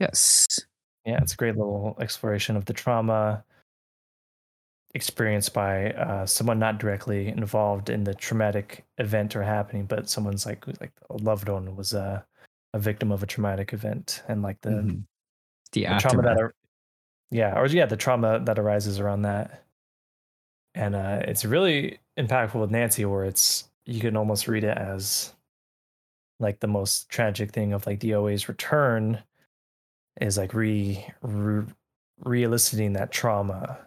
Yes. 0.00 0.48
Yeah, 1.06 1.20
it's 1.22 1.34
a 1.34 1.36
great 1.36 1.56
little 1.56 1.96
exploration 2.00 2.56
of 2.56 2.64
the 2.64 2.72
trauma 2.72 3.44
experienced 4.94 5.52
by 5.52 5.90
uh, 5.92 6.24
someone 6.24 6.58
not 6.58 6.78
directly 6.78 7.28
involved 7.28 7.90
in 7.90 8.04
the 8.04 8.14
traumatic 8.14 8.84
event 8.98 9.34
or 9.36 9.42
happening, 9.42 9.86
but 9.86 10.08
someone's 10.08 10.46
like 10.46 10.66
like 10.80 10.92
a 11.10 11.16
loved 11.16 11.48
one 11.48 11.76
was 11.76 11.92
a 11.92 12.24
a 12.72 12.78
victim 12.78 13.12
of 13.12 13.22
a 13.22 13.26
traumatic 13.26 13.72
event, 13.72 14.22
and 14.28 14.42
like 14.42 14.60
the, 14.62 14.70
Mhm. 14.70 15.04
The, 15.72 15.86
the 15.86 15.98
trauma 15.98 16.22
that, 16.22 16.38
ar- 16.38 16.54
yeah, 17.30 17.58
or 17.58 17.66
yeah, 17.66 17.86
the 17.86 17.96
trauma 17.96 18.38
that 18.44 18.58
arises 18.60 19.00
around 19.00 19.22
that, 19.22 19.64
and 20.74 20.94
uh, 20.94 21.20
it's 21.22 21.44
really 21.44 21.98
impactful 22.16 22.60
with 22.60 22.70
Nancy, 22.70 23.04
where 23.04 23.24
it's 23.24 23.68
you 23.86 24.00
can 24.00 24.16
almost 24.16 24.46
read 24.48 24.64
it 24.64 24.76
as 24.78 25.34
like 26.40 26.60
the 26.60 26.68
most 26.68 27.08
tragic 27.08 27.50
thing 27.52 27.72
of 27.72 27.86
like 27.86 28.00
the 28.00 28.14
OA's 28.14 28.48
return 28.48 29.22
is 30.20 30.38
like 30.38 30.54
re, 30.54 31.04
re 31.22 31.64
re-eliciting 32.24 32.92
that 32.92 33.10
trauma. 33.10 33.78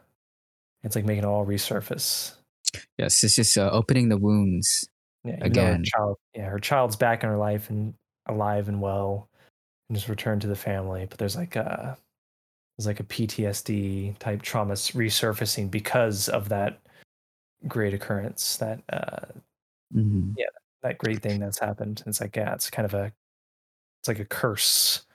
It's 0.88 0.96
like 0.96 1.06
making 1.06 1.24
it 1.26 1.28
all 1.28 1.46
resurface. 1.46 2.34
yes, 2.98 3.22
it's 3.24 3.36
just 3.36 3.58
uh, 3.58 3.70
opening 3.74 4.08
the 4.08 4.18
wounds. 4.18 4.88
Yeah, 5.26 5.36
though 5.36 5.46
her 5.46 5.46
Again. 5.46 5.84
child, 5.84 6.18
yeah, 6.34 6.46
her 6.46 6.60
child's 6.60 6.96
back 6.96 7.24
in 7.24 7.30
her 7.30 7.38
life 7.38 7.70
and 7.70 7.94
alive 8.28 8.70
and 8.70 8.80
well, 8.82 9.28
and 9.90 9.98
just 9.98 10.08
returned 10.08 10.42
to 10.42 10.48
the 10.48 10.56
family. 10.56 11.06
But 11.10 11.20
there's 11.20 11.36
like 11.36 11.58
a 11.58 11.98
there's 12.78 12.88
like 12.88 13.02
a 13.02 13.04
PTSD 13.04 14.18
type 14.20 14.42
trauma 14.42 14.74
resurfacing 14.76 15.70
because 15.70 16.30
of 16.30 16.48
that 16.50 16.80
great 17.68 17.94
occurrence, 17.94 18.56
that 18.58 18.82
uh, 18.90 19.26
Mhm. 19.94 20.36
that 20.84 20.98
great 20.98 21.22
thing 21.22 21.40
that's 21.42 21.60
happened. 21.60 22.04
It's 22.08 22.22
like 22.22 22.38
yeah, 22.38 22.54
it's 22.54 22.70
kind 22.70 22.86
of 22.86 22.94
a 22.94 23.12
it's 24.00 24.08
like 24.08 24.20
a 24.20 24.26
curse. 24.26 25.06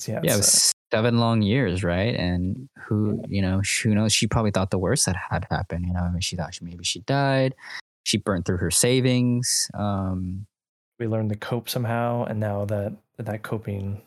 So, 0.00 0.12
yeah, 0.12 0.20
Yeah, 0.22 0.34
it 0.34 0.36
was 0.36 0.72
seven 0.90 1.18
long 1.18 1.42
years, 1.42 1.84
right? 1.84 2.14
And 2.14 2.68
who, 2.86 3.22
you 3.28 3.42
know, 3.42 3.60
who 3.82 3.94
knows? 3.94 4.12
She 4.12 4.26
probably 4.26 4.50
thought 4.50 4.70
the 4.70 4.78
worst 4.78 5.06
that 5.06 5.16
had 5.16 5.46
happened. 5.50 5.86
You 5.86 5.92
know, 5.92 6.00
I 6.00 6.10
mean, 6.10 6.20
she 6.20 6.36
thought 6.36 6.54
she, 6.54 6.64
maybe 6.64 6.84
she 6.84 7.00
died. 7.00 7.54
She 8.04 8.16
burnt 8.18 8.46
through 8.46 8.56
her 8.58 8.70
savings. 8.70 9.70
Um, 9.74 10.46
we 10.98 11.06
learned 11.06 11.28
to 11.30 11.36
cope 11.36 11.68
somehow 11.68 12.24
and 12.24 12.40
now 12.40 12.64
that 12.64 12.92
that 13.18 13.42
coping 13.42 14.02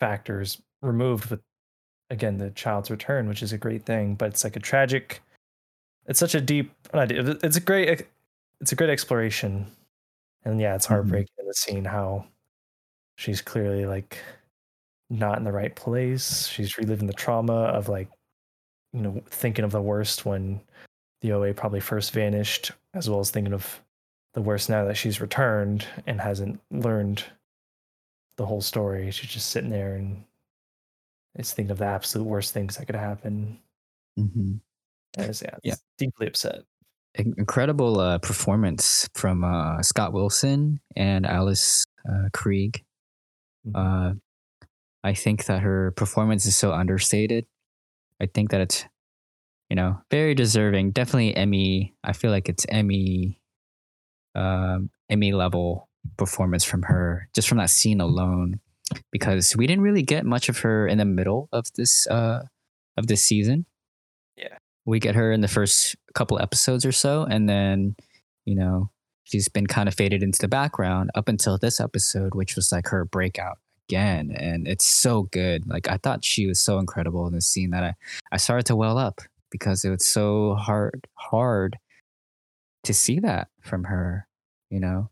factor 0.00 0.40
is 0.40 0.60
removed 0.82 1.30
with 1.30 1.40
again 2.10 2.36
the 2.36 2.50
child's 2.50 2.90
return 2.90 3.28
which 3.28 3.42
is 3.42 3.52
a 3.52 3.58
great 3.58 3.86
thing 3.86 4.14
but 4.14 4.28
it's 4.28 4.44
like 4.44 4.56
a 4.56 4.60
tragic 4.60 5.22
it's 6.06 6.18
such 6.20 6.34
a 6.34 6.40
deep 6.40 6.70
it's 6.92 7.56
a 7.56 7.60
great 7.60 8.06
it's 8.60 8.72
a 8.72 8.74
great 8.76 8.90
exploration 8.90 9.66
and 10.44 10.60
yeah 10.60 10.74
it's 10.74 10.86
Mhm. 10.86 10.90
heartbreaking 10.90 11.32
in 11.38 11.46
the 11.46 11.54
scene 11.54 11.84
how 11.86 12.26
she's 13.16 13.40
clearly 13.40 13.86
like 13.86 14.18
not 15.18 15.38
in 15.38 15.44
the 15.44 15.52
right 15.52 15.76
place 15.76 16.46
she's 16.48 16.76
reliving 16.78 17.06
the 17.06 17.12
trauma 17.12 17.52
of 17.52 17.88
like 17.88 18.08
you 18.92 19.00
know 19.00 19.22
thinking 19.26 19.64
of 19.64 19.70
the 19.72 19.80
worst 19.82 20.24
when 20.26 20.60
the 21.20 21.32
oa 21.32 21.54
probably 21.54 21.80
first 21.80 22.12
vanished 22.12 22.72
as 22.94 23.08
well 23.08 23.20
as 23.20 23.30
thinking 23.30 23.52
of 23.52 23.80
the 24.34 24.42
worst 24.42 24.68
now 24.68 24.84
that 24.84 24.96
she's 24.96 25.20
returned 25.20 25.86
and 26.06 26.20
hasn't 26.20 26.60
learned 26.72 27.22
the 28.36 28.44
whole 28.44 28.60
story. 28.60 29.10
She's 29.12 29.30
just 29.30 29.50
sitting 29.50 29.70
there 29.70 29.94
and 29.94 30.24
is 31.38 31.52
thinking 31.52 31.70
of 31.70 31.78
the 31.78 31.84
absolute 31.84 32.24
worst 32.26 32.52
things 32.52 32.76
that 32.76 32.86
could 32.86 32.96
happen. 32.96 33.60
mhm. 34.18 34.58
And 35.16 35.30
is 35.30 35.40
yeah, 35.40 35.56
Yeah. 35.62 35.74
deeply 35.98 36.26
upset. 36.26 36.64
Incredible 37.14 38.00
uh, 38.00 38.18
performance 38.18 39.08
from 39.14 39.44
uh, 39.44 39.80
Scott 39.82 40.12
Wilson 40.12 40.80
and 40.96 41.24
Alice 41.26 41.84
uh, 42.08 42.28
Krige. 42.32 42.82
Mhm. 43.68 44.20
I 45.04 45.12
think 45.12 45.44
that 45.44 45.60
her 45.60 45.92
performance 45.92 46.46
is 46.46 46.56
so 46.56 46.72
understated. 46.72 47.44
I 48.22 48.26
think 48.26 48.50
that 48.50 48.62
it's, 48.62 48.86
you 49.68 49.76
know, 49.76 50.00
very 50.10 50.34
deserving. 50.34 50.92
Definitely 50.92 51.36
Emmy. 51.36 51.94
I 52.02 52.14
feel 52.14 52.30
like 52.30 52.48
it's 52.48 52.64
Emmy, 52.70 53.38
um, 54.34 54.88
Emmy 55.10 55.32
level 55.32 55.90
performance 56.16 56.64
from 56.64 56.84
her, 56.84 57.28
just 57.34 57.48
from 57.48 57.58
that 57.58 57.68
scene 57.68 58.00
alone, 58.00 58.60
because 59.12 59.54
we 59.54 59.66
didn't 59.66 59.84
really 59.84 60.02
get 60.02 60.24
much 60.24 60.48
of 60.48 60.58
her 60.60 60.88
in 60.88 60.96
the 60.96 61.04
middle 61.04 61.50
of 61.52 61.66
this 61.76 62.06
uh, 62.06 62.42
of 62.96 63.06
this 63.06 63.22
season. 63.22 63.66
Yeah. 64.38 64.56
we 64.86 65.00
get 65.00 65.14
her 65.14 65.32
in 65.32 65.40
the 65.40 65.48
first 65.48 65.96
couple 66.14 66.40
episodes 66.40 66.84
or 66.84 66.92
so, 66.92 67.24
and 67.24 67.48
then, 67.48 67.96
you 68.44 68.54
know, 68.54 68.90
she's 69.24 69.48
been 69.48 69.66
kind 69.66 69.88
of 69.88 69.94
faded 69.94 70.22
into 70.22 70.38
the 70.38 70.48
background 70.48 71.10
up 71.14 71.28
until 71.28 71.58
this 71.58 71.80
episode, 71.80 72.34
which 72.34 72.56
was 72.56 72.72
like 72.72 72.88
her 72.88 73.04
breakout 73.04 73.58
again. 73.88 74.32
And 74.36 74.66
it's 74.66 74.86
so 74.86 75.24
good. 75.24 75.66
Like 75.68 75.88
I 75.88 75.96
thought 75.98 76.24
she 76.24 76.46
was 76.46 76.60
so 76.60 76.78
incredible 76.78 77.26
in 77.26 77.32
the 77.34 77.40
scene 77.40 77.70
that 77.70 77.84
I, 77.84 77.94
I 78.32 78.36
started 78.36 78.66
to 78.66 78.76
well 78.76 78.98
up 78.98 79.20
because 79.50 79.84
it 79.84 79.90
was 79.90 80.06
so 80.06 80.54
hard 80.54 81.06
hard 81.14 81.78
to 82.84 82.94
see 82.94 83.20
that 83.20 83.48
from 83.62 83.84
her, 83.84 84.26
you 84.70 84.80
know. 84.80 85.10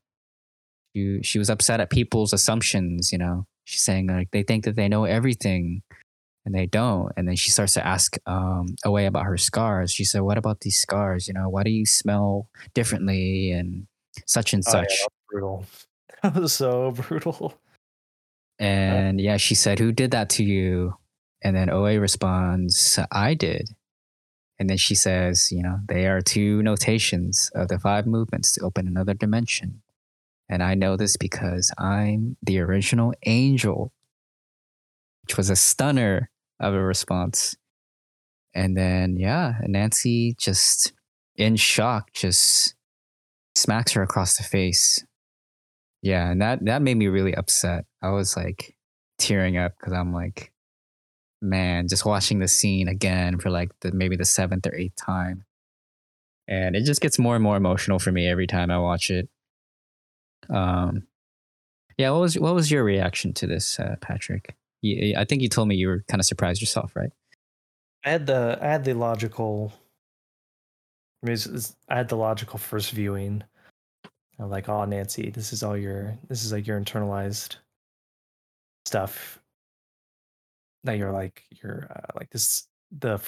She 0.95 1.20
she 1.23 1.39
was 1.39 1.51
upset 1.51 1.81
at 1.81 1.91
people's 1.91 2.33
assumptions, 2.33 3.12
you 3.12 3.18
know. 3.18 3.47
She's 3.64 3.83
saying 3.83 4.09
like 4.09 4.31
they 4.31 4.43
think 4.43 4.64
that 4.64 4.77
they 4.77 4.89
know 4.89 5.05
everything 5.05 5.83
and 6.45 6.55
they 6.55 6.66
don't. 6.66 7.12
And 7.16 7.29
then 7.29 7.37
she 7.37 7.51
starts 7.51 7.75
to 7.75 7.87
ask 7.87 8.16
um, 8.27 8.75
OA 8.85 9.07
about 9.07 9.25
her 9.25 9.39
scars. 9.39 9.93
She 9.93 10.05
said, 10.05 10.23
"What 10.23 10.39
about 10.39 10.61
these 10.61 10.77
scars? 10.77 11.29
You 11.29 11.35
know, 11.35 11.49
why 11.49 11.62
do 11.62 11.70
you 11.70 11.87
smell 11.87 12.49
differently 12.75 13.53
and 13.53 13.87
such 14.27 14.53
and 14.53 14.62
Oh, 14.66 14.70
yeah, 14.77 14.83
such?" 14.83 14.89
was 14.89 15.09
brutal. 15.31 15.64
That 16.23 16.35
was 16.37 16.53
so 16.53 16.93
brutal. 16.93 17.55
Uh, 18.62 18.64
and 18.64 19.20
yeah, 19.20 19.36
she 19.36 19.54
said, 19.54 19.78
"Who 19.80 19.92
did 19.92 20.12
that 20.12 20.30
to 20.30 20.44
you?" 20.44 20.94
And 21.42 21.56
then 21.56 21.68
OA 21.68 21.98
responds, 21.98 22.98
"I 23.10 23.34
did." 23.34 23.70
And 24.58 24.70
then 24.70 24.76
she 24.76 24.94
says, 24.94 25.50
"You 25.50 25.62
know, 25.62 25.80
they 25.88 26.06
are 26.06 26.20
two 26.20 26.62
notations 26.62 27.50
of 27.54 27.68
the 27.68 27.78
five 27.78 28.06
movements 28.06 28.52
to 28.52 28.60
open 28.60 28.86
another 28.86 29.14
dimension." 29.14 29.82
And 30.48 30.62
I 30.62 30.74
know 30.74 30.96
this 30.96 31.16
because 31.16 31.72
I'm 31.78 32.36
the 32.42 32.60
original 32.60 33.14
angel, 33.26 33.92
which 35.22 35.36
was 35.36 35.50
a 35.50 35.56
stunner 35.56 36.30
of 36.60 36.74
a 36.74 36.82
response. 36.82 37.56
And 38.54 38.76
then, 38.76 39.16
yeah, 39.16 39.54
Nancy 39.66 40.36
just 40.38 40.92
in 41.36 41.56
shock, 41.56 42.12
just 42.12 42.74
smacks 43.54 43.92
her 43.92 44.02
across 44.02 44.36
the 44.36 44.44
face. 44.44 45.04
Yeah, 46.03 46.30
and 46.30 46.42
that 46.42 46.64
that 46.64 46.82
made 46.82 46.96
me 46.96 47.07
really 47.07 47.34
upset. 47.34 47.84
I 48.03 48.11
was 48.11 48.36
like 48.36 48.76
tearing 49.18 49.57
up 49.57 49.72
because 49.78 49.92
I'm 49.92 50.12
like, 50.12 50.53
man, 51.40 51.86
just 51.88 52.05
watching 52.05 52.40
the 52.40 52.48
scene 52.48 52.88
again 52.88 53.38
for 53.38 53.50
like 53.50 53.70
the 53.80 53.92
maybe 53.92 54.16
the 54.16 54.24
seventh 54.24 54.66
or 54.66 54.74
eighth 54.74 54.96
time, 54.96 55.44
and 56.48 56.74
it 56.74 56.84
just 56.84 57.00
gets 57.00 57.18
more 57.18 57.36
and 57.36 57.42
more 57.42 57.57
emotional 57.57 57.98
for 57.98 58.11
me 58.11 58.26
every 58.26 58.46
time 58.46 58.70
I 58.70 58.78
watch 58.78 59.11
it. 59.11 59.28
Um, 60.50 61.07
yeah, 61.98 62.11
what 62.11 62.20
was 62.20 62.38
what 62.38 62.55
was 62.55 62.70
your 62.70 62.82
reaction 62.82 63.32
to 63.34 63.46
this, 63.46 63.78
uh, 63.78 63.96
Patrick? 64.00 64.57
You, 64.80 65.14
I 65.16 65.24
think 65.24 65.42
you 65.42 65.48
told 65.48 65.68
me 65.68 65.76
you 65.76 65.86
were 65.86 66.05
kind 66.09 66.20
of 66.20 66.26
surprised 66.26 66.61
yourself, 66.61 66.96
right? 66.96 67.11
I 68.05 68.11
had 68.11 68.26
the 68.26 68.59
I 68.61 68.66
had 68.66 68.84
the 68.84 68.94
logical 68.94 69.72
I 71.22 71.28
mean, 71.28 71.38
I 71.88 71.96
had 71.96 72.09
the 72.09 72.16
logical 72.16 72.59
first 72.59 72.90
viewing. 72.90 73.44
I'm 74.43 74.51
like, 74.51 74.68
oh, 74.68 74.84
Nancy, 74.84 75.30
this 75.30 75.53
is 75.53 75.62
all 75.62 75.76
your, 75.76 76.18
this 76.28 76.45
is 76.45 76.53
like 76.53 76.66
your 76.66 76.80
internalized 76.80 77.57
stuff 78.84 79.40
that 80.84 80.99
you're 80.99 81.12
like, 81.12 81.45
you're 81.62 81.86
uh, 81.95 82.12
like 82.16 82.30
this, 82.30 82.66
the, 82.99 83.20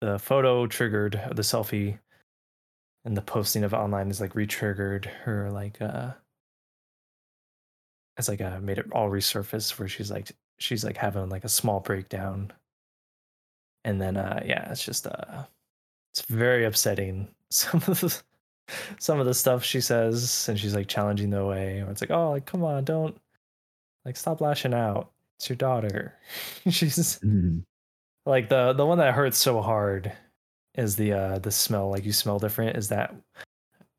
the 0.00 0.18
photo 0.18 0.66
triggered 0.66 1.20
the 1.34 1.42
selfie 1.42 1.98
and 3.04 3.16
the 3.16 3.22
posting 3.22 3.64
of 3.64 3.72
online 3.72 4.10
is 4.10 4.20
like 4.20 4.34
re-triggered 4.34 5.06
her 5.06 5.50
like, 5.50 5.80
uh, 5.80 6.10
it's 8.18 8.28
like 8.28 8.42
uh, 8.42 8.60
made 8.60 8.78
it 8.78 8.92
all 8.92 9.08
resurface 9.08 9.78
where 9.78 9.88
she's 9.88 10.10
like, 10.10 10.30
she's 10.58 10.84
like 10.84 10.98
having 10.98 11.30
like 11.30 11.44
a 11.44 11.48
small 11.48 11.80
breakdown. 11.80 12.52
And 13.84 13.98
then, 13.98 14.18
uh, 14.18 14.42
yeah, 14.44 14.70
it's 14.70 14.84
just, 14.84 15.06
uh, 15.06 15.44
it's 16.12 16.22
very 16.26 16.64
upsetting. 16.66 17.28
Some 17.50 17.82
of 17.86 18.00
the 18.00 18.22
some 18.98 19.20
of 19.20 19.26
the 19.26 19.34
stuff 19.34 19.64
she 19.64 19.80
says, 19.80 20.46
and 20.48 20.58
she's 20.58 20.74
like 20.74 20.88
challenging 20.88 21.30
the 21.30 21.44
way, 21.44 21.80
or 21.80 21.90
it's 21.90 22.00
like, 22.00 22.10
oh, 22.10 22.30
like 22.30 22.46
come 22.46 22.64
on, 22.64 22.84
don't 22.84 23.16
like 24.04 24.16
stop 24.16 24.40
lashing 24.40 24.74
out. 24.74 25.10
It's 25.38 25.48
your 25.48 25.56
daughter. 25.56 26.14
she's 26.68 27.18
Mhm. 27.20 27.64
like 28.26 28.48
the 28.48 28.72
the 28.72 28.86
one 28.86 28.98
that 28.98 29.14
hurts 29.14 29.38
so 29.38 29.60
hard 29.60 30.12
is 30.74 30.96
the 30.96 31.12
uh 31.12 31.38
the 31.38 31.50
smell. 31.50 31.90
Like 31.90 32.04
you 32.04 32.12
smell 32.12 32.38
different. 32.38 32.76
Is 32.76 32.88
that 32.88 33.14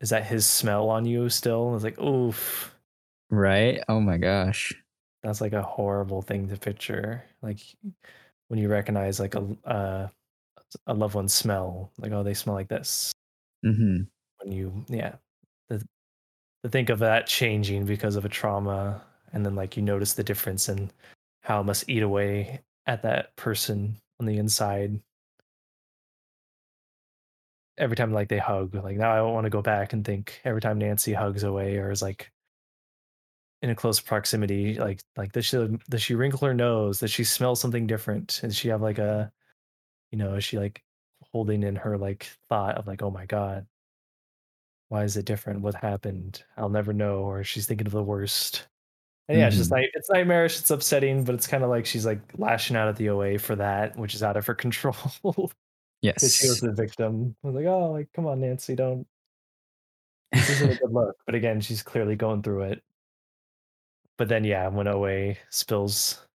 is 0.00 0.10
that 0.10 0.24
his 0.24 0.46
smell 0.46 0.88
on 0.90 1.04
you 1.04 1.28
still? 1.28 1.74
It's 1.74 1.84
like 1.84 2.00
oof. 2.00 2.74
Right? 3.30 3.82
Oh 3.88 4.00
my 4.00 4.18
gosh. 4.18 4.74
That's 5.22 5.40
like 5.40 5.52
a 5.52 5.62
horrible 5.62 6.20
thing 6.22 6.48
to 6.48 6.56
picture. 6.56 7.22
Like 7.42 7.60
when 8.48 8.58
you 8.60 8.68
recognize 8.68 9.20
like 9.20 9.34
a 9.34 9.46
uh, 9.64 10.08
a 10.86 10.94
loved 10.94 11.14
one's 11.14 11.32
smell, 11.32 11.92
like 11.98 12.12
oh 12.12 12.22
they 12.22 12.34
smell 12.34 12.54
like 12.56 12.68
this. 12.68 13.12
hmm 13.64 14.02
When 14.42 14.52
you 14.52 14.84
yeah, 14.88 15.16
the, 15.68 15.78
to 16.64 16.70
think 16.70 16.90
of 16.90 16.98
that 17.00 17.26
changing 17.26 17.86
because 17.86 18.16
of 18.16 18.24
a 18.24 18.28
trauma, 18.30 19.02
and 19.32 19.44
then 19.46 19.54
like 19.56 19.76
you 19.76 19.82
notice 19.82 20.14
the 20.14 20.24
difference 20.24 20.68
and 20.68 20.92
how 21.42 21.60
it 21.60 21.64
must 21.64 21.88
eat 21.88 22.02
OA 22.02 22.60
at 22.86 23.02
that 23.02 23.36
person 23.36 23.96
on 24.20 24.26
the 24.26 24.38
inside. 24.38 25.00
Every 27.78 27.96
time 27.96 28.12
like 28.12 28.28
they 28.28 28.38
hug, 28.38 28.74
like 28.74 28.96
now 28.96 29.12
I 29.12 29.16
don't 29.16 29.32
want 29.34 29.44
to 29.44 29.50
go 29.50 29.60
back 29.62 29.92
and 29.92 30.04
think 30.04 30.40
every 30.44 30.60
time 30.60 30.78
Nancy 30.78 31.12
hugs 31.12 31.42
away 31.42 31.76
or 31.78 31.90
is 31.90 32.00
like 32.02 32.30
in 33.62 33.70
a 33.70 33.74
close 33.74 34.00
proximity, 34.00 34.74
like 34.74 35.00
like 35.16 35.32
does 35.32 35.46
she 35.46 35.78
does 35.88 36.02
she 36.02 36.14
wrinkle 36.14 36.46
her 36.46 36.54
nose? 36.54 37.00
Does 37.00 37.10
she 37.12 37.24
smell 37.24 37.54
something 37.56 37.86
different? 37.86 38.40
Does 38.42 38.56
she 38.56 38.68
have 38.68 38.82
like 38.82 38.98
a 38.98 39.32
you 40.12 40.18
know, 40.18 40.34
is 40.36 40.44
she 40.44 40.58
like 40.58 40.82
holding 41.32 41.62
in 41.64 41.76
her 41.76 41.98
like 41.98 42.24
thought 42.48 42.76
of 42.78 42.86
like, 42.88 43.02
oh 43.02 43.10
my 43.10 43.26
god, 43.26 43.66
why 44.92 45.04
is 45.04 45.16
it 45.16 45.24
different? 45.24 45.62
What 45.62 45.74
happened? 45.74 46.44
I'll 46.58 46.68
never 46.68 46.92
know. 46.92 47.20
Or 47.20 47.42
she's 47.42 47.64
thinking 47.64 47.86
of 47.86 47.94
the 47.94 48.02
worst. 48.02 48.66
And 49.26 49.38
yeah, 49.38 49.46
it's 49.46 49.56
just 49.56 49.70
like 49.70 49.90
it's 49.94 50.10
nightmarish, 50.10 50.58
it's 50.58 50.70
upsetting, 50.70 51.24
but 51.24 51.34
it's 51.34 51.46
kind 51.46 51.64
of 51.64 51.70
like 51.70 51.86
she's 51.86 52.04
like 52.04 52.20
lashing 52.36 52.76
out 52.76 52.88
at 52.88 52.96
the 52.96 53.08
OA 53.08 53.38
for 53.38 53.56
that, 53.56 53.96
which 53.96 54.14
is 54.14 54.22
out 54.22 54.36
of 54.36 54.44
her 54.44 54.54
control. 54.66 54.94
Yes, 56.02 56.16
because 56.16 56.36
she 56.36 56.46
was 56.46 56.60
the 56.60 56.72
victim. 56.72 57.34
I 57.42 57.46
was 57.46 57.56
like, 57.56 57.64
oh, 57.64 57.92
like 57.92 58.08
come 58.14 58.26
on, 58.26 58.40
Nancy, 58.40 58.74
don't. 58.74 59.06
This 60.30 60.50
isn't 60.50 60.72
a 60.72 60.74
good 60.80 60.92
look. 60.92 61.16
But 61.24 61.36
again, 61.36 61.62
she's 61.62 61.82
clearly 61.82 62.14
going 62.14 62.42
through 62.42 62.64
it. 62.64 62.82
But 64.18 64.28
then, 64.28 64.44
yeah, 64.44 64.68
when 64.68 64.88
OA 64.88 65.36
spills 65.48 66.26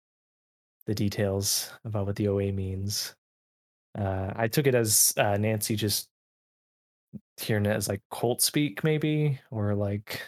the 0.87 0.95
details 0.95 1.71
about 1.85 2.07
what 2.07 2.15
the 2.15 2.27
OA 2.27 2.51
means, 2.51 3.13
uh, 3.95 4.31
I 4.35 4.47
took 4.47 4.65
it 4.65 4.73
as 4.73 5.13
uh, 5.17 5.37
Nancy 5.37 5.75
just 5.75 6.09
hearing 7.37 7.65
it 7.65 7.75
as 7.75 7.87
like 7.87 8.01
cult 8.11 8.41
speak, 8.41 8.83
maybe, 8.83 9.39
or 9.51 9.75
like 9.75 10.21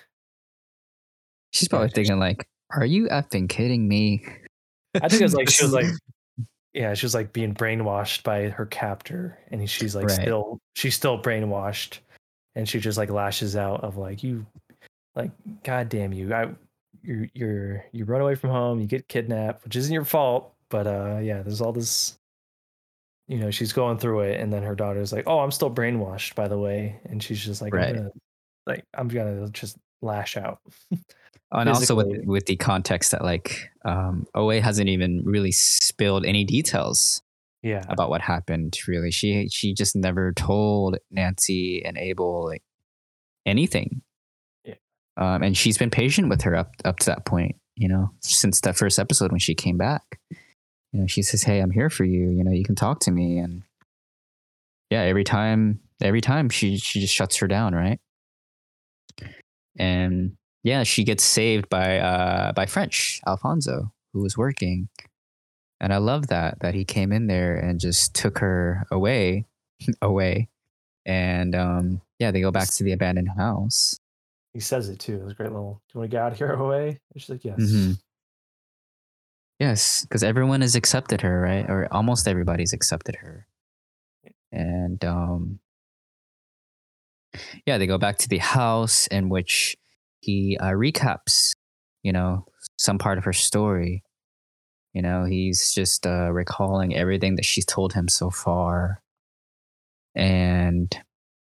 She's 1.51 1.67
probably 1.67 1.89
thinking 1.89 2.19
like, 2.19 2.47
"Are 2.71 2.85
you 2.85 3.07
effing 3.07 3.49
kidding 3.49 3.87
me?" 3.87 4.23
I 5.01 5.09
think 5.09 5.23
it's 5.23 5.33
like 5.33 5.49
she 5.49 5.63
was 5.63 5.73
like, 5.73 5.87
yeah, 6.73 6.93
she 6.93 7.05
was 7.05 7.15
like 7.15 7.33
being 7.33 7.53
brainwashed 7.53 8.23
by 8.23 8.49
her 8.49 8.65
captor, 8.67 9.39
and 9.49 9.67
she's 9.69 9.95
like 9.95 10.07
Right. 10.07 10.21
still, 10.21 10.59
she's 10.75 10.95
still 10.95 11.21
brainwashed, 11.21 11.99
and 12.55 12.69
she 12.69 12.79
just 12.79 12.97
like 12.97 13.09
lashes 13.09 13.55
out 13.55 13.83
of 13.83 13.97
like 13.97 14.23
you, 14.23 14.45
like 15.15 15.31
God 15.63 15.89
damn 15.89 16.13
you, 16.13 16.33
I, 16.33 16.49
you, 17.01 17.27
you're 17.33 17.85
you 17.91 18.05
run 18.05 18.21
away 18.21 18.35
from 18.35 18.51
home, 18.51 18.79
you 18.79 18.87
get 18.87 19.07
kidnapped, 19.07 19.63
which 19.63 19.75
isn't 19.75 19.93
your 19.93 20.05
fault, 20.05 20.53
but 20.69 20.85
uh, 20.85 21.19
yeah, 21.21 21.41
there's 21.41 21.61
all 21.61 21.73
this, 21.73 22.18
you 23.29 23.37
know, 23.37 23.51
she's 23.51 23.71
going 23.71 23.99
through 23.99 24.21
it, 24.21 24.41
and 24.41 24.51
then 24.51 24.63
her 24.63 24.73
daughter's 24.73 25.13
like, 25.13 25.25
oh, 25.27 25.39
I'm 25.39 25.51
still 25.51 25.69
brainwashed, 25.69 26.33
by 26.33 26.47
the 26.47 26.57
way, 26.57 26.99
and 27.05 27.21
she's 27.21 27.39
just 27.39 27.61
like, 27.61 27.73
Right. 27.73 27.89
I'm 27.89 27.95
gonna, 27.95 28.09
like, 28.65 28.83
I'm 28.95 29.07
gonna 29.07 29.49
just 29.49 29.77
lash 30.01 30.35
out. 30.35 30.57
and 31.51 31.69
also 31.69 31.95
with 31.95 32.25
with 32.25 32.45
the 32.47 32.55
context 32.55 33.11
that 33.11 33.23
like 33.23 33.69
um, 33.85 34.25
OA 34.33 34.61
hasn't 34.61 34.89
even 34.89 35.23
really 35.25 35.51
spilled 35.51 36.25
any 36.25 36.43
details 36.43 37.21
Yeah, 37.61 37.85
about 37.87 38.09
what 38.09 38.21
happened. 38.21 38.75
Really, 38.87 39.11
she 39.11 39.47
she 39.49 39.75
just 39.75 39.95
never 39.95 40.33
told 40.33 40.97
Nancy 41.11 41.85
and 41.85 41.99
Abel 41.99 42.45
like 42.45 42.63
anything. 43.45 44.01
Yeah. 44.65 44.75
Um, 45.17 45.43
and 45.43 45.55
she's 45.55 45.77
been 45.77 45.91
patient 45.91 46.29
with 46.29 46.41
her 46.41 46.55
up 46.55 46.71
up 46.83 46.97
to 46.99 47.05
that 47.07 47.25
point. 47.25 47.57
You 47.75 47.89
know, 47.89 48.09
since 48.21 48.59
that 48.61 48.75
first 48.75 48.97
episode 48.97 49.31
when 49.31 49.39
she 49.39 49.53
came 49.53 49.77
back. 49.77 50.19
You 50.91 51.01
know, 51.01 51.07
she 51.07 51.21
says, 51.21 51.43
"Hey, 51.43 51.59
I'm 51.59 51.71
here 51.71 51.89
for 51.89 52.03
you. 52.03 52.29
You 52.29 52.43
know, 52.43 52.51
you 52.51 52.63
can 52.63 52.75
talk 52.75 52.99
to 53.01 53.11
me." 53.11 53.37
And 53.37 53.63
yeah, 54.89 55.01
every 55.01 55.23
time, 55.23 55.79
every 56.01 56.21
time 56.21 56.49
she 56.49 56.77
she 56.77 56.99
just 56.99 57.13
shuts 57.13 57.37
her 57.37 57.47
down, 57.47 57.75
right? 57.75 57.99
And 59.77 60.35
yeah, 60.63 60.83
she 60.83 61.03
gets 61.03 61.23
saved 61.23 61.69
by 61.69 61.99
uh 61.99 62.51
by 62.53 62.65
French 62.65 63.21
Alfonso, 63.27 63.91
who 64.13 64.21
was 64.21 64.37
working. 64.37 64.89
And 65.79 65.93
I 65.93 65.97
love 65.97 66.27
that 66.27 66.59
that 66.59 66.73
he 66.73 66.83
came 66.85 67.11
in 67.11 67.27
there 67.27 67.55
and 67.55 67.79
just 67.79 68.13
took 68.13 68.39
her 68.39 68.85
away, 68.91 69.45
away, 70.01 70.49
and 71.05 71.55
um 71.55 72.01
yeah, 72.19 72.31
they 72.31 72.41
go 72.41 72.51
back 72.51 72.69
to 72.73 72.83
the 72.83 72.91
abandoned 72.91 73.29
house. 73.37 73.97
he 74.53 74.59
says 74.59 74.89
it 74.89 74.99
too. 74.99 75.15
It 75.15 75.23
was 75.23 75.31
a 75.31 75.35
great 75.35 75.51
little. 75.51 75.81
Do 75.87 75.93
you 75.93 75.99
want 76.01 76.11
to 76.11 76.15
get 76.17 76.21
out 76.23 76.31
of 76.33 76.37
here, 76.37 76.53
OA? 76.59 76.87
And 76.87 76.97
she's 77.15 77.29
like, 77.29 77.45
yes. 77.45 77.59
Mhm. 77.59 77.97
Yes, 79.59 80.03
because 80.03 80.23
everyone 80.23 80.61
has 80.61 80.75
accepted 80.75 81.21
her, 81.21 81.41
right? 81.41 81.69
Or 81.69 81.87
almost 81.91 82.27
everybody's 82.27 82.73
accepted 82.73 83.17
her. 83.17 83.45
And 84.51 85.03
um 85.03 85.59
yeah, 87.65 87.77
they 87.77 87.87
go 87.87 87.97
back 87.97 88.17
to 88.19 88.29
the 88.29 88.37
house 88.39 89.07
in 89.07 89.29
which 89.29 89.75
he 90.21 90.57
uh, 90.59 90.71
recaps, 90.71 91.51
you 92.03 92.11
know, 92.11 92.45
some 92.77 92.97
part 92.97 93.17
of 93.17 93.23
her 93.25 93.33
story. 93.33 94.03
You 94.93 95.01
know, 95.03 95.25
he's 95.25 95.71
just 95.73 96.07
uh, 96.07 96.31
recalling 96.31 96.95
everything 96.95 97.35
that 97.35 97.45
she's 97.45 97.65
told 97.65 97.93
him 97.93 98.07
so 98.07 98.31
far, 98.31 99.01
and 100.15 100.91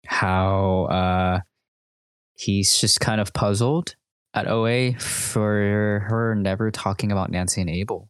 how 0.07 0.85
uh, 0.91 1.41
he's 2.35 2.79
just 2.79 3.01
kind 3.01 3.21
of 3.21 3.35
puzzled 3.35 3.95
at 4.37 4.47
OA 4.47 4.93
for 4.99 6.05
her 6.09 6.35
never 6.37 6.71
talking 6.71 7.11
about 7.11 7.31
Nancy 7.31 7.61
and 7.61 7.71
Abel, 7.71 8.09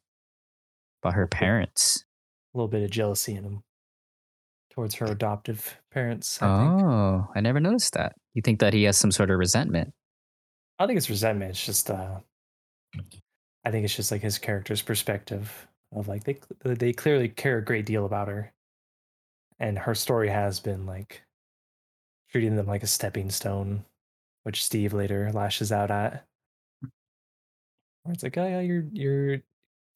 about 1.03 1.15
her 1.15 1.27
parents. 1.27 2.05
A 2.55 2.59
little 2.59 2.69
bit 2.69 2.83
of 2.83 2.91
jealousy 2.91 3.35
in 3.35 3.45
him 3.45 3.63
towards 4.71 4.97
her 4.97 5.07
adoptive 5.07 5.79
parents. 5.91 6.41
I 6.43 6.47
think. 6.59 6.83
Oh, 6.83 7.29
I 7.35 7.41
never 7.41 7.61
noticed 7.61 7.95
that. 7.95 8.15
You 8.35 8.43
think 8.43 8.61
that 8.61 8.75
he 8.75 8.85
has 8.85 8.97
some 8.97 9.13
sort 9.13 9.31
of 9.31 9.39
resentment? 9.39 9.93
I 10.79 10.83
don't 10.83 10.89
think 10.89 10.99
it's 10.99 11.09
resentment. 11.11 11.53
It's 11.53 11.65
just. 11.65 11.91
uh 11.91 12.21
I 13.65 13.71
think 13.71 13.85
it's 13.85 13.97
just 13.97 14.13
like 14.13 14.23
his 14.23 14.39
character's 14.39 14.81
perspective 14.83 15.67
of 15.93 16.09
like 16.09 16.25
they 16.25 16.39
they 16.63 16.93
clearly 16.93 17.29
care 17.29 17.59
a 17.59 17.65
great 17.65 17.87
deal 17.87 18.07
about 18.07 18.29
her, 18.29 18.53
and 19.59 19.79
her 19.79 19.95
story 19.95 20.29
has 20.29 20.61
been 20.61 20.87
like 20.87 21.23
treating 22.31 22.57
them 22.57 22.67
like 22.67 22.83
a 22.83 22.87
stepping 22.87 23.31
stone, 23.31 23.85
which 24.47 24.65
Steve 24.65 24.95
later 24.95 25.31
lashes 25.33 25.73
out 25.73 25.91
at. 25.93 26.27
Where 28.03 28.13
it's 28.15 28.23
like, 28.23 28.37
oh 28.39 28.47
yeah, 28.47 28.61
you're 28.61 28.85
you're. 28.93 29.43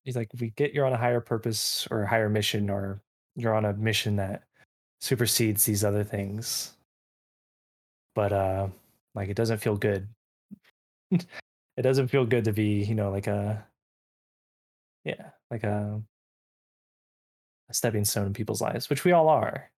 He's 0.05 0.16
like, 0.16 0.30
we 0.40 0.51
get 0.53 0.74
you're 0.74 0.86
on 0.86 0.92
a 0.92 0.98
higher 0.98 1.20
purpose 1.20 1.86
or 1.90 2.03
a 2.03 2.09
higher 2.09 2.28
mission, 2.28 2.70
or 2.70 3.03
you're 3.36 3.55
on 3.55 3.64
a 3.64 3.74
mission 3.74 4.16
that 4.16 4.44
supersedes 5.01 5.64
these 5.66 5.84
other 5.84 6.05
things. 6.05 6.74
But 8.14 8.32
uh, 8.32 8.68
like 9.14 9.28
it 9.28 9.34
doesn't 9.36 9.59
feel 9.59 9.76
good. 9.76 10.09
it 11.12 11.82
doesn't 11.82 12.09
feel 12.09 12.26
good 12.26 12.44
to 12.46 12.53
be, 12.53 12.84
you 12.84 12.94
know, 12.94 13.11
like 13.11 13.26
a 13.26 13.66
yeah, 15.05 15.30
like 15.51 15.64
a 15.64 16.03
a 17.68 17.74
stepping 17.74 18.05
stone 18.05 18.26
in 18.26 18.32
people's 18.32 18.61
lives, 18.61 18.90
which 18.90 19.05
we 19.05 19.12
all 19.12 19.28
are 19.28 19.70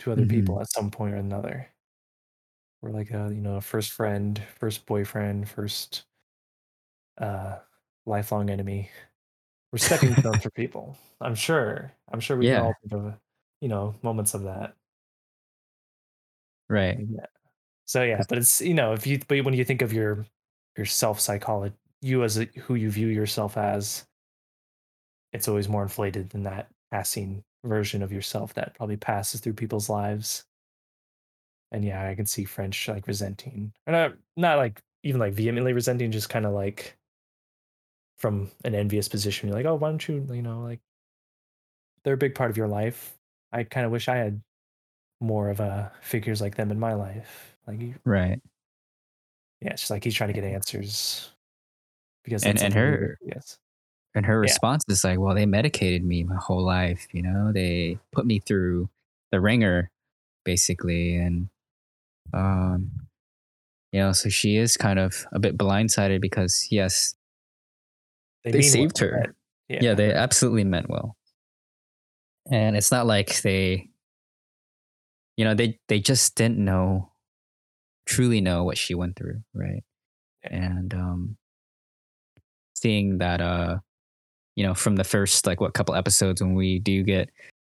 to 0.00 0.12
other 0.12 0.26
Mhm. 0.26 0.26
people 0.26 0.60
at 0.60 0.70
some 0.70 0.90
point 0.90 1.14
or 1.14 1.18
another. 1.18 1.74
We're 2.80 2.90
like 2.90 3.10
a 3.10 3.30
you 3.34 3.40
know 3.42 3.60
first 3.60 3.92
friend, 3.92 4.42
first 4.58 4.86
boyfriend, 4.86 5.48
first 5.48 6.06
uh 7.18 7.58
lifelong 8.06 8.50
enemy. 8.50 8.90
We're 9.72 9.78
stepping 9.80 10.16
stones 10.16 10.42
for 10.42 10.50
people. 10.50 10.98
I'm 11.20 11.36
sure. 11.36 11.92
I'm 12.12 12.20
sure 12.20 12.36
we 12.38 12.46
Yeah. 12.46 12.50
can 12.50 12.60
all 12.62 12.74
think 12.82 12.94
of 12.94 13.20
you 13.62 13.68
know 13.68 13.96
moments 14.02 14.34
of 14.34 14.44
that. 14.44 14.76
right. 16.68 17.02
Yeah. 17.08 17.26
So 17.86 18.04
yeah, 18.04 18.24
but 18.28 18.38
it's 18.38 18.60
you 18.60 18.74
know 18.74 18.94
if 18.94 19.06
you 19.06 19.20
but 19.28 19.44
when 19.44 19.54
you 19.54 19.64
think 19.64 19.82
of 19.82 19.92
your 19.92 20.26
your 20.76 20.86
self 20.86 21.20
psychology, 21.20 21.76
you 22.02 22.24
as 22.24 22.38
a, 22.38 22.46
who 22.46 22.74
you 22.76 22.90
view 22.90 23.08
yourself 23.08 23.56
as, 23.56 24.06
it's 25.32 25.48
always 25.48 25.68
more 25.68 25.82
inflated 25.82 26.30
than 26.30 26.42
that 26.44 26.70
passing 26.90 27.44
version 27.64 28.02
of 28.02 28.12
yourself 28.12 28.54
that 28.54 28.74
probably 28.74 28.96
passes 28.96 29.40
through 29.40 29.52
people's 29.54 29.88
lives. 29.88 30.44
And 31.72 31.84
yeah, 31.84 32.08
I 32.08 32.14
can 32.14 32.26
see 32.26 32.44
French 32.44 32.88
like 32.88 33.06
resenting, 33.06 33.72
or 33.86 33.92
not 33.92 34.14
not 34.36 34.56
like 34.58 34.80
even 35.02 35.20
like 35.20 35.32
vehemently 35.34 35.72
resenting, 35.72 36.10
just 36.12 36.28
kind 36.28 36.46
of 36.46 36.52
like 36.52 36.96
from 38.18 38.50
an 38.64 38.74
envious 38.74 39.08
position. 39.08 39.48
You're 39.48 39.56
like, 39.56 39.66
oh, 39.66 39.74
why 39.74 39.88
don't 39.90 40.08
you, 40.08 40.26
you 40.32 40.42
know, 40.42 40.60
like 40.62 40.80
they're 42.04 42.14
a 42.14 42.18
big 42.18 42.34
part 42.34 42.50
of 42.50 42.56
your 42.56 42.68
life. 42.68 43.16
I 43.52 43.64
kind 43.64 43.84
of 43.84 43.92
wish 43.92 44.08
I 44.08 44.16
had 44.16 44.40
more 45.20 45.50
of 45.50 45.60
a 45.60 45.92
figures 46.02 46.40
like 46.40 46.54
them 46.56 46.70
in 46.70 46.78
my 46.78 46.94
life. 46.94 47.56
Like, 47.66 47.80
Right. 48.04 48.40
yeah, 49.60 49.70
it's 49.72 49.82
just 49.82 49.90
like 49.90 50.04
he's 50.04 50.14
trying 50.14 50.28
to 50.28 50.34
get 50.40 50.44
answers 50.44 51.30
because 52.24 52.44
And- 52.44 52.60
and 52.62 52.74
her- 52.74 53.18
yes, 53.22 53.58
And 54.14 54.24
her 54.24 54.34
Yeah. 54.36 54.40
response 54.50 54.82
is 54.88 55.04
like, 55.04 55.18
well, 55.18 55.34
they 55.34 55.44
medicated 55.46 56.02
me 56.04 56.24
my 56.24 56.36
whole 56.36 56.62
life, 56.64 57.06
you 57.12 57.20
know, 57.22 57.52
they 57.52 57.98
put 58.12 58.24
me 58.24 58.38
through 58.38 58.88
the 59.30 59.40
ringer, 59.42 59.90
basically. 60.44 61.16
And, 61.16 61.50
um, 62.32 62.90
you 63.92 64.00
know, 64.00 64.12
so 64.12 64.28
she 64.28 64.56
is 64.56 64.76
kind 64.76 64.98
of 64.98 65.26
a 65.32 65.38
bit 65.38 65.56
blindsided 65.56 66.20
because, 66.20 66.68
yes, 66.70 67.14
they 68.44 68.52
mean 68.52 68.62
saved 68.62 69.00
well, 69.00 69.10
her. 69.10 69.34
Yeah, 69.68 69.78
yeah, 69.82 69.94
they 69.94 70.12
absolutely 70.12 70.64
meant 70.64 70.88
well. 70.88 71.16
And 72.50 72.76
it's 72.76 72.92
not 72.92 73.06
like 73.06 73.42
they, 73.42 73.88
you 75.36 75.44
know, 75.44 75.54
they, 75.54 75.78
they 75.88 75.98
just 75.98 76.36
didn't 76.36 76.58
know, 76.58 77.10
truly 78.06 78.40
know 78.40 78.64
what 78.64 78.78
she 78.78 78.94
went 78.94 79.16
through, 79.16 79.42
right? 79.52 79.82
Yeah. 80.44 80.56
And, 80.56 80.94
um, 80.94 81.36
seeing 82.74 83.18
that, 83.18 83.40
uh, 83.40 83.78
you 84.54 84.64
know, 84.64 84.74
from 84.74 84.96
the 84.96 85.04
first 85.04 85.46
like 85.46 85.60
what 85.60 85.74
couple 85.74 85.94
episodes 85.94 86.40
when 86.42 86.54
we 86.54 86.78
do 86.78 87.02
get 87.02 87.30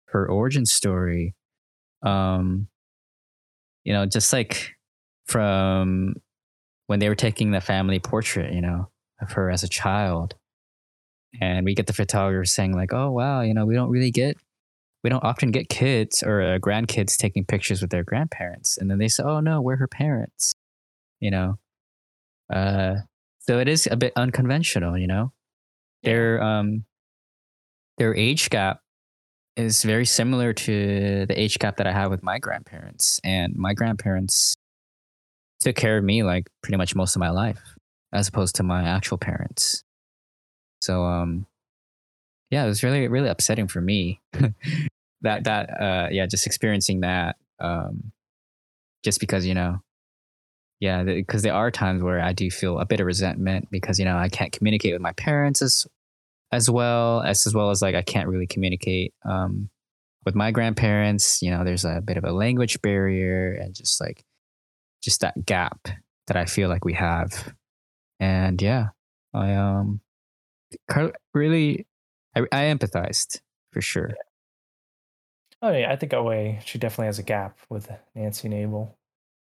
her 0.06 0.28
origin 0.28 0.66
story, 0.66 1.34
um, 2.02 2.68
you 3.84 3.92
know, 3.92 4.06
just 4.06 4.32
like 4.32 4.76
from 5.26 6.14
when 6.86 6.98
they 6.98 7.08
were 7.08 7.14
taking 7.14 7.50
the 7.52 7.60
family 7.60 7.98
portrait, 7.98 8.52
you 8.52 8.60
know, 8.60 8.88
of 9.20 9.32
her 9.32 9.50
as 9.50 9.62
a 9.62 9.68
child, 9.68 10.34
and 11.40 11.64
we 11.64 11.74
get 11.74 11.86
the 11.86 11.92
photographer 11.92 12.44
saying 12.44 12.72
like, 12.74 12.92
"Oh 12.92 13.10
wow, 13.10 13.42
you 13.42 13.54
know, 13.54 13.66
we 13.66 13.74
don't 13.74 13.90
really 13.90 14.10
get, 14.10 14.36
we 15.04 15.10
don't 15.10 15.24
often 15.24 15.50
get 15.50 15.68
kids 15.68 16.22
or 16.22 16.42
uh, 16.42 16.58
grandkids 16.58 17.16
taking 17.16 17.44
pictures 17.44 17.80
with 17.82 17.90
their 17.90 18.04
grandparents," 18.04 18.78
and 18.78 18.90
then 18.90 18.98
they 18.98 19.08
say, 19.08 19.22
"Oh 19.22 19.40
no, 19.40 19.60
we're 19.60 19.76
her 19.76 19.88
parents," 19.88 20.54
you 21.20 21.30
know. 21.30 21.58
Uh, 22.52 22.96
so 23.40 23.58
it 23.58 23.68
is 23.68 23.88
a 23.90 23.96
bit 23.96 24.12
unconventional, 24.16 24.98
you 24.98 25.06
know? 25.06 25.32
Their 26.02 26.42
um 26.42 26.84
their 27.98 28.14
age 28.14 28.50
gap 28.50 28.80
is 29.56 29.82
very 29.82 30.06
similar 30.06 30.52
to 30.52 31.26
the 31.26 31.40
age 31.40 31.58
gap 31.58 31.76
that 31.76 31.86
I 31.86 31.92
have 31.92 32.10
with 32.10 32.22
my 32.22 32.38
grandparents. 32.38 33.20
And 33.24 33.54
my 33.56 33.74
grandparents 33.74 34.54
took 35.60 35.76
care 35.76 35.98
of 35.98 36.04
me 36.04 36.22
like 36.22 36.48
pretty 36.62 36.76
much 36.76 36.94
most 36.94 37.16
of 37.16 37.20
my 37.20 37.30
life, 37.30 37.60
as 38.12 38.28
opposed 38.28 38.56
to 38.56 38.62
my 38.62 38.82
actual 38.84 39.18
parents. 39.18 39.84
So 40.80 41.04
um 41.04 41.46
yeah, 42.50 42.64
it 42.64 42.68
was 42.68 42.82
really, 42.82 43.06
really 43.08 43.28
upsetting 43.28 43.68
for 43.68 43.80
me. 43.80 44.20
that 45.22 45.44
that 45.44 45.80
uh 45.80 46.08
yeah, 46.10 46.26
just 46.26 46.46
experiencing 46.46 47.00
that. 47.00 47.36
Um 47.58 48.12
just 49.04 49.20
because, 49.20 49.46
you 49.46 49.54
know, 49.54 49.80
yeah, 50.80 51.02
because 51.02 51.42
there 51.42 51.54
are 51.54 51.70
times 51.70 52.02
where 52.02 52.20
I 52.20 52.32
do 52.32 52.50
feel 52.50 52.78
a 52.78 52.86
bit 52.86 53.00
of 53.00 53.06
resentment 53.06 53.70
because 53.70 53.98
you 53.98 54.04
know 54.04 54.16
I 54.16 54.28
can't 54.28 54.52
communicate 54.52 54.94
with 54.94 55.02
my 55.02 55.12
parents 55.12 55.60
as 55.60 55.86
as 56.52 56.70
well 56.70 57.22
as 57.22 57.46
as 57.46 57.54
well 57.54 57.70
as 57.70 57.82
like 57.82 57.94
I 57.94 58.02
can't 58.02 58.28
really 58.28 58.46
communicate 58.46 59.14
um, 59.24 59.70
with 60.24 60.34
my 60.34 60.50
grandparents. 60.50 61.42
You 61.42 61.50
know, 61.50 61.64
there's 61.64 61.84
a 61.84 62.00
bit 62.04 62.16
of 62.16 62.24
a 62.24 62.32
language 62.32 62.80
barrier 62.82 63.52
and 63.52 63.74
just 63.74 64.00
like 64.00 64.24
just 65.02 65.20
that 65.20 65.44
gap 65.46 65.88
that 66.26 66.36
I 66.36 66.44
feel 66.44 66.68
like 66.68 66.84
we 66.84 66.94
have. 66.94 67.54
And 68.18 68.60
yeah, 68.60 68.88
I 69.32 69.54
um 69.54 70.00
really 71.34 71.86
I, 72.36 72.40
I 72.52 72.62
empathized 72.64 73.40
for 73.72 73.80
sure. 73.80 74.12
Oh 75.62 75.72
yeah, 75.72 75.92
I 75.92 75.96
think 75.96 76.14
OA 76.14 76.60
she 76.64 76.78
definitely 76.78 77.06
has 77.06 77.18
a 77.18 77.24
gap 77.24 77.58
with 77.68 77.90
Nancy 78.14 78.54
Abel. 78.54 78.96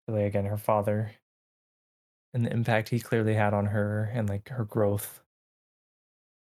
Really, 0.08 0.24
again, 0.24 0.46
her 0.46 0.56
father 0.56 1.12
and 2.34 2.44
the 2.44 2.52
impact 2.52 2.88
he 2.88 3.00
clearly 3.00 3.34
had 3.34 3.54
on 3.54 3.66
her 3.66 4.10
and 4.12 4.28
like 4.28 4.48
her 4.48 4.64
growth. 4.64 5.21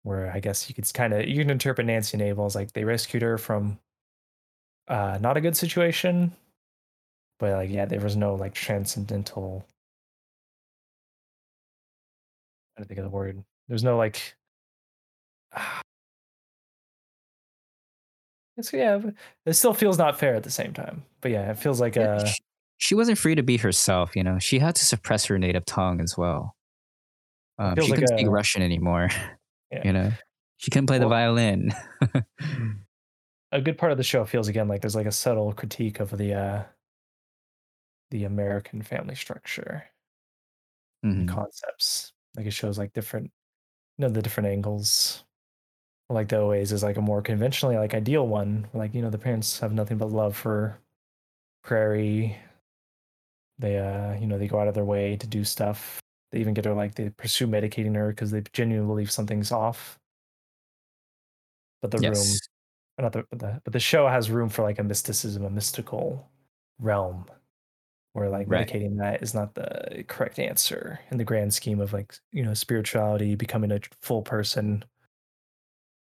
Where 0.08 0.32
I 0.32 0.40
guess 0.40 0.70
you 0.70 0.74
could 0.74 0.90
kind 0.94 1.12
of 1.12 1.28
you 1.28 1.36
can 1.42 1.50
interpret 1.50 1.86
Nancy 1.86 2.18
as 2.18 2.54
like 2.54 2.72
they 2.72 2.84
rescued 2.84 3.20
her 3.20 3.36
from 3.36 3.78
uh 4.88 5.18
not 5.20 5.36
a 5.36 5.42
good 5.42 5.54
situation, 5.54 6.32
but 7.38 7.52
like 7.52 7.68
yeah, 7.68 7.84
there 7.84 8.00
was 8.00 8.16
no 8.16 8.34
like 8.34 8.54
transcendental. 8.54 9.66
I 12.74 12.80
don't 12.80 12.88
think 12.88 12.98
of 12.98 13.04
the 13.04 13.10
word. 13.10 13.44
There's 13.68 13.84
no 13.84 13.98
like. 13.98 14.34
It's 18.56 18.72
yeah, 18.72 18.98
it 19.46 19.52
still 19.52 19.72
feels 19.72 19.98
not 19.98 20.18
fair 20.18 20.34
at 20.34 20.42
the 20.42 20.50
same 20.50 20.72
time. 20.72 21.04
But 21.20 21.30
yeah, 21.30 21.48
it 21.52 21.58
feels 21.58 21.80
like 21.80 21.96
uh 21.96 22.24
she, 22.24 22.34
she 22.78 22.94
wasn't 22.96 23.18
free 23.18 23.36
to 23.36 23.42
be 23.44 23.56
herself, 23.58 24.16
you 24.16 24.24
know. 24.24 24.40
She 24.40 24.58
had 24.58 24.74
to 24.74 24.84
suppress 24.84 25.26
her 25.26 25.38
native 25.38 25.64
tongue 25.64 26.00
as 26.00 26.16
well. 26.18 26.56
Um, 27.58 27.76
she 27.76 27.82
like 27.82 28.00
couldn't 28.00 28.08
speak 28.08 28.26
a- 28.26 28.30
Russian 28.30 28.62
anymore. 28.62 29.10
Yeah. 29.70 29.82
You 29.84 29.92
know, 29.92 30.12
she 30.56 30.70
couldn't 30.70 30.86
play 30.86 30.98
the 30.98 31.08
violin. 31.08 31.72
a 33.52 33.60
good 33.60 33.78
part 33.78 33.92
of 33.92 33.98
the 33.98 34.04
show 34.04 34.24
feels 34.24 34.48
again 34.48 34.68
like 34.68 34.80
there's 34.82 34.96
like 34.96 35.06
a 35.06 35.12
subtle 35.12 35.52
critique 35.52 36.00
of 36.00 36.10
the 36.16 36.34
uh 36.34 36.62
the 38.10 38.24
American 38.24 38.82
family 38.82 39.14
structure 39.14 39.84
Mhm. 41.04 41.28
concepts. 41.28 42.12
Like 42.36 42.46
it 42.46 42.52
shows 42.52 42.78
like 42.78 42.92
different 42.92 43.30
you 43.98 44.02
know 44.06 44.10
the 44.10 44.22
different 44.22 44.48
angles. 44.48 45.24
Like 46.10 46.28
the 46.28 46.36
OAs 46.38 46.72
is 46.72 46.82
like 46.82 46.96
a 46.96 47.02
more 47.02 47.22
conventionally 47.22 47.76
like 47.76 47.94
ideal 47.94 48.26
one. 48.28 48.68
Like, 48.74 48.94
you 48.94 49.02
know, 49.02 49.10
the 49.10 49.18
parents 49.18 49.60
have 49.60 49.72
nothing 49.74 49.98
but 49.98 50.10
love 50.10 50.36
for 50.36 50.78
Prairie. 51.64 52.36
They 53.58 53.78
uh, 53.78 54.14
you 54.18 54.26
know, 54.26 54.38
they 54.38 54.48
go 54.48 54.60
out 54.60 54.68
of 54.68 54.74
their 54.74 54.84
way 54.84 55.16
to 55.16 55.26
do 55.26 55.44
stuff. 55.44 56.00
They 56.30 56.40
even 56.40 56.54
get 56.54 56.64
her 56.66 56.74
like 56.74 56.94
they 56.94 57.10
pursue 57.10 57.46
medicating 57.46 57.94
her 57.96 58.10
because 58.10 58.30
they 58.30 58.42
genuinely 58.52 58.86
believe 58.88 59.10
something's 59.10 59.52
off. 59.52 59.98
But 61.82 61.90
the 61.90 62.00
room 62.00 62.40
yes. 62.40 62.48
or 62.98 63.02
not 63.04 63.12
the, 63.12 63.24
but 63.30 63.38
the 63.40 63.60
but 63.64 63.72
the 63.72 63.80
show 63.80 64.08
has 64.08 64.30
room 64.30 64.48
for 64.48 64.62
like 64.62 64.78
a 64.78 64.84
mysticism, 64.84 65.44
a 65.44 65.50
mystical 65.50 66.30
realm, 66.80 67.26
where 68.14 68.30
like 68.30 68.48
Right. 68.48 68.50
medicating 68.50 68.98
that 68.98 69.22
is 69.22 69.34
not 69.34 69.54
the 69.54 70.04
correct 70.08 70.38
answer 70.38 71.00
in 71.10 71.18
the 71.18 71.24
grand 71.24 71.54
scheme 71.54 71.80
of 71.80 71.92
like 71.92 72.14
you 72.32 72.44
know 72.44 72.54
spirituality, 72.54 73.34
becoming 73.36 73.72
a 73.72 73.80
full 74.02 74.22
person. 74.22 74.84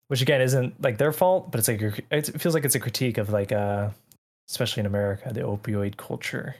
Which 0.08 0.22
again 0.22 0.40
isn't 0.40 0.80
like 0.80 0.98
their 0.98 1.12
fault, 1.12 1.50
but 1.50 1.58
it's 1.58 1.68
like 1.68 1.80
it 2.10 2.40
feels 2.40 2.54
like 2.54 2.64
it's 2.64 2.76
a 2.76 2.80
critique 2.80 3.18
of 3.18 3.30
like 3.30 3.50
uh, 3.50 3.90
especially 4.48 4.80
in 4.80 4.86
America, 4.86 5.32
the 5.32 5.40
opioid 5.40 5.96
culture 5.96 6.56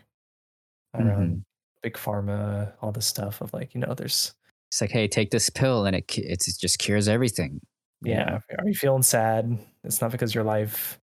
around 0.94 1.38
Mhm. 1.38 1.45
Big 1.82 1.94
pharma, 1.94 2.72
all 2.82 2.92
this 2.92 3.06
stuff 3.06 3.40
of 3.40 3.52
like 3.52 3.74
you 3.74 3.80
know 3.80 3.94
there's 3.94 4.34
It's 4.70 4.80
like, 4.80 4.90
hey, 4.90 5.08
take 5.08 5.30
this 5.30 5.50
pill, 5.50 5.86
and 5.86 5.96
it 5.96 6.04
it's, 6.18 6.48
it 6.48 6.56
just 6.60 6.78
cures 6.78 7.08
everything. 7.08 7.60
you 8.02 8.12
Yeah. 8.12 8.40
Are 8.58 8.66
you 8.68 8.74
feeling 8.74 9.02
sad? 9.02 9.58
It's 9.84 10.00
not 10.00 10.10
because 10.12 10.34
your 10.34 10.44
life 10.44 10.98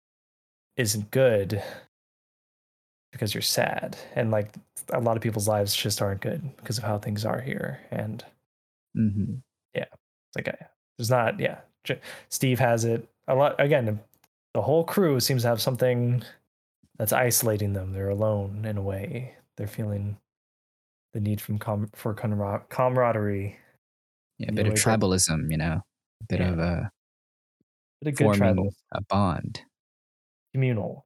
isn't 0.77 1.11
good, 1.11 1.61
because 3.11 3.33
you're 3.33 3.41
sad. 3.41 3.97
And 4.15 4.31
like 4.31 4.53
a 4.93 4.99
lot 4.99 5.17
of 5.17 5.23
people's 5.23 5.47
lives 5.47 5.75
just 5.75 6.01
aren't 6.01 6.21
good 6.21 6.55
because 6.57 6.77
of 6.77 6.83
how 6.83 6.97
things 6.99 7.25
are 7.25 7.41
here. 7.41 7.79
And 7.91 8.23
Mhm. 8.97 9.41
it's 9.73 10.35
like, 10.35 10.47
uh, 10.47 10.65
there's 10.97 11.09
not, 11.09 11.39
yeah. 11.39 11.61
J- 11.85 12.01
Steve 12.29 12.59
has 12.59 12.85
it 12.85 13.09
a 13.27 13.33
lot. 13.35 13.59
Again, 13.59 13.99
the 14.53 14.61
whole 14.61 14.83
crew 14.83 15.19
seems 15.19 15.41
to 15.41 15.47
have 15.47 15.61
something 15.61 16.23
that's 16.97 17.13
isolating 17.13 17.73
them. 17.73 17.93
They're 17.93 18.09
alone 18.09 18.65
in 18.65 18.77
a 18.77 18.81
way. 18.83 19.35
They're 19.57 19.65
feeling 19.67 20.17
the 21.13 21.19
need 21.19 21.41
from 21.41 21.57
com- 21.57 21.89
for 21.95 22.13
camar- 22.13 22.65
camaraderie. 22.69 23.57
Yeah, 24.37 24.49
a 24.49 24.51
bit 24.53 24.67
of 24.67 24.73
away 24.73 24.79
from- 24.79 24.99
tribalism, 25.01 25.51
you 25.51 25.57
know, 25.57 25.81
a 26.21 26.25
bit 26.27 26.39
Yeah. 26.39 26.49
of 26.51 26.59
a 26.59 26.91
But 28.01 28.07
a 28.07 28.11
good 28.11 28.23
forming 28.37 28.71
a 28.93 29.01
bond. 29.01 29.61
communal, 30.53 31.05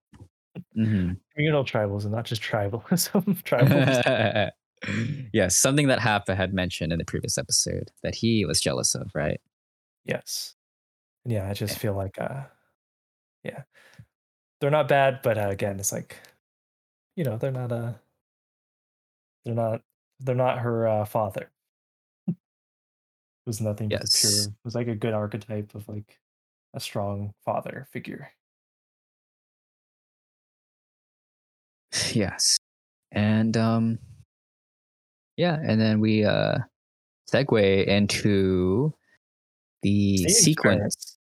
Mhm. 0.77 1.19
communal 1.33 1.63
tribalism, 1.65 2.11
not 2.11 2.25
just 2.25 2.41
tribalism. 2.41 3.41
tribalism. 3.43 4.51
yes, 5.33 5.55
something 5.55 5.87
that 5.87 5.99
Hapa 5.99 6.35
had 6.35 6.53
mentioned 6.53 6.91
in 6.91 6.99
the 6.99 7.05
previous 7.05 7.37
episode 7.37 7.91
that 8.03 8.15
he 8.15 8.45
was 8.45 8.59
jealous 8.61 8.93
of, 8.95 9.09
right? 9.15 9.39
Yes. 10.05 10.55
Yeah, 11.25 11.49
I 11.49 11.53
just 11.53 11.79
feel 11.79 11.93
like 11.93 12.19
uh 12.19 12.43
yeah. 13.43 13.63
They're 14.59 14.69
not 14.71 14.87
bad, 14.87 15.21
but 15.23 15.37
uh, 15.37 15.49
again, 15.49 15.79
it's 15.79 15.91
like 15.93 16.17
you 17.15 17.23
know, 17.23 17.37
they're 17.37 17.51
not 17.51 17.71
uh 17.71 17.93
They're 19.45 19.53
not. 19.55 19.81
They're 20.19 20.35
not 20.35 20.59
her 20.59 20.87
uh, 20.87 21.05
father. 21.05 21.49
It 22.27 22.35
was 23.47 23.59
nothing 23.61 23.89
but 23.89 23.99
Yes. 24.01 24.21
pure. 24.21 24.47
It 24.47 24.53
was 24.63 24.75
like 24.75 24.87
a 24.87 24.95
good 24.95 25.13
archetype 25.13 25.75
of 25.75 25.87
like 25.89 26.19
a 26.73 26.79
strong 26.79 27.33
father 27.43 27.87
figure. 27.91 28.29
Yes. 32.13 32.57
And 33.11 33.55
um 33.57 33.99
yeah, 35.37 35.57
and 35.61 35.79
then 35.81 35.99
we 35.99 36.23
uh 36.25 36.57
segue 37.31 37.85
into 37.87 38.93
the 39.81 40.23
These 40.25 40.39
sequence. 40.43 41.17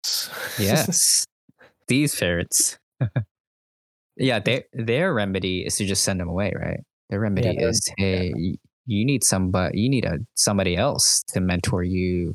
Yes. 0.58 1.24
These 1.88 2.14
ferrets. 2.14 2.78
yeah, 4.16 4.38
their 4.40 4.64
their 4.72 5.14
remedy 5.14 5.64
is 5.64 5.76
to 5.76 5.86
just 5.86 6.04
send 6.04 6.20
them 6.20 6.28
away, 6.28 6.52
right? 6.58 6.80
Their 7.10 7.20
remedy 7.20 7.56
they're- 7.56 7.68
is 7.68 7.80
hey, 7.96 8.32
y- 8.36 8.54
you 8.88 9.04
need 9.04 9.22
somebody 9.22 9.78
you 9.78 9.88
need 9.88 10.06
a 10.06 10.18
somebody 10.34 10.76
else 10.76 11.22
to 11.28 11.40
mentor 11.40 11.84
you 11.84 12.34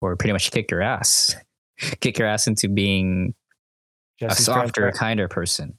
or 0.00 0.16
pretty 0.16 0.32
much 0.32 0.50
kick 0.50 0.70
your 0.70 0.82
ass. 0.82 1.34
Kick 2.00 2.18
your 2.18 2.28
ass 2.28 2.46
into 2.46 2.68
being 2.68 3.34
a 4.20 4.26
Jesse's 4.28 4.48
parents 4.48 4.68
softer, 4.70 4.92
kinder 4.92 5.26
person. 5.26 5.76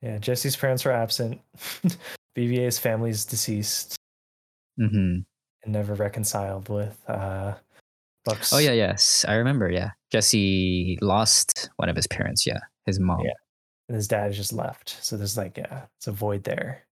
Yeah, 0.00 0.18
Jesse's 0.18 0.54
parents 0.54 0.84
were 0.84 0.92
absent. 0.92 1.40
BBA's 2.36 2.78
family 2.78 3.10
is 3.10 3.24
deceased 3.24 3.96
hmm 4.76 5.18
and 5.64 5.72
never 5.72 5.94
reconciled 5.94 6.68
with 6.68 7.00
uh, 7.08 7.54
Buck's. 8.24 8.52
Oh 8.52 8.58
yeah, 8.58 8.72
yes, 8.72 9.24
I 9.26 9.34
remember. 9.34 9.70
Yeah, 9.70 9.90
Jesse 10.12 10.98
lost 11.00 11.70
one 11.76 11.88
of 11.88 11.96
his 11.96 12.06
parents. 12.06 12.46
Yeah, 12.46 12.60
his 12.84 13.00
mom. 13.00 13.20
Yeah. 13.20 13.32
and 13.88 13.96
his 13.96 14.08
dad 14.08 14.32
just 14.34 14.52
left. 14.52 14.98
So 15.02 15.16
there's 15.16 15.38
like, 15.38 15.56
yeah, 15.56 15.86
it's 15.96 16.06
a 16.06 16.12
void 16.12 16.44
there. 16.44 16.84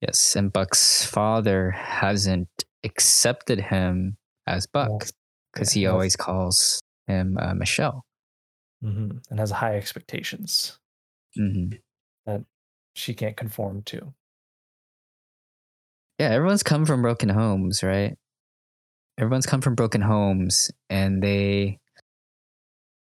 Yes, 0.00 0.34
and 0.34 0.52
Buck's 0.52 1.04
father 1.04 1.70
hasn't 1.72 2.48
accepted 2.84 3.60
him 3.60 4.16
as 4.46 4.66
Buck 4.66 5.06
because 5.52 5.76
Yeah, 5.76 5.80
he 5.80 5.86
always 5.86 6.16
calls 6.16 6.80
him 7.06 7.36
uh, 7.38 7.54
Michelle. 7.54 8.04
hmm 8.82 9.10
And 9.30 9.38
has 9.38 9.50
high 9.50 9.76
expectations 9.76 10.78
hmm 11.36 11.70
she 12.94 13.14
can't 13.14 13.36
conform 13.36 13.82
to. 13.82 14.12
Yeah, 16.18 16.30
everyone's 16.30 16.62
come 16.62 16.84
from 16.84 17.02
broken 17.02 17.28
homes, 17.28 17.82
right? 17.82 18.16
Everyone's 19.16 19.46
come 19.46 19.60
from 19.60 19.74
broken 19.74 20.00
homes, 20.00 20.70
and 20.88 21.22
they 21.22 21.78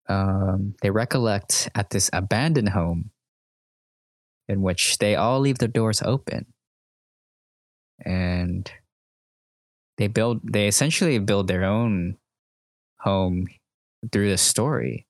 um, 0.09 0.75
they 0.81 0.89
recollect 0.89 1.69
at 1.73 1.89
this 1.89 2.09
abandoned 2.13 2.69
home 2.69 3.11
in 4.47 4.61
which 4.61 4.97
they 4.97 5.15
all 5.15 5.39
leave 5.39 5.57
their 5.57 5.67
doors 5.67 6.01
open, 6.01 6.45
and 8.05 8.71
they 9.97 10.07
build. 10.07 10.41
They 10.43 10.67
essentially 10.67 11.19
build 11.19 11.47
their 11.47 11.63
own 11.63 12.17
home 12.99 13.47
through 14.11 14.29
the 14.29 14.37
story, 14.37 15.05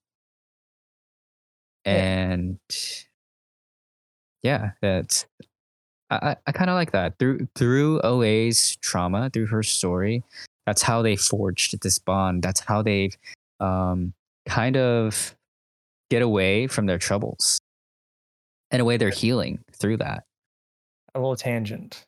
and 1.84 2.58
yeah, 4.42 4.72
that's 4.80 5.26
I, 6.10 6.36
I, 6.46 6.52
kind 6.52 6.70
of 6.70 6.74
like 6.74 6.92
that 6.92 7.18
through 7.18 7.48
through 7.54 8.00
OA's 8.02 8.76
trauma, 8.76 9.30
through 9.30 9.46
her 9.46 9.62
story. 9.62 10.24
That's 10.66 10.82
how 10.82 11.02
they 11.02 11.16
forged 11.16 11.80
this 11.82 11.98
bond. 11.98 12.42
That's 12.42 12.60
how 12.60 12.82
they've 12.82 13.16
um, 13.60 14.12
kind 14.46 14.76
of 14.76 15.34
get 16.10 16.22
away 16.22 16.66
from 16.66 16.86
their 16.86 16.98
troubles. 16.98 17.60
In 18.70 18.80
a 18.80 18.84
way, 18.84 18.96
they're 18.96 19.10
healing 19.10 19.60
through 19.72 19.98
that. 19.98 20.24
A 21.14 21.18
little 21.18 21.36
tangent. 21.36 22.04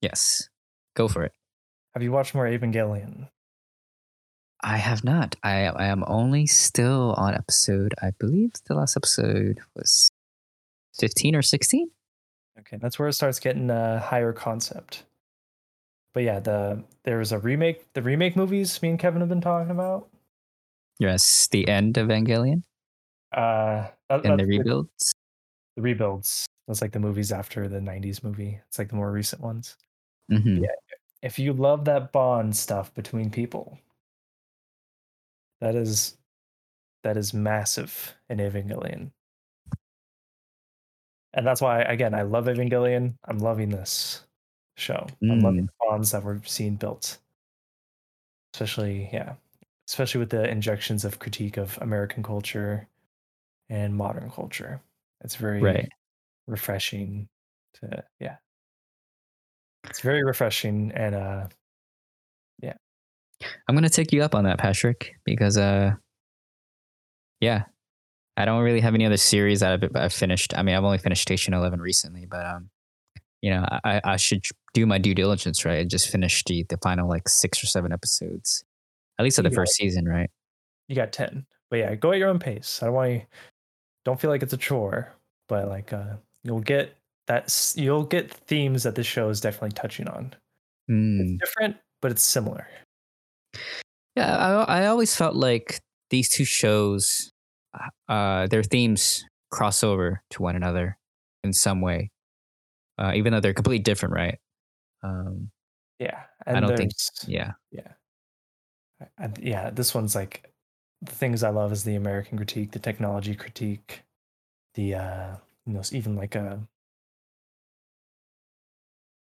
Yes, 0.00 0.48
go 0.94 1.08
for 1.08 1.24
it. 1.24 1.32
Have 1.94 2.02
you 2.02 2.12
watched 2.12 2.34
more 2.34 2.46
Evangelion? 2.46 3.28
I 4.62 4.76
have 4.76 5.04
not. 5.04 5.36
I 5.42 5.66
I 5.66 5.86
am 5.86 6.04
only 6.06 6.46
still 6.46 7.14
on 7.16 7.34
episode. 7.34 7.94
I 8.02 8.10
believe 8.18 8.52
the 8.66 8.74
last 8.74 8.96
episode 8.96 9.60
was 9.74 10.08
fifteen 10.98 11.34
or 11.36 11.42
sixteen. 11.42 11.90
Okay, 12.60 12.76
that's 12.76 12.98
where 12.98 13.08
it 13.08 13.12
starts 13.14 13.38
getting 13.38 13.70
a 13.70 14.00
higher 14.00 14.32
concept. 14.32 15.04
But 16.12 16.24
yeah, 16.24 16.40
the 16.40 16.82
there 17.04 17.18
was 17.18 17.30
a 17.32 17.38
remake. 17.38 17.92
The 17.92 18.02
remake 18.02 18.34
movies 18.36 18.80
me 18.82 18.90
and 18.90 18.98
Kevin 18.98 19.20
have 19.20 19.28
been 19.28 19.40
talking 19.40 19.70
about. 19.70 20.08
Yes, 20.98 21.46
the 21.52 21.68
end 21.68 21.96
of 21.96 22.08
Evangelion 22.08 22.64
Uh, 23.32 23.86
that- 24.08 24.24
and 24.24 24.24
the 24.24 24.36
that's 24.38 24.48
rebuilds. 24.48 25.14
the 25.76 25.82
rebuilds. 25.82 26.46
That's 26.66 26.82
like 26.82 26.90
the 26.92 26.98
movies 26.98 27.30
after 27.30 27.68
the 27.68 27.78
'90s 27.80 28.24
movie. 28.24 28.60
It's 28.66 28.78
like 28.78 28.88
the 28.88 28.96
more 28.96 29.12
recent 29.12 29.40
ones. 29.40 29.76
Hmm 30.30 30.62
Yeah. 30.64 30.70
If 31.22 31.38
you 31.38 31.52
love 31.52 31.84
that 31.86 32.12
bond 32.12 32.56
stuff 32.56 32.94
between 32.94 33.30
people, 33.30 33.78
that 35.60 35.74
is 35.74 36.16
that 37.04 37.16
is 37.16 37.34
massive 37.34 38.16
in 38.30 38.38
Evangelion. 38.38 39.12
And 41.34 41.46
that's 41.46 41.60
why 41.60 41.82
again 41.82 42.14
I 42.14 42.22
love 42.22 42.46
Evangelion. 42.46 43.16
I'm 43.24 43.38
loving 43.38 43.70
this 43.70 44.24
show. 44.76 45.06
I'm 45.22 45.40
loving 45.40 45.66
the 45.66 45.72
bonds 45.80 46.10
that 46.12 46.22
we're 46.24 46.42
seeing 46.44 46.76
built. 46.76 47.18
Especially, 48.54 49.08
yeah. 49.12 49.34
Especially 49.88 50.18
with 50.20 50.30
the 50.30 50.48
injections 50.48 51.04
of 51.04 51.18
critique 51.18 51.56
of 51.56 51.78
American 51.80 52.22
culture 52.22 52.88
and 53.68 53.94
modern 53.96 54.30
culture. 54.30 54.80
It's 55.22 55.36
very 55.36 55.62
Right. 55.62 55.88
refreshing 56.46 57.28
to 57.74 58.04
yeah. 58.20 58.38
It's 59.84 60.00
very 60.00 60.22
refreshing 60.24 60.92
and 60.94 61.14
uh 61.14 61.46
yeah 62.60 62.74
I'm 63.68 63.74
gonna 63.74 63.88
take 63.88 64.12
you 64.12 64.22
up 64.22 64.34
on 64.34 64.44
that, 64.44 64.58
Patrick, 64.58 65.12
because 65.24 65.56
uh, 65.56 65.92
yeah, 67.40 67.64
I 68.36 68.44
don't 68.44 68.62
really 68.62 68.80
have 68.80 68.94
any 68.94 69.06
other 69.06 69.16
series 69.16 69.60
that 69.60 69.72
I've, 69.72 69.90
I've 69.94 70.12
finished. 70.12 70.56
I 70.56 70.62
mean, 70.62 70.74
I've 70.74 70.82
only 70.84 70.98
finished 70.98 71.22
Station 71.22 71.54
Eleven 71.54 71.80
recently, 71.80 72.26
but 72.26 72.44
um, 72.44 72.68
you 73.40 73.50
know, 73.50 73.64
I, 73.84 74.00
I 74.04 74.16
should 74.16 74.42
do 74.74 74.86
my 74.86 74.98
due 74.98 75.14
diligence, 75.14 75.64
right? 75.64 75.80
And 75.80 75.88
just 75.90 76.08
finish 76.08 76.42
the 76.44 76.64
the 76.68 76.78
final 76.78 77.08
like 77.08 77.28
six 77.28 77.62
or 77.62 77.66
seven 77.66 77.92
episodes, 77.92 78.64
at 79.18 79.22
least 79.22 79.38
of 79.38 79.44
the 79.44 79.50
Yeah. 79.50 79.54
first 79.56 79.74
season, 79.74 80.06
right? 80.06 80.30
you 80.88 80.96
got 80.96 81.12
10 81.12 81.44
but 81.70 81.76
yeah 81.76 81.94
go 81.94 82.12
at 82.12 82.18
your 82.18 82.30
own 82.30 82.38
pace 82.38 82.78
i 82.82 82.86
don't 82.86 82.94
want 82.94 83.12
you 83.12 83.20
don't 84.06 84.18
feel 84.18 84.30
like 84.30 84.42
it's 84.42 84.54
a 84.54 84.56
chore 84.56 85.14
but 85.46 85.68
like 85.68 85.92
uh 85.92 86.16
you'll 86.42 86.60
get 86.60 86.96
that 87.28 87.72
you'll 87.76 88.04
get 88.04 88.32
themes 88.32 88.82
that 88.82 88.94
this 88.96 89.06
show 89.06 89.28
is 89.28 89.40
definitely 89.40 89.72
touching 89.72 90.08
on 90.08 90.34
Hmm. 90.88 91.20
it's 91.20 91.32
different 91.44 91.76
but 92.02 92.10
it's 92.10 92.22
similar 92.24 92.66
Yeah, 94.16 94.36
I 94.36 94.80
I 94.82 94.86
always 94.86 95.14
felt 95.14 95.36
like 95.36 95.80
these 96.10 96.28
two 96.28 96.44
shows, 96.44 97.30
uh, 98.08 98.46
their 98.48 98.62
themes 98.64 99.24
cross 99.50 99.84
over 99.84 100.22
to 100.30 100.42
one 100.42 100.56
another 100.56 100.98
in 101.44 101.52
some 101.52 101.80
way, 101.80 102.10
uh, 102.98 103.12
even 103.14 103.32
though 103.32 103.40
they're 103.40 103.54
completely 103.54 103.84
different, 103.84 104.14
right? 104.14 104.38
Um, 105.04 105.50
yeah 106.00 106.24
and 106.46 106.66
don't 106.66 106.76
think- 106.76 106.92
yeah. 107.26 107.52
yeah 107.70 107.92
I- 109.00 109.24
I- 109.24 109.32
yeah 109.40 109.70
this 109.70 109.94
one's 109.94 110.14
like 110.14 110.50
the 111.02 111.12
things 111.14 111.42
i 111.44 111.50
love 111.50 111.70
is 111.72 111.84
the 111.84 111.94
american 111.96 112.36
critique 112.38 112.70
the 112.72 112.78
technology 112.78 113.34
critique 113.34 114.02
the 114.74 114.94
uh 114.94 115.36
you 115.66 115.72
know 115.74 115.82
even 115.92 116.16
like 116.16 116.34
a 116.34 116.58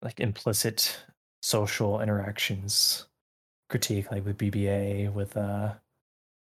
like 0.05 0.21
implicit 0.21 0.97
social 1.41 1.99
interactions 1.99 3.07
critique 3.69 4.09
like 4.11 4.25
with 4.25 4.37
bba 4.37 5.11
with 5.11 5.35
uh 5.35 5.73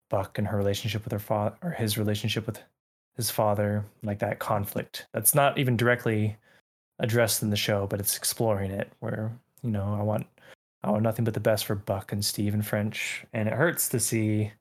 buck 0.08 0.38
and 0.38 0.46
her 0.46 0.56
relationship 0.56 1.02
with 1.02 1.12
her 1.12 1.18
father 1.18 1.56
or 1.62 1.70
his 1.70 1.98
relationship 1.98 2.46
with 2.46 2.60
his 3.16 3.30
father 3.30 3.84
like 4.04 4.20
that 4.20 4.38
conflict 4.38 5.06
that's 5.12 5.34
not 5.34 5.58
even 5.58 5.76
directly 5.76 6.36
addressed 7.00 7.42
in 7.42 7.50
the 7.50 7.56
show 7.56 7.86
but 7.86 7.98
it's 7.98 8.16
exploring 8.16 8.70
it 8.70 8.92
where 9.00 9.32
you 9.62 9.70
know 9.70 9.96
i 9.98 10.02
want 10.02 10.26
I 10.86 10.90
want 10.90 11.02
nothing 11.02 11.24
but 11.24 11.34
the 11.34 11.40
best 11.40 11.64
for 11.66 11.74
Buck 11.74 12.12
and 12.12 12.24
Steve 12.24 12.54
and 12.54 12.64
French, 12.64 13.24
and 13.32 13.48
it 13.48 13.54
hurts 13.54 13.88
to 13.88 13.98
see 13.98 14.52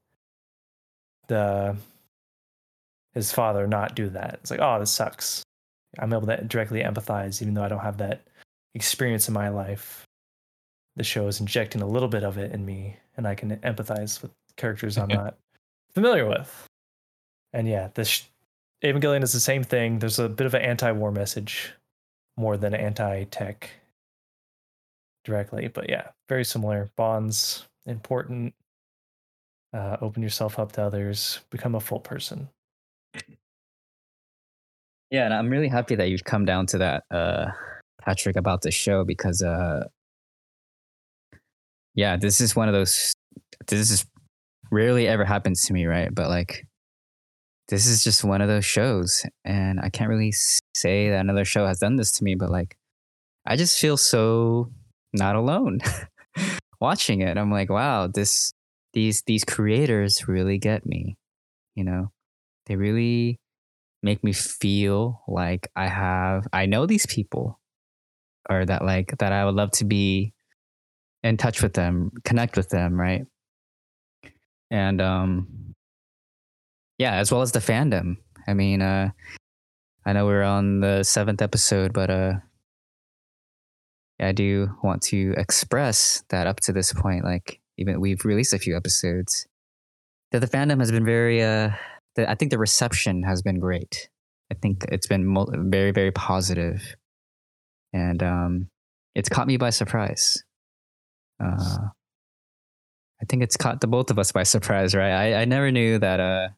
the 1.27 1.75
his 3.13 3.31
father 3.31 3.67
not 3.67 3.95
do 3.95 4.09
that. 4.09 4.39
It's 4.41 4.49
like, 4.51 4.59
oh, 4.59 4.79
this 4.79 4.91
sucks. 4.91 5.43
I'm 5.99 6.11
able 6.11 6.27
to 6.27 6.43
directly 6.43 6.81
empathize, 6.81 7.41
even 7.41 7.53
though 7.53 7.63
I 7.63 7.69
don't 7.69 7.79
have 7.79 7.97
that 7.99 8.27
experience 8.76 9.28
in 9.28 9.34
my 9.34 9.49
life. 9.49 10.05
The 10.97 11.03
show 11.03 11.28
is 11.28 11.39
injecting 11.39 11.82
a 11.82 11.88
little 11.88 12.07
bit 12.07 12.23
of 12.23 12.38
it 12.38 12.51
in 12.51 12.65
me, 12.65 12.97
and 13.17 13.28
I 13.28 13.34
can 13.34 13.57
empathize 13.57 14.21
with 14.21 14.32
characters 14.55 14.97
I'm 14.97 15.09
not 15.09 15.38
familiar 15.93 16.28
with. 16.28 16.67
And 17.53 17.67
yeah, 17.67 17.89
this 17.95 18.07
sh- 18.07 18.23
Evangelion 18.84 19.23
is 19.23 19.34
the 19.34 19.39
same 19.39 19.63
thing. 19.63 19.99
There's 19.99 20.19
a 20.19 20.30
bit 20.30 20.45
of 20.45 20.53
an 20.53 20.61
anti-war 20.61 21.11
message 21.11 21.73
more 22.38 22.57
than 22.57 22.73
anti-tech 22.73 23.69
directly 25.23 25.67
but 25.69 25.89
yeah 25.89 26.09
very 26.30 26.43
similar 26.43 26.91
bonds 26.97 27.65
important 27.88 28.53
uh, 29.73 29.97
open 30.01 30.21
yourself 30.21 30.59
up 30.59 30.73
to 30.73 30.84
others 30.84 31.39
become 31.49 31.76
a 31.76 31.80
full 31.80 31.99
person 31.99 32.49
Yeah, 35.11 35.26
and 35.26 35.34
I'm 35.34 35.49
really 35.49 35.67
happy 35.67 35.95
that 35.95 36.09
you've 36.09 36.23
come 36.23 36.45
down 36.45 36.65
to 36.67 36.78
that, 36.80 37.03
uh, 37.11 37.47
Patrick 38.06 38.36
about 38.36 38.62
the 38.62 38.72
show 38.72 39.03
because 39.03 39.41
uh 39.41 39.86
yeah, 41.95 42.18
this 42.18 42.41
is 42.41 42.56
one 42.56 42.68
of 42.68 42.74
those 42.74 43.14
this 43.68 43.89
is 43.89 44.06
rarely 44.72 45.08
ever 45.08 45.26
happens 45.26 45.64
to 45.66 45.74
me, 45.74 45.86
right? 45.86 46.14
But 46.14 46.30
like 46.30 46.68
this 47.70 47.88
is 47.88 48.03
just 48.03 48.24
one 48.24 48.41
of 48.41 48.47
those 48.47 48.66
shows 48.66 49.26
and 49.43 49.80
I 49.80 49.89
can't 49.89 50.10
really 50.10 50.34
say 50.76 51.10
that 51.10 51.20
another 51.20 51.45
show 51.45 51.66
has 51.66 51.80
done 51.80 51.95
this 51.95 52.12
to 52.14 52.24
me, 52.24 52.36
but 52.36 52.51
like 52.51 52.78
I 53.45 53.56
just 53.56 53.80
feel 53.80 53.97
so 53.97 54.72
not 55.14 55.36
alone 55.36 55.80
watching 56.82 57.22
it. 57.22 57.38
I'm 57.38 57.51
like, 57.51 57.70
wow, 57.70 58.08
this 58.08 58.51
these 58.93 59.24
these 59.26 59.43
creators 59.43 60.28
really 60.28 60.58
get 60.58 60.86
me. 60.86 61.18
You 61.76 61.84
know, 61.84 62.12
they 62.68 62.76
really 62.76 63.39
make 64.03 64.24
me 64.24 64.34
feel 64.34 65.24
like 65.28 65.70
I 65.76 65.88
have 65.88 66.47
I 66.53 66.66
know 66.68 66.86
these 66.86 67.06
people 67.08 67.60
or 68.49 68.65
that 68.65 68.83
like 68.83 69.17
that 69.19 69.31
I 69.31 69.45
would 69.45 69.55
love 69.55 69.71
to 69.71 69.85
be 69.85 70.33
in 71.23 71.37
touch 71.37 71.61
with 71.61 71.73
them, 71.73 72.11
connect 72.23 72.55
with 72.57 72.69
them, 72.69 72.99
right? 72.99 73.25
And 74.71 75.01
um 75.01 75.73
yeah, 76.97 77.15
as 77.15 77.31
well 77.31 77.41
as 77.41 77.51
the 77.51 77.59
fandom. 77.59 78.17
I 78.47 78.53
mean, 78.53 78.81
uh 78.81 79.09
I 80.05 80.13
know 80.13 80.25
we're 80.25 80.43
on 80.43 80.81
the 80.81 81.03
seventh 81.03 81.41
episode, 81.41 81.93
but 81.93 82.09
uh 82.09 82.33
I 84.19 84.31
do 84.31 84.69
want 84.81 85.01
to 85.03 85.33
express 85.37 86.23
that 86.29 86.47
up 86.47 86.59
to 86.61 86.71
this 86.71 86.93
point, 86.93 87.25
like 87.25 87.59
even 87.77 87.99
we've 87.99 88.23
released 88.23 88.53
a 88.53 88.59
few 88.59 88.77
episodes, 88.77 89.47
that 90.31 90.39
the 90.39 90.47
fandom 90.47 90.79
has 90.79 90.91
been 90.91 91.05
very 91.05 91.41
uh 91.43 91.71
the, 92.15 92.29
I 92.29 92.35
think 92.35 92.51
the 92.51 92.57
reception 92.57 93.23
has 93.23 93.41
been 93.41 93.59
great. 93.59 94.09
I 94.51 94.55
think 94.55 94.85
it's 94.89 95.07
been 95.07 95.25
mo- 95.25 95.51
very, 95.51 95.91
very 95.91 96.11
positive, 96.11 96.95
and 97.95 98.21
um, 98.21 98.69
it's 99.15 99.29
caught 99.29 99.47
me 99.47 99.55
by 99.55 99.69
surprise. 99.69 100.43
Uh, 101.41 101.77
I 103.21 103.25
think 103.29 103.41
it's 103.41 103.55
caught 103.55 103.79
the 103.79 103.87
both 103.87 104.11
of 104.11 104.19
us 104.19 104.33
by 104.33 104.43
surprise, 104.43 104.93
right? 104.93 105.11
I, 105.11 105.41
I 105.41 105.45
never 105.45 105.71
knew 105.71 105.97
that. 105.99 106.19
Uh, 106.19 106.49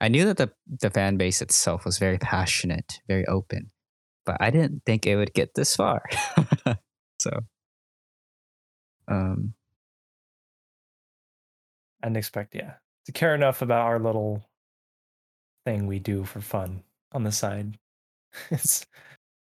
I 0.00 0.08
knew 0.08 0.24
that 0.24 0.38
the 0.38 0.50
the 0.80 0.90
fan 0.90 1.16
base 1.16 1.40
itself 1.40 1.84
was 1.84 1.98
very 1.98 2.18
passionate, 2.18 3.00
very 3.06 3.24
open, 3.26 3.70
but 4.26 4.38
I 4.40 4.50
didn't 4.50 4.82
think 4.84 5.06
it 5.06 5.16
would 5.16 5.32
get 5.32 5.54
this 5.54 5.76
far. 5.76 6.02
so, 7.20 7.30
um, 9.06 9.54
didn't 12.02 12.16
expect, 12.16 12.56
yeah, 12.56 12.74
to 13.06 13.12
care 13.12 13.36
enough 13.36 13.62
about 13.62 13.86
our 13.86 14.00
little 14.00 14.42
thing 15.64 15.86
we 15.86 16.00
do 16.00 16.24
for 16.24 16.40
fun 16.40 16.82
on 17.12 17.22
the 17.22 17.32
side. 17.32 17.78
it's 18.50 18.84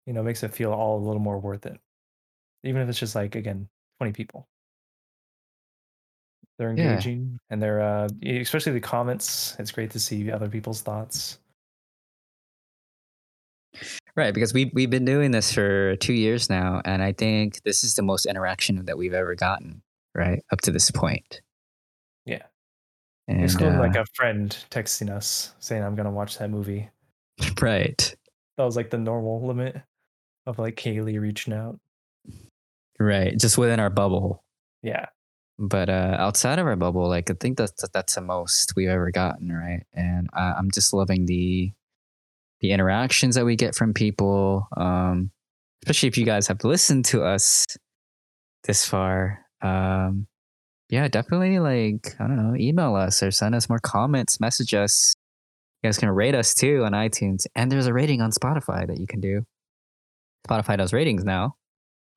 you 0.10 0.14
know 0.16 0.24
makes 0.24 0.41
it 0.41 0.51
feel 0.51 0.74
all 0.74 0.97
a 0.97 1.05
little 1.05 1.22
more 1.22 1.38
worth 1.38 1.68
it, 1.68 1.80
even 2.64 2.82
if 2.82 2.89
it's 2.89 2.97
just 2.97 3.14
like 3.14 3.36
again 3.36 3.70
twenty 3.99 4.12
people. 4.12 4.47
They're 6.57 6.74
Yeah. 6.74 6.89
engaging 6.93 7.38
and 7.51 7.62
they're 7.62 7.80
uh, 7.80 8.10
especially 8.26 8.72
the 8.72 8.80
comments. 8.82 9.55
It's 9.60 9.72
great 9.72 9.91
to 9.91 9.99
see 9.99 10.32
other 10.32 10.49
people's 10.49 10.82
thoughts. 10.82 11.38
Right, 14.16 14.34
because 14.34 14.51
we 14.51 14.72
we've 14.74 14.89
been 14.89 15.05
doing 15.05 15.30
this 15.30 15.53
for 15.53 15.95
two 15.97 16.14
years 16.14 16.49
now, 16.49 16.82
and 16.86 17.03
I 17.03 17.14
think 17.14 17.62
this 17.62 17.84
is 17.84 17.93
the 17.95 18.01
most 18.01 18.26
interaction 18.26 18.84
that 18.86 18.97
we've 18.97 19.14
ever 19.14 19.36
gotten, 19.36 19.84
right, 20.16 20.43
up 20.51 20.62
to 20.62 20.72
this 20.72 20.89
point. 20.89 21.41
Yeah. 22.26 22.41
And 23.28 23.43
Excluding 23.43 23.78
like 23.78 23.95
uh, 23.95 24.01
a 24.01 24.05
friend 24.16 24.57
texting 24.72 25.12
us 25.12 25.53
saying 25.60 25.84
I'm 25.84 25.93
gonna 25.95 26.10
watch 26.12 26.39
that 26.39 26.49
movie. 26.49 26.89
right, 27.62 28.16
That 28.57 28.64
was 28.64 28.76
like 28.76 28.89
the 28.89 28.97
normal 28.97 29.45
limit 29.45 29.84
of 30.50 30.60
like 30.60 30.76
Kaylee 30.76 31.20
reaching 31.20 31.54
out. 31.54 31.80
right, 33.00 33.38
just 33.38 33.58
within 33.58 33.80
our 33.80 33.89
bubble. 33.89 34.43
Yeah. 34.82 35.06
But 35.58 35.89
uh, 35.89 36.16
outside 36.18 36.58
of 36.58 36.66
our 36.66 36.76
bubble, 36.76 37.08
like 37.08 37.30
I 37.30 37.36
think 37.39 37.58
that's 37.58 37.88
that's 37.93 38.16
the 38.16 38.22
most 38.22 38.74
we've 38.76 38.89
ever 38.89 39.12
gotten, 39.12 39.52
right? 39.52 39.84
And 39.93 40.30
I, 40.34 40.54
I'm 40.54 40.72
just 40.72 40.93
loving 40.93 41.26
the 41.26 41.72
the 42.62 42.72
interactions 42.72 43.36
that 43.36 43.45
we 43.45 43.56
get 43.56 43.76
from 43.76 43.93
people, 43.93 44.68
um, 44.76 45.32
especially 45.84 46.08
if 46.08 46.18
you 46.18 46.26
guys 46.26 46.47
have 46.47 46.64
listened 46.64 47.06
to 47.06 47.24
us 47.24 47.66
this 48.64 48.86
far. 48.86 49.45
Um, 49.62 50.28
yeah, 50.89 51.08
definitely 51.10 51.60
like 51.60 52.16
I 52.20 52.28
don't 52.28 52.38
know, 52.38 52.56
email 52.58 52.95
us 52.95 53.22
or 53.22 53.32
send 53.32 53.54
us 53.54 53.70
more 53.70 53.80
comments, 53.80 54.39
message 54.39 54.74
us. 54.74 55.14
You 55.84 55.89
guys 55.89 55.97
can 55.97 56.10
rate 56.10 56.36
us 56.36 56.54
too 56.56 56.84
on 56.86 56.93
iTunes, 56.93 57.45
and 57.56 57.72
there's 57.72 57.88
a 57.88 57.93
rating 57.93 58.22
on 58.22 58.32
Spotify 58.32 58.88
that 58.88 58.97
you 58.97 59.08
can 59.08 59.20
do. 59.20 59.43
Spotify 60.50 60.78
does 60.78 60.93
ratings 60.93 61.24
now, 61.24 61.56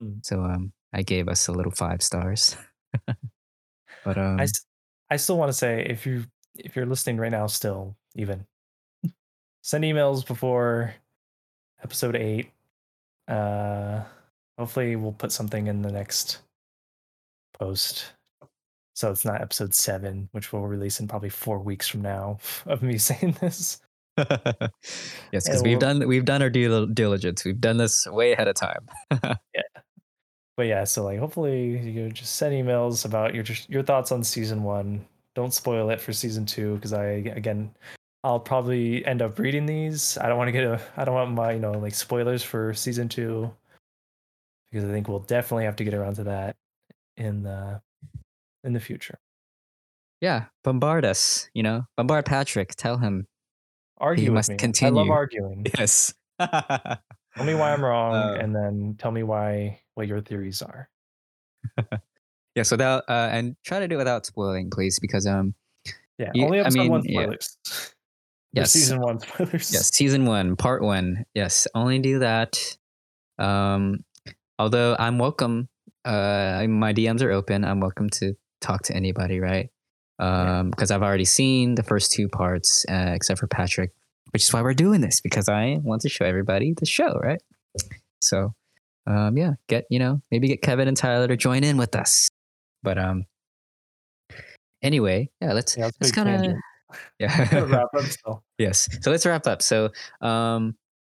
Mm. 0.03 0.25
so 0.25 0.43
um, 0.43 0.73
I 0.93 1.03
gave 1.03 1.29
us 1.29 1.47
a 1.49 1.53
little 1.53 1.71
five 1.71 2.03
stars. 2.03 2.57
but 4.05 4.19
um, 4.19 4.41
I, 4.41 4.47
I 5.11 5.17
still 5.17 5.39
want 5.39 5.51
to 5.51 5.53
say 5.53 5.85
if 5.89 6.07
you 6.07 6.25
if 6.59 6.75
you're 6.75 6.87
listening 6.87 7.19
right 7.19 7.31
now 7.31 7.47
still 7.47 7.97
even 8.17 8.47
send 9.63 9.85
emails 9.85 10.27
before 10.27 10.95
episode 11.83 12.17
8 12.17 12.51
uh 13.29 14.03
hopefully 14.59 14.97
we'll 14.97 15.13
put 15.13 15.33
something 15.33 15.67
in 15.69 15.83
the 15.83 15.93
next 15.93 16.41
post 17.59 18.13
so 18.95 19.11
it's 19.11 19.25
not 19.25 19.41
episode 19.41 19.73
7 19.75 20.29
which 20.33 20.53
we'll 20.53 20.63
release 20.63 21.01
in 21.01 21.07
probably 21.09 21.31
4 21.31 21.59
weeks 21.61 21.87
from 21.89 22.03
now 22.03 22.39
of 22.67 22.83
me 22.83 22.99
saying 23.11 23.37
this 23.41 23.82
yes, 25.33 25.45
because 25.45 25.63
we've 25.63 25.79
done 25.79 26.07
we've 26.07 26.25
done 26.25 26.43
our 26.43 26.51
due 26.51 26.87
diligence. 26.87 27.45
We've 27.45 27.61
done 27.61 27.79
this 27.79 28.07
way 28.07 28.33
ahead 28.33 28.49
of 28.49 28.55
time. 28.55 28.89
Yeah, 29.55 29.63
but 30.57 30.67
yeah 30.67 30.85
so 30.85 31.03
like 31.05 31.19
hopefully 31.19 31.79
you 31.79 32.11
just 32.11 32.37
send 32.37 32.55
emails 32.55 33.05
about 33.07 33.35
your 33.35 33.43
just 33.43 33.71
your 33.71 33.83
thoughts 33.83 34.13
on 34.13 34.23
season 34.23 34.63
1 34.63 35.05
don't 35.35 35.55
spoil 35.55 35.89
it 35.91 36.01
for 36.01 36.13
season 36.13 36.45
2 36.45 36.75
because 36.75 36.93
I 36.93 37.05
again 37.05 37.75
I'll 38.25 38.41
probably 38.41 39.05
end 39.05 39.21
up 39.21 39.39
reading 39.39 39.67
these. 39.67 40.17
I 40.19 40.29
don't 40.29 40.39
want 40.39 40.49
to 40.49 40.53
get 40.53 40.65
a 40.65 40.81
I 40.97 41.05
don't 41.05 41.15
want 41.15 41.33
my, 41.33 41.53
you 41.53 41.59
know, 41.59 41.73
like 41.73 41.95
spoilers 41.95 42.43
for 42.43 42.73
season 42.75 43.09
2 43.09 43.51
because 44.71 44.89
I 44.89 44.93
think 44.93 45.09
we'll 45.09 45.21
definitely 45.21 45.65
have 45.65 45.77
to 45.77 45.85
get 45.85 45.95
around 45.95 46.15
to 46.17 46.25
that 46.25 46.57
in 47.17 47.43
the 47.43 47.81
in 48.65 48.73
the 48.73 48.81
future. 48.81 49.19
yeah, 50.21 50.45
bombard 50.63 51.05
us. 51.05 51.49
You 51.55 51.63
know, 51.65 51.85
bombard 51.97 52.27
Patrick. 52.27 52.75
Tell 52.77 52.97
him 52.99 53.27
Argue 54.03 54.33
with 54.33 54.49
must 54.49 54.51
me. 54.83 54.87
I 54.87 54.89
love 54.91 55.09
arguing. 55.09 55.65
yes. 55.79 56.13
Tell 56.41 57.47
me 57.47 57.55
why 57.55 57.73
I'm 57.73 57.83
wrong 57.83 58.15
Uh, 58.15 58.35
and 58.41 58.55
then 58.55 58.97
tell 58.99 59.11
me 59.11 59.23
why 59.23 59.81
what 59.95 60.07
your 60.07 60.21
theories 60.21 60.61
are. 60.61 60.91
yes, 62.55 62.71
without 62.71 63.05
uh, 63.09 63.29
and 63.33 63.57
try 63.65 63.79
to 63.79 63.89
do 63.89 63.95
it 63.95 63.99
without 63.99 64.27
spoiling, 64.27 64.69
please, 64.71 64.99
because 64.99 65.27
um, 65.27 65.55
Yeah, 66.19 66.31
You- 66.35 66.45
only 66.45 66.61
I 66.61 66.69
mean, 66.69 66.91
1 66.91 67.03
spoilers. 67.05 67.57
The 68.53 68.61
Yes. 68.61 68.73
season 68.73 69.01
1 69.01 69.21
spoilers. 69.21 69.73
yes, 69.73 69.95
season 69.95 70.27
one, 70.27 70.57
part 70.57 70.83
one. 70.83 71.25
Yes, 71.35 71.67
only 71.75 71.99
do 72.01 72.19
that. 72.19 72.59
Um, 73.39 74.05
although 74.59 74.95
I'm 74.99 75.19
welcome. 75.19 75.69
Uh, 76.05 76.67
my 76.69 76.93
DMs 76.93 77.23
are 77.23 77.31
open. 77.31 77.65
I'm 77.65 77.81
welcome 77.81 78.11
to 78.21 78.35
talk 78.61 78.83
to 78.85 78.95
anybody, 78.95 79.41
right? 79.41 79.71
Yeah. 80.19 80.61
Um, 80.61 80.71
because 80.71 80.91
I've 80.91 81.03
already 81.03 81.25
seen 81.25 81.75
the 81.75 81.83
first 81.83 82.13
two 82.13 82.29
parts, 82.29 82.85
uh, 82.89 83.13
except 83.15 83.41
for 83.41 83.47
Patrick, 83.47 83.93
which 84.33 84.43
is 84.43 84.53
why 84.53 84.63
we're 84.63 84.75
doing 84.75 85.01
this 85.01 85.21
because 85.21 85.49
I 85.49 85.81
want 85.83 86.03
to 86.03 86.09
show 86.09 86.25
everybody 86.25 86.75
the 86.75 86.87
show, 86.87 87.19
right? 87.23 87.43
So, 88.21 88.55
um, 89.07 89.37
yeah, 89.37 89.53
get 89.69 89.85
you 89.91 89.99
know 89.99 90.23
maybe 90.31 90.49
get 90.49 90.63
Kevin 90.63 90.89
and 90.89 90.97
Tyler 90.97 91.29
to 91.29 91.37
join 91.37 91.65
in 91.65 91.77
with 91.77 91.97
us. 91.97 92.29
But 92.83 92.99
um, 92.99 93.27
anyway, 94.83 95.31
yeah, 95.41 95.53
let's 95.53 95.77
Yeah, 95.77 95.87
let's 95.87 95.97
let's 96.01 96.13
kind 96.13 96.47
of 96.47 96.55
yeah 97.19 97.65
wrap 97.65 97.89
up 97.97 98.05
still. 98.05 98.45
yes 98.59 98.89
so 99.01 99.11
let's 99.11 99.27
wrap 99.27 99.47
up 99.47 99.63
so 99.63 99.91
um 100.21 100.75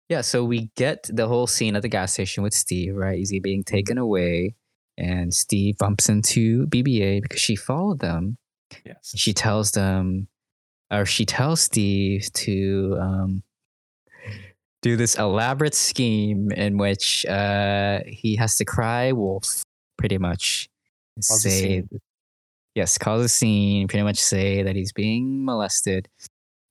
yeah 0.10 0.22
so 0.22 0.44
we 0.44 0.70
get 0.76 1.10
the 1.12 1.28
whole 1.28 1.48
scene 1.48 1.76
at 1.76 1.82
the 1.82 1.90
gas 1.90 2.14
station 2.14 2.44
with 2.44 2.54
steve 2.54 2.96
right 2.96 3.20
is 3.20 3.30
he 3.30 3.40
being 3.40 3.64
taken 3.64 3.98
away 3.98 4.56
and 4.98 5.34
steve 5.34 5.78
bumps 5.78 6.10
into 6.10 6.68
bba 6.68 7.22
because 7.22 7.42
she 7.42 7.56
followed 7.56 8.00
them 8.00 8.38
Yes. 8.86 9.14
she 9.16 9.34
tells 9.34 9.72
them 9.72 10.28
or 10.92 11.06
she 11.06 11.26
tells 11.26 11.62
steve 11.62 12.32
to 12.34 12.98
um 13.00 13.44
do 14.82 14.96
this 14.98 15.16
elaborate 15.16 15.74
scheme 15.74 16.52
in 16.52 16.78
which 16.78 17.26
uh 17.26 18.00
he 18.06 18.36
has 18.36 18.58
to 18.58 18.66
cry 18.66 19.12
wolf 19.12 19.64
pretty 19.98 20.18
much 20.18 20.70
Cause 21.16 21.44
say 21.44 21.84
yes, 22.76 22.98
cause 22.98 23.24
a 23.24 23.30
scene, 23.30 23.88
pretty 23.88 24.04
much 24.04 24.18
say 24.18 24.64
that 24.64 24.76
he's 24.76 24.92
being 24.92 25.46
molested. 25.46 26.10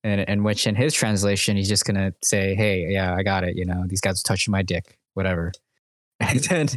And 0.04 0.20
in 0.22 0.42
which 0.42 0.66
in 0.66 0.74
his 0.74 0.94
translation, 0.94 1.56
he's 1.56 1.68
just 1.68 1.84
gonna 1.84 2.12
say, 2.24 2.54
Hey, 2.56 2.86
yeah, 2.88 3.14
I 3.14 3.22
got 3.22 3.44
it, 3.44 3.56
you 3.56 3.64
know, 3.64 3.84
these 3.86 4.00
guys 4.00 4.20
are 4.20 4.24
touching 4.24 4.50
my 4.52 4.62
dick, 4.62 4.98
whatever. 5.14 5.52
And 6.20 6.38
then 6.38 6.68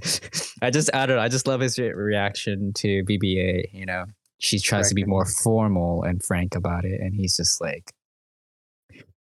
I 0.63 0.71
just 0.71 0.89
I 0.95 1.05
don't 1.05 1.17
know, 1.17 1.21
I 1.21 1.27
just 1.27 1.45
love 1.45 1.61
his 1.61 1.77
re- 1.77 1.93
reaction 1.93 2.73
to 2.77 3.03
BBA, 3.03 3.65
you 3.73 3.85
know. 3.85 4.05
She 4.39 4.59
tries 4.59 4.89
to 4.89 4.95
be 4.95 5.05
more 5.05 5.25
formal 5.25 6.03
and 6.03 6.21
frank 6.23 6.55
about 6.55 6.85
it, 6.85 6.99
and 6.99 7.13
he's 7.15 7.37
just 7.37 7.61
like 7.61 7.91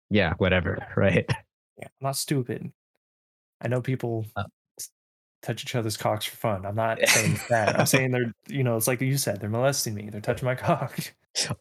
Yeah, 0.09 0.33
whatever, 0.37 0.85
right? 0.95 1.25
Yeah, 1.77 1.87
I'm 1.87 1.89
not 2.01 2.15
stupid. 2.15 2.71
I 3.61 3.67
know 3.67 3.81
people 3.81 4.25
Uh, 4.35 4.43
touch 5.41 5.63
each 5.63 5.75
other's 5.75 5.97
cocks 5.97 6.25
for 6.25 6.35
fun. 6.37 6.65
I'm 6.65 6.75
not 6.75 6.99
saying 7.07 7.39
that. 7.49 7.79
I'm 7.79 7.85
saying 7.85 8.11
they're, 8.11 8.33
you 8.47 8.63
know, 8.63 8.77
it's 8.77 8.87
like 8.87 9.01
you 9.01 9.17
said, 9.17 9.41
they're 9.41 9.49
molesting 9.49 9.93
me. 9.93 10.09
They're 10.09 10.21
touching 10.21 10.45
my 10.45 10.55
cock. 10.55 11.13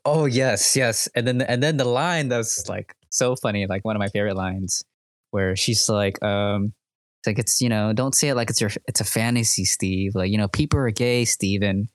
Oh 0.04 0.26
yes, 0.26 0.74
yes. 0.76 1.08
And 1.14 1.26
then 1.26 1.42
and 1.42 1.62
then 1.62 1.76
the 1.76 1.84
line 1.84 2.28
that's 2.28 2.68
like 2.68 2.94
so 3.10 3.36
funny, 3.36 3.66
like 3.66 3.84
one 3.84 3.96
of 3.96 4.00
my 4.00 4.08
favorite 4.08 4.36
lines, 4.36 4.82
where 5.30 5.54
she's 5.56 5.88
like, 5.88 6.22
um, 6.22 6.72
it's 7.20 7.26
like 7.26 7.38
it's 7.38 7.60
you 7.60 7.68
know, 7.68 7.92
don't 7.92 8.14
say 8.14 8.28
it 8.30 8.34
like 8.34 8.50
it's 8.50 8.60
your 8.60 8.70
it's 8.88 9.00
a 9.00 9.04
fantasy, 9.04 9.64
Steve. 9.64 10.14
Like 10.14 10.30
you 10.30 10.38
know, 10.38 10.48
people 10.48 10.80
are 10.80 10.90
gay, 10.90 11.24
Steven. 11.24 11.88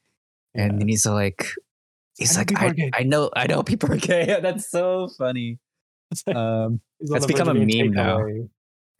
And 0.56 0.74
Yeah. 0.74 0.78
then 0.80 0.88
he's 0.88 1.06
like, 1.06 1.48
he's 2.18 2.36
I 2.36 2.40
like, 2.42 2.52
I. 2.58 2.92
I 2.94 3.04
know, 3.04 3.30
I 3.36 3.48
know 3.48 3.62
people 3.64 3.92
are 3.92 3.98
gay. 3.98 4.26
that's 4.42 4.70
so 4.70 5.10
funny. 5.18 5.60
Um, 6.34 6.82
That's 7.02 7.26
become 7.26 7.50
a 7.50 7.54
meme 7.56 7.92
now. 7.92 8.24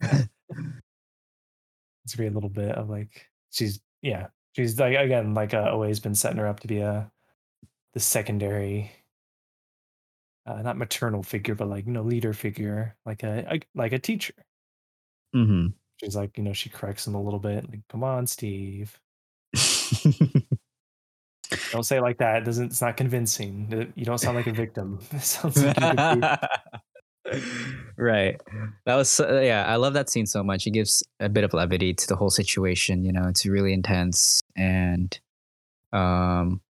it's 2.06 2.14
a 2.14 2.16
great 2.16 2.34
little 2.34 2.48
bit 2.50 2.72
of 2.72 2.88
like 2.90 3.26
she's 3.50 3.80
yeah 4.02 4.26
she's 4.54 4.78
like 4.78 4.96
again 4.96 5.34
like 5.34 5.54
uh, 5.54 5.68
always 5.72 6.00
been 6.00 6.14
setting 6.14 6.38
her 6.38 6.46
up 6.46 6.60
to 6.60 6.68
be 6.68 6.78
a 6.78 7.10
the 7.94 8.00
secondary 8.00 8.90
uh, 10.46 10.62
not 10.62 10.76
maternal 10.76 11.22
figure 11.22 11.54
but 11.54 11.68
like 11.68 11.86
you 11.86 11.92
know 11.92 12.02
leader 12.02 12.32
figure 12.32 12.94
like 13.06 13.22
a, 13.22 13.46
a 13.54 13.60
like 13.74 13.92
a 13.92 13.98
teacher 13.98 14.34
mhm. 15.34 15.72
she's 15.98 16.14
like 16.16 16.36
you 16.36 16.44
know 16.44 16.52
she 16.52 16.68
corrects 16.68 17.06
him 17.06 17.14
a 17.14 17.22
little 17.22 17.40
bit 17.40 17.68
like 17.68 17.80
come 17.88 18.04
on 18.04 18.26
steve 18.26 19.00
don't 21.76 21.84
say 21.84 21.98
it 21.98 22.02
like 22.02 22.18
that 22.18 22.42
it 22.42 22.44
doesn't 22.44 22.66
it's 22.66 22.80
not 22.80 22.96
convincing 22.96 23.68
Uh, 23.72 23.84
you 23.94 24.04
don't 24.04 24.18
sound 24.18 24.36
like 24.36 24.46
a 24.48 24.52
victim 24.52 24.98
it 25.12 25.22
sounds 25.22 25.62
like 25.62 25.78
you 25.78 25.86
could 25.96 26.20
be 26.20 26.36
right. 27.96 28.40
That 28.84 28.94
was 28.94 29.08
so- 29.08 29.40
yeah. 29.40 29.64
I 29.66 29.76
love 29.76 29.94
that 29.94 30.08
scene 30.08 30.26
so 30.26 30.44
much. 30.44 30.66
It 30.66 30.70
gives 30.70 31.02
a 31.18 31.28
bit 31.28 31.42
of 31.44 31.52
levity 31.54 31.92
to 31.92 32.06
the 32.06 32.14
whole 32.14 32.30
situation. 32.30 33.04
You 33.04 33.12
know, 33.12 33.26
it's 33.28 33.44
really 33.44 33.72
intense 33.72 34.40
and 34.56 35.18
um. 35.92 36.60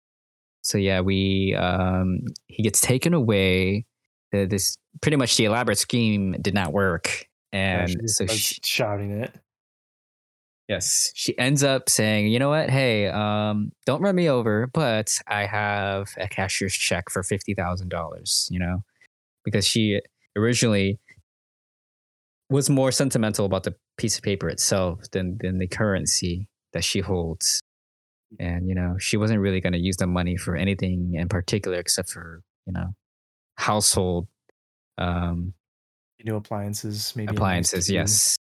So 0.62 0.78
yeah, 0.78 1.00
we 1.00 1.54
um 1.54 2.20
he 2.46 2.62
gets 2.62 2.80
taken 2.80 3.14
away. 3.14 3.84
The, 4.32 4.46
this 4.46 4.76
pretty 5.02 5.16
much 5.16 5.36
the 5.36 5.44
elaborate 5.44 5.78
scheme 5.78 6.36
did 6.40 6.54
not 6.54 6.72
work, 6.72 7.28
and 7.52 7.88
just 7.88 8.16
so 8.16 8.26
she, 8.26 8.58
shouting 8.64 9.12
it 9.12 9.32
Yes, 10.68 11.12
she 11.14 11.38
ends 11.38 11.62
up 11.62 11.88
saying, 11.88 12.26
"You 12.28 12.38
know 12.38 12.48
what? 12.48 12.70
Hey, 12.70 13.06
um, 13.06 13.70
don't 13.84 14.02
run 14.02 14.16
me 14.16 14.28
over, 14.28 14.66
but 14.66 15.16
I 15.28 15.46
have 15.46 16.08
a 16.18 16.28
cashier's 16.28 16.74
check 16.74 17.08
for 17.08 17.22
fifty 17.22 17.54
thousand 17.54 17.88
dollars." 17.88 18.48
You 18.50 18.58
know, 18.58 18.82
because 19.44 19.66
she 19.66 20.00
originally 20.34 20.98
was 22.50 22.68
more 22.68 22.90
sentimental 22.90 23.46
about 23.46 23.62
the 23.62 23.74
piece 23.96 24.16
of 24.16 24.24
paper 24.24 24.48
itself 24.48 25.02
than 25.12 25.38
than 25.40 25.58
the 25.58 25.68
currency 25.68 26.48
that 26.72 26.82
she 26.82 26.98
holds, 26.98 27.60
and 28.40 28.68
you 28.68 28.74
know, 28.74 28.96
she 28.98 29.16
wasn't 29.16 29.40
really 29.40 29.60
going 29.60 29.72
to 29.72 29.78
use 29.78 29.96
the 29.98 30.06
money 30.08 30.36
for 30.36 30.56
anything 30.56 31.14
in 31.14 31.28
particular 31.28 31.78
except 31.78 32.10
for 32.10 32.42
you 32.66 32.72
know, 32.72 32.94
household 33.54 34.26
um, 34.98 35.54
new 36.24 36.36
appliances 36.36 37.12
maybe 37.14 37.28
a 37.28 37.32
appliances 37.32 37.88
TV. 37.88 37.94
yes 37.94 38.36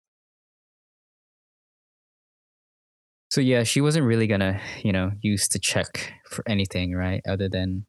so 3.30 3.40
yeah 3.40 3.62
she 3.62 3.80
wasn't 3.80 4.04
really 4.04 4.26
gonna 4.26 4.60
you 4.82 4.92
know 4.92 5.10
use 5.20 5.48
the 5.48 5.58
check 5.58 6.12
for 6.24 6.42
anything 6.48 6.94
right 6.94 7.22
other 7.28 7.48
than 7.48 7.84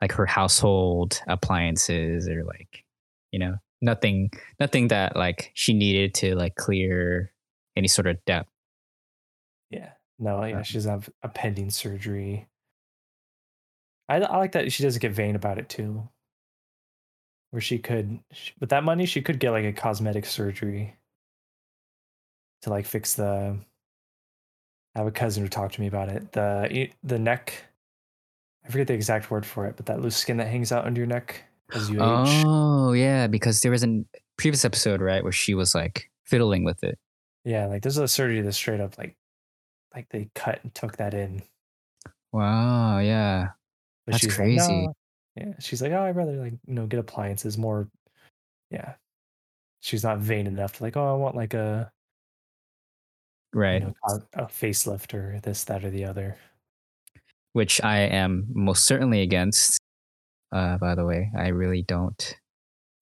like 0.00 0.12
her 0.12 0.26
household 0.26 1.20
appliances 1.28 2.28
or 2.28 2.44
like 2.44 2.84
you 3.30 3.38
know 3.38 3.56
nothing 3.80 4.30
nothing 4.60 4.88
that 4.88 5.16
like 5.16 5.50
she 5.54 5.72
needed 5.74 6.14
to 6.14 6.34
like 6.34 6.54
clear 6.56 7.32
any 7.76 7.88
sort 7.88 8.06
of 8.06 8.16
debt 8.26 8.46
Yeah. 9.70 9.92
No, 10.18 10.44
yeah, 10.44 10.58
Um, 10.58 10.62
she 10.62 10.74
doesn't 10.74 10.90
have 10.90 11.10
a 11.22 11.28
pending 11.28 11.70
surgery. 11.70 12.46
I, 14.08 14.16
I 14.20 14.36
like 14.38 14.52
that 14.52 14.70
she 14.70 14.82
doesn't 14.82 15.00
get 15.00 15.12
vain 15.12 15.34
about 15.34 15.58
it 15.58 15.68
too. 15.68 16.08
Where 17.50 17.60
she 17.60 17.78
could, 17.78 18.20
with 18.60 18.70
that 18.70 18.84
money, 18.84 19.04
she 19.06 19.20
could 19.22 19.40
get 19.40 19.50
like 19.50 19.64
a 19.64 19.72
cosmetic 19.72 20.26
surgery 20.26 20.96
to 22.62 22.70
like 22.70 22.86
fix 22.86 23.14
the. 23.14 23.58
I 24.94 24.98
have 24.98 25.06
a 25.08 25.12
cousin 25.12 25.42
who 25.42 25.48
talked 25.48 25.74
to 25.74 25.80
me 25.80 25.86
about 25.86 26.08
it. 26.08 26.32
The 26.32 26.88
the 27.02 27.18
neck, 27.18 27.54
I 28.64 28.70
forget 28.70 28.86
the 28.86 28.94
exact 28.94 29.30
word 29.30 29.46
for 29.46 29.66
it, 29.66 29.76
but 29.76 29.86
that 29.86 30.00
loose 30.00 30.16
skin 30.16 30.36
that 30.38 30.48
hangs 30.48 30.72
out 30.72 30.84
under 30.86 31.00
your 31.00 31.06
neck 31.08 31.44
as 31.74 31.88
you 31.88 31.96
age. 31.96 32.42
oh 32.44 32.92
yeah 32.92 33.26
because 33.26 33.62
there 33.62 33.70
was 33.72 33.82
a 33.82 34.04
previous 34.36 34.64
episode 34.64 35.00
right 35.00 35.22
where 35.22 35.32
she 35.32 35.54
was 35.54 35.74
like 35.74 36.10
fiddling 36.24 36.64
with 36.64 36.84
it 36.84 36.98
Yeah, 37.44 37.66
like 37.66 37.82
there's 37.82 37.96
a 37.96 38.06
surgery 38.06 38.42
that's 38.42 38.56
straight 38.58 38.80
up 38.80 38.98
like, 38.98 39.16
like 39.94 40.08
they 40.10 40.28
cut 40.34 40.60
and 40.62 40.74
took 40.74 40.98
that 40.98 41.14
in. 41.14 41.42
wow 42.32 42.98
yeah 42.98 43.48
But 44.06 44.20
That's 44.20 44.34
crazy. 44.34 44.58
Like, 44.58 44.68
no. 44.86 44.94
Yeah, 45.34 45.52
she's 45.60 45.80
like, 45.80 45.92
oh, 45.92 46.02
I'd 46.02 46.14
rather 46.16 46.32
like 46.32 46.52
you 46.66 46.74
know 46.74 46.86
get 46.86 47.00
appliances 47.00 47.56
more. 47.56 47.88
Yeah, 48.70 48.94
she's 49.80 50.04
not 50.04 50.18
vain 50.18 50.46
enough 50.46 50.74
to 50.76 50.82
like, 50.82 50.94
oh, 50.98 51.08
I 51.08 51.16
want 51.16 51.36
like 51.36 51.54
a 51.54 51.90
right 53.54 53.82
you 53.82 53.88
know 53.88 54.20
a, 54.34 54.46
facelift 54.46 55.14
or 55.14 55.40
this, 55.42 55.64
that, 55.64 55.84
or 55.84 55.90
the 55.90 56.04
other. 56.04 56.36
which 57.52 57.82
I 57.82 58.00
am 58.00 58.46
most 58.52 58.84
certainly 58.84 59.22
against. 59.22 59.78
Uh, 60.50 60.76
by 60.76 60.94
the 60.94 61.06
way, 61.06 61.30
I 61.36 61.48
really 61.48 61.82
don't 61.82 62.36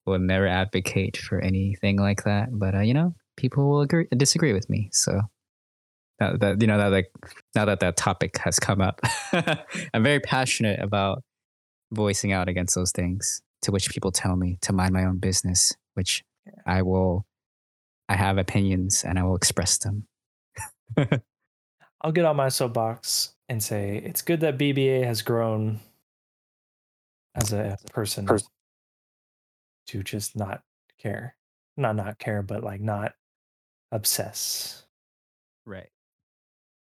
would 0.05 0.21
never 0.21 0.47
advocate 0.47 1.17
for 1.17 1.39
anything 1.39 1.97
like 1.97 2.23
that. 2.23 2.49
But 2.51 2.75
uh, 2.75 2.79
you 2.79 2.93
know, 2.93 3.13
people 3.37 3.69
will 3.69 3.81
agree 3.81 4.07
disagree 4.15 4.53
with 4.53 4.69
me. 4.69 4.89
So 4.91 5.21
that, 6.19 6.39
that 6.39 6.61
you 6.61 6.67
know 6.67 6.77
that 6.77 6.91
like 6.91 7.11
now 7.55 7.65
that 7.65 7.79
that 7.81 7.97
topic 7.97 8.37
has 8.37 8.59
come 8.59 8.81
up, 8.81 9.01
I'm 9.93 10.03
very 10.03 10.19
passionate 10.19 10.79
about 10.79 11.23
voicing 11.91 12.31
out 12.31 12.47
against 12.49 12.75
those 12.75 12.91
things. 12.91 13.41
To 13.63 13.71
which 13.71 13.91
people 13.91 14.11
tell 14.11 14.35
me 14.35 14.57
to 14.61 14.73
mind 14.73 14.91
my 14.91 15.05
own 15.05 15.19
business, 15.19 15.71
which 15.93 16.23
I 16.65 16.81
will. 16.81 17.25
I 18.09 18.15
have 18.15 18.37
opinions 18.37 19.05
and 19.05 19.17
I 19.17 19.23
will 19.23 19.37
express 19.37 19.77
them. 19.77 20.05
I'll 22.01 22.11
get 22.11 22.25
on 22.25 22.35
my 22.35 22.49
soapbox 22.49 23.33
and 23.49 23.61
say 23.61 23.97
it's 24.03 24.21
good 24.21 24.39
that 24.41 24.57
BBA 24.57 25.03
has 25.05 25.21
grown 25.21 25.79
as 27.35 27.53
a, 27.53 27.59
as 27.73 27.83
a 27.83 27.91
person 27.91 28.25
Pers- 28.25 28.49
to 29.87 30.03
just 30.03 30.35
not 30.35 30.63
care, 30.99 31.35
not 31.77 31.95
not 31.95 32.17
care, 32.19 32.41
but 32.41 32.63
like 32.63 32.81
not 32.81 33.13
obsess, 33.91 34.85
Right. 35.65 35.89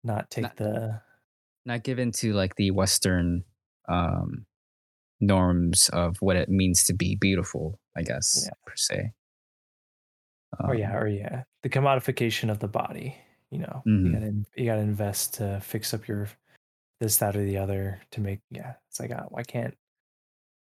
not 0.04 0.30
take 0.30 0.44
Not- 0.44 0.56
the 0.58 1.02
not 1.66 1.84
give 1.84 2.00
into 2.00 2.34
like 2.34 2.56
the 2.56 2.72
Western 2.72 3.44
um, 3.90 4.46
norms 5.20 5.90
of 5.92 6.16
what 6.22 6.36
it 6.38 6.48
means 6.50 6.84
to 6.86 6.94
be 6.94 7.16
beautiful, 7.16 7.80
I 7.96 8.04
guess, 8.04 8.44
Yeah. 8.46 8.54
per 8.66 8.76
se. 8.76 9.12
or 10.64 10.74
yeah, 10.76 10.90
Um, 10.92 10.96
or 10.98 11.08
yeah, 11.08 11.44
the 11.64 11.70
commodification 11.70 12.50
of 12.50 12.60
the 12.60 12.68
body. 12.68 13.18
You 13.52 13.60
know, 13.60 13.84
Mhm. 13.88 14.06
you 14.06 14.12
gotta 14.14 14.34
you 14.56 14.66
gotta 14.66 14.82
invest 14.82 15.34
to 15.36 15.60
fix 15.62 15.94
up 15.94 16.08
your 16.08 16.30
this, 17.00 17.18
that, 17.18 17.36
or 17.36 17.44
the 17.44 17.58
other 17.58 18.00
to 18.12 18.22
make. 18.22 18.42
Yeah, 18.52 18.74
it's 18.90 19.00
like, 19.00 19.12
uh, 19.12 19.24
why 19.30 19.44
can't 19.44 19.76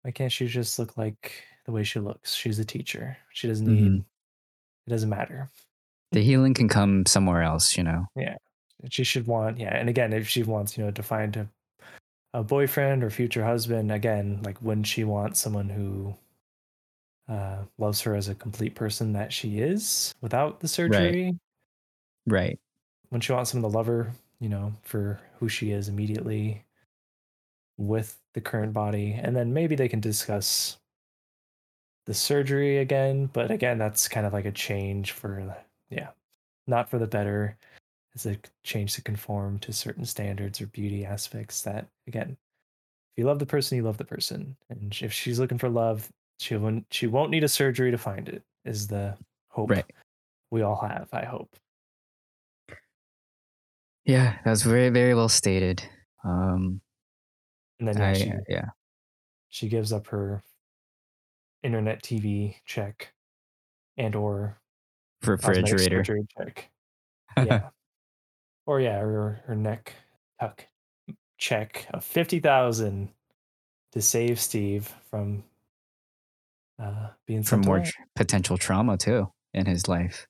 why 0.01 0.11
can't 0.11 0.31
she 0.31 0.47
just 0.47 0.77
look 0.79 0.97
like 0.97 1.43
the 1.65 1.71
way 1.71 1.83
she 1.83 1.99
looks? 1.99 2.33
She's 2.35 2.59
a 2.59 2.65
teacher. 2.65 3.17
She 3.31 3.47
doesn't 3.47 3.65
need. 3.67 3.91
Mhm. 3.91 4.05
It 4.87 4.89
doesn't 4.89 5.09
matter. 5.09 5.49
the 6.11 6.21
healing 6.23 6.53
can 6.53 6.69
come 6.69 7.05
somewhere 7.05 7.41
else, 7.41 7.75
you 7.75 7.83
know. 7.83 8.05
Yeah, 8.15 8.37
she 8.89 9.03
should 9.03 9.27
want. 9.27 9.57
Yeah, 9.59 9.75
and 9.75 9.89
again, 9.89 10.13
if 10.13 10.29
she 10.29 10.43
wants, 10.43 10.77
you 10.77 10.85
know, 10.85 10.91
to 10.91 11.03
find 11.03 11.35
a 11.37 11.49
a 12.33 12.43
boyfriend 12.43 13.03
or 13.03 13.09
future 13.09 13.43
husband, 13.43 13.91
again, 13.91 14.41
like 14.43 14.61
wouldn't 14.61 14.87
she 14.87 15.03
want 15.03 15.35
someone 15.37 15.69
who 15.69 16.15
uh, 17.27 17.63
loves 17.77 18.01
her 18.01 18.15
as 18.15 18.27
a 18.29 18.35
complete 18.35 18.75
person 18.75 19.13
that 19.13 19.33
she 19.33 19.59
is 19.59 20.13
without 20.21 20.59
the 20.59 20.67
surgery? 20.67 21.25
Right. 21.25 21.35
Right. 22.27 22.59
When 23.09 23.21
she 23.21 23.31
wants 23.31 23.51
someone 23.51 23.71
to 23.71 23.77
love 23.77 23.87
her, 23.87 24.11
you 24.39 24.49
know, 24.49 24.73
for 24.83 25.19
who 25.39 25.47
she 25.49 25.71
is 25.71 25.87
immediately 25.87 26.63
with 27.77 28.17
the 28.33 28.41
current 28.41 28.73
body. 28.73 29.19
And 29.21 29.35
then 29.35 29.53
maybe 29.53 29.75
they 29.75 29.87
can 29.89 29.99
discuss 29.99 30.77
the 32.05 32.13
surgery 32.13 32.77
again. 32.79 33.29
But 33.33 33.51
again, 33.51 33.77
that's 33.77 34.07
kind 34.07 34.25
of 34.25 34.33
like 34.33 34.45
a 34.45 34.51
change 34.51 35.11
for, 35.11 35.55
yeah, 35.89 36.09
not 36.67 36.89
for 36.89 36.99
the 36.99 37.07
better. 37.07 37.57
It's 38.13 38.25
a 38.25 38.37
change 38.63 38.93
to 38.95 39.01
conform 39.01 39.59
to 39.59 39.73
certain 39.73 40.05
standards 40.05 40.61
or 40.61 40.67
beauty 40.67 41.05
aspects 41.05 41.61
that, 41.63 41.87
again, 42.07 42.37
if 43.11 43.21
you 43.21 43.25
love 43.25 43.39
the 43.39 43.45
person, 43.45 43.77
you 43.77 43.83
love 43.83 43.97
the 43.97 44.05
person. 44.05 44.55
And 44.69 44.97
if 45.01 45.11
she's 45.11 45.39
looking 45.39 45.57
for 45.57 45.69
love, 45.69 46.09
she 46.39 46.55
won't, 46.55 46.85
she 46.91 47.07
won't 47.07 47.31
need 47.31 47.43
a 47.43 47.49
surgery 47.49 47.91
to 47.91 47.97
find 47.97 48.29
it, 48.29 48.43
is 48.63 48.87
the 48.87 49.17
hope 49.49 49.71
Right. 49.71 49.85
we 50.51 50.61
all 50.61 50.77
have, 50.77 51.09
I 51.11 51.25
hope. 51.25 51.55
Yeah, 54.05 54.37
that's 54.45 54.61
very, 54.61 54.89
very 54.89 55.15
well 55.15 55.29
stated. 55.29 55.83
Um, 56.23 56.81
And 57.79 57.87
then 57.87 57.97
yeah, 57.97 58.09
I, 58.09 58.13
she, 58.13 58.31
yeah. 58.47 58.65
she 59.49 59.67
gives 59.67 59.91
up 59.91 60.07
her 60.07 60.43
internet 61.63 62.03
TV 62.03 62.55
check 62.65 63.13
and 63.97 64.15
or 64.15 64.59
refrigerator. 65.23 66.19
check. 66.37 66.69
Yeah. 67.37 67.69
or 68.65 68.79
yeah, 68.79 68.99
her 68.99 69.41
her 69.45 69.55
neck 69.55 69.93
tuck 70.39 70.67
check 71.37 71.87
of 71.93 72.03
fifty 72.03 72.39
thousand 72.39 73.09
to 73.93 74.01
save 74.01 74.39
Steve 74.39 74.93
from 75.09 75.43
uh, 76.81 77.09
being 77.25 77.43
From 77.43 77.61
more 77.61 77.79
tr- 77.79 77.91
potential 78.15 78.57
trauma 78.57 78.97
too 78.97 79.31
in 79.53 79.65
his 79.65 79.87
life. 79.87 80.27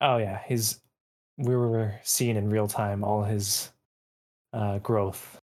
Oh 0.00 0.18
yeah, 0.18 0.38
his 0.44 0.80
we 1.38 1.56
were 1.56 1.94
seeing 2.02 2.36
in 2.36 2.50
real 2.50 2.66
time 2.66 3.04
all 3.04 3.22
his 3.22 3.70
uh, 4.52 4.78
growth 4.78 5.40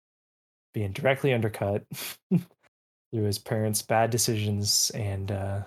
being 0.74 0.92
directly 0.92 1.32
undercut 1.32 1.84
through 2.30 3.24
his 3.24 3.38
parents' 3.38 3.82
bad 3.82 4.10
decisions 4.10 4.90
and 4.94 5.32
uh, 5.32 5.62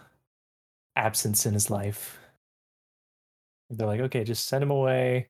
absence 0.95 1.45
in 1.45 1.53
his 1.53 1.69
life. 1.69 2.19
They're 3.69 3.87
like, 3.87 4.01
okay, 4.01 4.23
just 4.23 4.47
send 4.47 4.63
him 4.63 4.71
away 4.71 5.29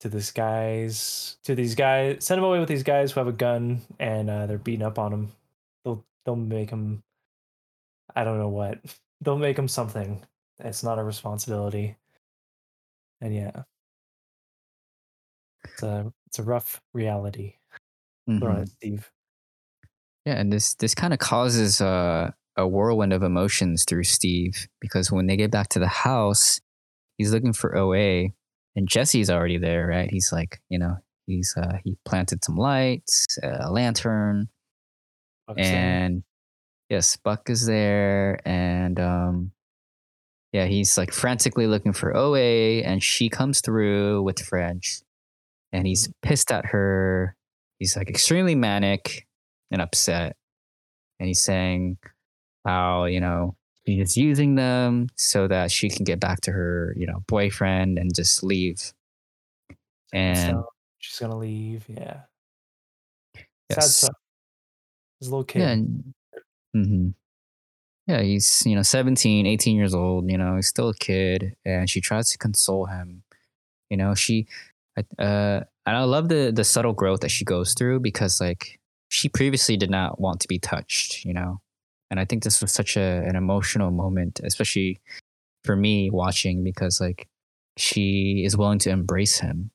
to 0.00 0.08
this 0.08 0.32
guys 0.32 1.36
to 1.44 1.54
these 1.54 1.74
guys. 1.74 2.24
Send 2.24 2.38
him 2.38 2.44
away 2.44 2.60
with 2.60 2.68
these 2.68 2.82
guys 2.82 3.12
who 3.12 3.20
have 3.20 3.28
a 3.28 3.32
gun 3.32 3.82
and 4.00 4.30
uh, 4.30 4.46
they're 4.46 4.58
beating 4.58 4.86
up 4.86 4.98
on 4.98 5.12
him. 5.12 5.32
They'll 5.84 6.04
they'll 6.24 6.36
make 6.36 6.70
him. 6.70 7.02
I 8.16 8.24
don't 8.24 8.38
know 8.38 8.48
what. 8.48 8.78
They'll 9.24 9.38
make 9.38 9.56
him 9.56 9.68
something. 9.68 10.20
It's 10.58 10.82
not 10.82 10.98
a 10.98 11.04
responsibility. 11.04 11.94
And 13.20 13.32
yeah, 13.32 13.62
it's 15.64 15.82
a 15.82 16.12
it's 16.26 16.38
a 16.38 16.42
rough 16.42 16.80
reality. 16.94 17.54
Thrown 18.28 18.56
Mhm. 18.56 18.62
at 18.62 18.68
Steve. 18.68 19.10
Yeah, 20.24 20.34
and 20.38 20.52
this 20.52 20.74
this 20.74 20.94
kind 20.94 21.12
of 21.12 21.18
causes 21.18 21.80
a 21.80 22.34
a 22.56 22.68
whirlwind 22.68 23.12
of 23.12 23.22
emotions 23.22 23.84
through 23.86 24.04
Steve 24.04 24.68
because 24.80 25.10
when 25.10 25.26
they 25.26 25.36
get 25.36 25.50
back 25.50 25.68
to 25.70 25.78
the 25.78 25.88
house, 25.88 26.60
he's 27.18 27.32
looking 27.32 27.52
for 27.52 27.76
OA, 27.76 28.28
and 28.76 28.88
Jesse's 28.88 29.30
already 29.30 29.58
there, 29.58 29.86
right? 29.86 30.10
He's 30.10 30.30
like, 30.32 30.60
you 30.68 30.78
know, 30.78 30.96
he's 31.26 31.54
uh, 31.56 31.78
he 31.84 31.96
planted 32.04 32.44
some 32.44 32.56
lights, 32.56 33.38
a 33.42 33.70
lantern, 33.70 34.48
Buck's 35.48 35.62
there. 35.62 35.74
and 35.76 36.22
yes, 36.90 37.16
Buck 37.16 37.50
is 37.50 37.66
there, 37.66 38.40
and 38.46 39.00
um, 39.00 39.52
yeah, 40.52 40.66
he's 40.66 40.96
like 40.98 41.10
frantically 41.12 41.66
looking 41.66 41.92
for 41.94 42.14
OA, 42.16 42.82
and 42.82 43.02
she 43.02 43.28
comes 43.30 43.60
through 43.62 44.22
with 44.22 44.38
French, 44.40 45.00
and 45.72 45.86
he's 45.86 46.12
pissed 46.22 46.50
at 46.52 46.66
her. 46.66 47.36
He's 47.78 47.96
like 47.96 48.08
extremely 48.08 48.54
manic 48.54 49.26
and 49.70 49.80
upset, 49.80 50.36
and 51.18 51.26
he's 51.26 51.42
saying 51.42 51.98
how 52.64 53.04
you 53.04 53.20
know 53.20 53.56
she's 53.86 54.16
using 54.16 54.54
them 54.54 55.08
so 55.16 55.48
that 55.48 55.70
she 55.70 55.88
can 55.88 56.04
get 56.04 56.20
back 56.20 56.40
to 56.42 56.52
her 56.52 56.94
you 56.96 57.06
know 57.06 57.22
boyfriend 57.26 57.98
and 57.98 58.14
just 58.14 58.42
leave. 58.42 58.92
And 60.12 60.38
so 60.38 60.66
she's 60.98 61.18
gonna 61.18 61.38
leave. 61.38 61.84
Yeah. 61.88 62.22
Sad 63.72 63.82
yes, 63.82 63.96
stuff. 63.96 64.16
His 65.20 65.30
little 65.30 65.44
kid. 65.44 65.60
yeah, 65.60 65.70
and, 65.70 66.14
mhm. 66.76 67.14
yeah, 68.06 68.20
he's 68.22 68.64
you 68.66 68.74
know 68.74 68.82
17, 68.82 69.46
18 69.46 69.76
years 69.76 69.94
old. 69.94 70.30
You 70.30 70.36
know, 70.36 70.56
he's 70.56 70.68
still 70.68 70.90
a 70.90 70.94
kid, 70.94 71.56
and 71.64 71.88
she 71.88 72.00
tries 72.00 72.30
to 72.30 72.38
console 72.38 72.86
him. 72.86 73.22
You 73.88 73.96
know, 73.96 74.14
she, 74.14 74.46
I- 74.98 75.22
uh, 75.22 75.64
and 75.86 75.96
I 75.96 76.04
love 76.04 76.28
the 76.28 76.52
the 76.54 76.64
subtle 76.64 76.92
growth 76.92 77.20
that 77.20 77.30
she 77.30 77.44
goes 77.44 77.74
through 77.74 78.00
because 78.00 78.40
like 78.40 78.78
she 79.08 79.28
previously 79.28 79.76
did 79.76 79.90
not 79.90 80.20
want 80.20 80.40
to 80.40 80.48
be 80.48 80.58
touched. 80.58 81.24
You 81.24 81.34
know, 81.34 81.60
and 82.10 82.20
I 82.20 82.24
think 82.24 82.42
this 82.44 82.60
was 82.60 82.72
such 82.72 82.96
a 82.96 83.00
an 83.26 83.36
emotional 83.36 83.90
moment, 83.90 84.40
especially 84.44 85.00
for 85.64 85.76
me 85.76 86.10
watching 86.10 86.62
because 86.64 87.00
like 87.00 87.28
she 87.76 88.42
is 88.44 88.56
willing 88.56 88.78
to 88.80 88.90
embrace 88.90 89.38
him 89.40 89.70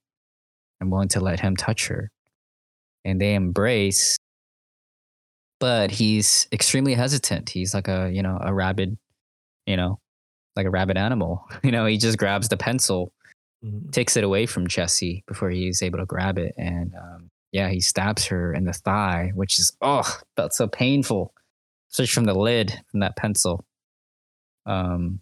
and 0.80 0.92
willing 0.92 1.08
to 1.10 1.20
let 1.20 1.40
him 1.40 1.56
touch 1.56 1.88
her, 1.88 2.12
and 3.04 3.20
they 3.20 3.34
embrace. 3.36 4.18
But 5.60 5.90
he's 5.92 6.48
extremely 6.52 6.94
hesitant. 6.94 7.50
He's 7.50 7.74
like 7.74 7.88
a 7.88 8.10
you 8.14 8.22
know 8.22 8.38
a 8.40 8.54
rabid, 8.54 8.98
you 9.66 9.76
know, 9.76 10.00
like 10.56 10.68
a 10.68 10.70
rabid 10.70 10.98
animal. 10.98 11.46
You 11.64 11.72
know, 11.72 11.86
he 11.86 11.98
just 11.98 12.18
grabs 12.18 12.48
the 12.50 12.58
pencil 12.58 13.12
Mhm. 13.66 13.92
takes 13.92 14.16
it 14.16 14.24
away 14.24 14.46
from 14.46 14.68
Jesse 14.68 15.24
before 15.28 15.50
he's 15.50 15.82
able 15.82 15.98
to 16.00 16.06
grab 16.06 16.38
it. 16.38 16.54
And 16.58 16.94
um, 16.96 17.32
yeah, 17.52 17.70
he 17.70 17.80
stabs 17.80 18.26
her 18.28 18.54
in 18.54 18.66
the 18.66 18.74
thigh, 18.74 19.32
which 19.34 19.58
is, 19.58 19.76
oh, 19.82 20.20
felt 20.36 20.54
so 20.54 20.68
painful, 20.68 21.34
especially 21.92 22.14
from 22.14 22.26
the 22.26 22.36
lid 22.36 22.80
from 22.92 23.00
that 23.00 23.16
pencil. 23.16 23.66
Um, 24.68 25.22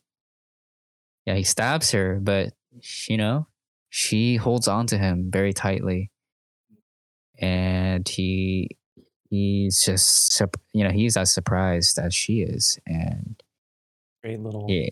yeah, 1.26 1.36
he 1.36 1.44
stabs 1.44 1.92
her, 1.92 2.20
but, 2.22 2.54
you 3.08 3.16
know, 3.18 3.48
she 3.90 4.36
holds 4.36 4.68
on 4.68 4.86
to 4.88 4.98
him 4.98 5.30
very 5.32 5.54
tightly. 5.54 6.12
And 7.40 8.08
he, 8.08 8.70
he's 9.30 9.84
just, 9.84 10.34
sup- 10.34 10.60
you 10.74 10.84
know, 10.84 10.92
he's 10.92 11.16
as 11.18 11.34
surprised 11.34 12.00
as 12.00 12.14
she 12.14 12.42
is. 12.42 12.80
And 12.86 13.42
Great 14.24 14.40
little. 14.40 14.66
yeah, 14.70 14.90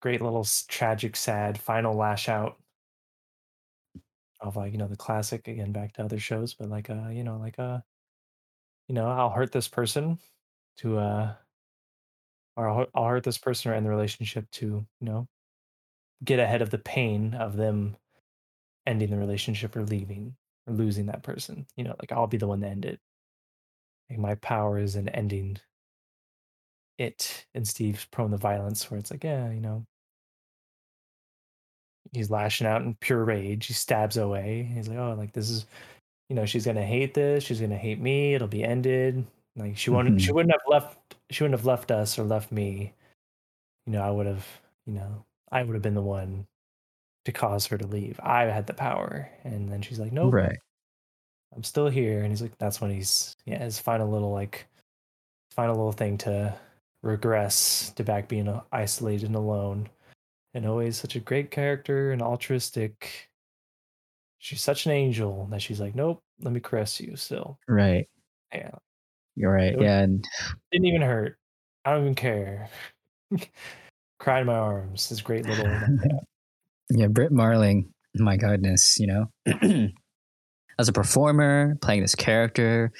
Great 0.00 0.22
little 0.22 0.46
tragic, 0.68 1.16
sad 1.16 1.58
final 1.58 1.94
lash 1.94 2.28
out 2.28 2.58
of 4.40 4.56
like 4.56 4.72
you 4.72 4.78
know 4.78 4.88
the 4.88 4.96
classic 4.96 5.48
again 5.48 5.72
back 5.72 5.94
to 5.94 6.04
other 6.04 6.18
shows, 6.18 6.54
but 6.54 6.68
like 6.68 6.90
uh 6.90 7.08
you 7.08 7.24
know 7.24 7.38
like 7.38 7.58
uh 7.58 7.80
you 8.88 8.94
know 8.94 9.08
I'll 9.08 9.30
hurt 9.30 9.52
this 9.52 9.68
person 9.68 10.18
to 10.78 10.98
uh 10.98 11.34
or 12.56 12.68
I'll, 12.68 12.86
I'll 12.94 13.08
hurt 13.08 13.24
this 13.24 13.38
person 13.38 13.70
or 13.70 13.74
end 13.74 13.86
the 13.86 13.90
relationship 13.90 14.50
to 14.52 14.66
you 14.66 14.86
know 15.00 15.28
get 16.24 16.38
ahead 16.38 16.62
of 16.62 16.70
the 16.70 16.78
pain 16.78 17.34
of 17.34 17.56
them 17.56 17.96
ending 18.86 19.10
the 19.10 19.18
relationship 19.18 19.76
or 19.76 19.84
leaving 19.84 20.36
or 20.66 20.74
losing 20.74 21.06
that 21.06 21.22
person. 21.22 21.66
You 21.76 21.84
know 21.84 21.96
like 21.98 22.12
I'll 22.12 22.26
be 22.26 22.38
the 22.38 22.48
one 22.48 22.60
to 22.60 22.68
end 22.68 22.84
it. 22.84 23.00
Like 24.10 24.18
my 24.18 24.34
power 24.36 24.78
is 24.78 24.96
in 24.96 25.08
ending 25.08 25.58
it, 26.98 27.46
and 27.54 27.66
Steve's 27.66 28.04
prone 28.06 28.30
to 28.30 28.36
violence 28.36 28.90
where 28.90 28.98
it's 28.98 29.10
like 29.10 29.24
yeah 29.24 29.50
you 29.50 29.60
know 29.60 29.84
he's 32.12 32.30
lashing 32.30 32.66
out 32.66 32.82
in 32.82 32.94
pure 33.00 33.24
rage. 33.24 33.66
He 33.66 33.72
stabs 33.74 34.16
away. 34.16 34.70
He's 34.72 34.88
like, 34.88 34.98
oh, 34.98 35.14
like 35.18 35.32
this 35.32 35.50
is, 35.50 35.66
you 36.28 36.36
know, 36.36 36.46
she's 36.46 36.64
gonna 36.64 36.84
hate 36.86 37.14
this. 37.14 37.44
She's 37.44 37.60
gonna 37.60 37.76
hate 37.76 38.00
me. 38.00 38.34
It'll 38.34 38.48
be 38.48 38.64
ended. 38.64 39.26
Like 39.56 39.76
she 39.76 39.90
wouldn't, 39.90 40.20
she 40.20 40.30
Mhm. 40.30 40.34
wouldn't 40.34 40.52
have 40.52 40.62
left. 40.68 41.16
She 41.30 41.42
wouldn't 41.42 41.58
have 41.58 41.66
left 41.66 41.90
us 41.90 42.18
or 42.18 42.24
left 42.24 42.52
me. 42.52 42.92
You 43.86 43.92
know, 43.94 44.02
I 44.02 44.10
would 44.10 44.26
have. 44.26 44.46
You 44.86 44.94
know, 44.94 45.24
I 45.50 45.64
would 45.64 45.74
have 45.74 45.82
been 45.82 45.94
the 45.94 46.02
one 46.02 46.46
to 47.24 47.32
cause 47.32 47.66
her 47.66 47.76
to 47.78 47.86
leave. 47.88 48.20
I 48.22 48.44
had 48.44 48.68
the 48.68 48.74
power. 48.74 49.28
And 49.42 49.68
then 49.70 49.82
she's 49.82 49.98
like, 49.98 50.12
nope, 50.12 50.32
right. 50.32 50.58
I'm 51.54 51.64
still 51.64 51.88
here. 51.88 52.20
And 52.20 52.30
he's 52.30 52.40
like, 52.42 52.56
that's 52.58 52.80
when 52.80 52.92
he's 52.92 53.34
yeah, 53.46 53.58
his 53.64 53.80
final 53.80 54.08
little 54.08 54.30
like, 54.32 54.66
final 55.50 55.74
little 55.74 55.90
thing 55.92 56.18
to 56.18 56.56
regress 57.06 57.92
to 57.96 58.04
back 58.04 58.28
being 58.28 58.48
uh, 58.48 58.62
isolated 58.72 59.26
and 59.26 59.36
alone 59.36 59.88
and 60.54 60.66
always 60.66 60.96
such 60.96 61.16
a 61.16 61.20
great 61.20 61.50
character 61.50 62.12
and 62.12 62.22
altruistic. 62.22 63.28
She's 64.38 64.60
such 64.60 64.86
an 64.86 64.92
angel 64.92 65.48
that 65.50 65.62
she's 65.62 65.80
like, 65.80 65.94
nope, 65.94 66.20
let 66.40 66.52
me 66.52 66.60
caress 66.60 67.00
you 67.00 67.16
still. 67.16 67.58
Right. 67.68 68.08
Yeah, 68.52 68.70
You're 69.34 69.52
right. 69.52 69.74
It 69.74 69.80
Yeah. 69.80 70.00
And 70.00 70.24
didn't 70.72 70.86
even 70.86 71.02
hurt. 71.02 71.36
I 71.84 71.92
don't 71.92 72.02
even 72.02 72.14
care. 72.14 72.68
Cried 74.18 74.40
in 74.40 74.46
my 74.46 74.54
arms. 74.54 75.08
This 75.08 75.20
great 75.20 75.46
little. 75.46 75.66
yeah. 75.66 76.18
Yeah, 76.90 77.08
Brit 77.08 77.32
Marling, 77.32 77.92
my 78.14 78.36
goodness, 78.36 78.98
you 78.98 79.08
know, 79.08 79.26
as 80.78 80.88
a 80.88 80.92
performer, 80.92 81.76
playing 81.82 82.02
this 82.02 82.14
character, 82.14 82.92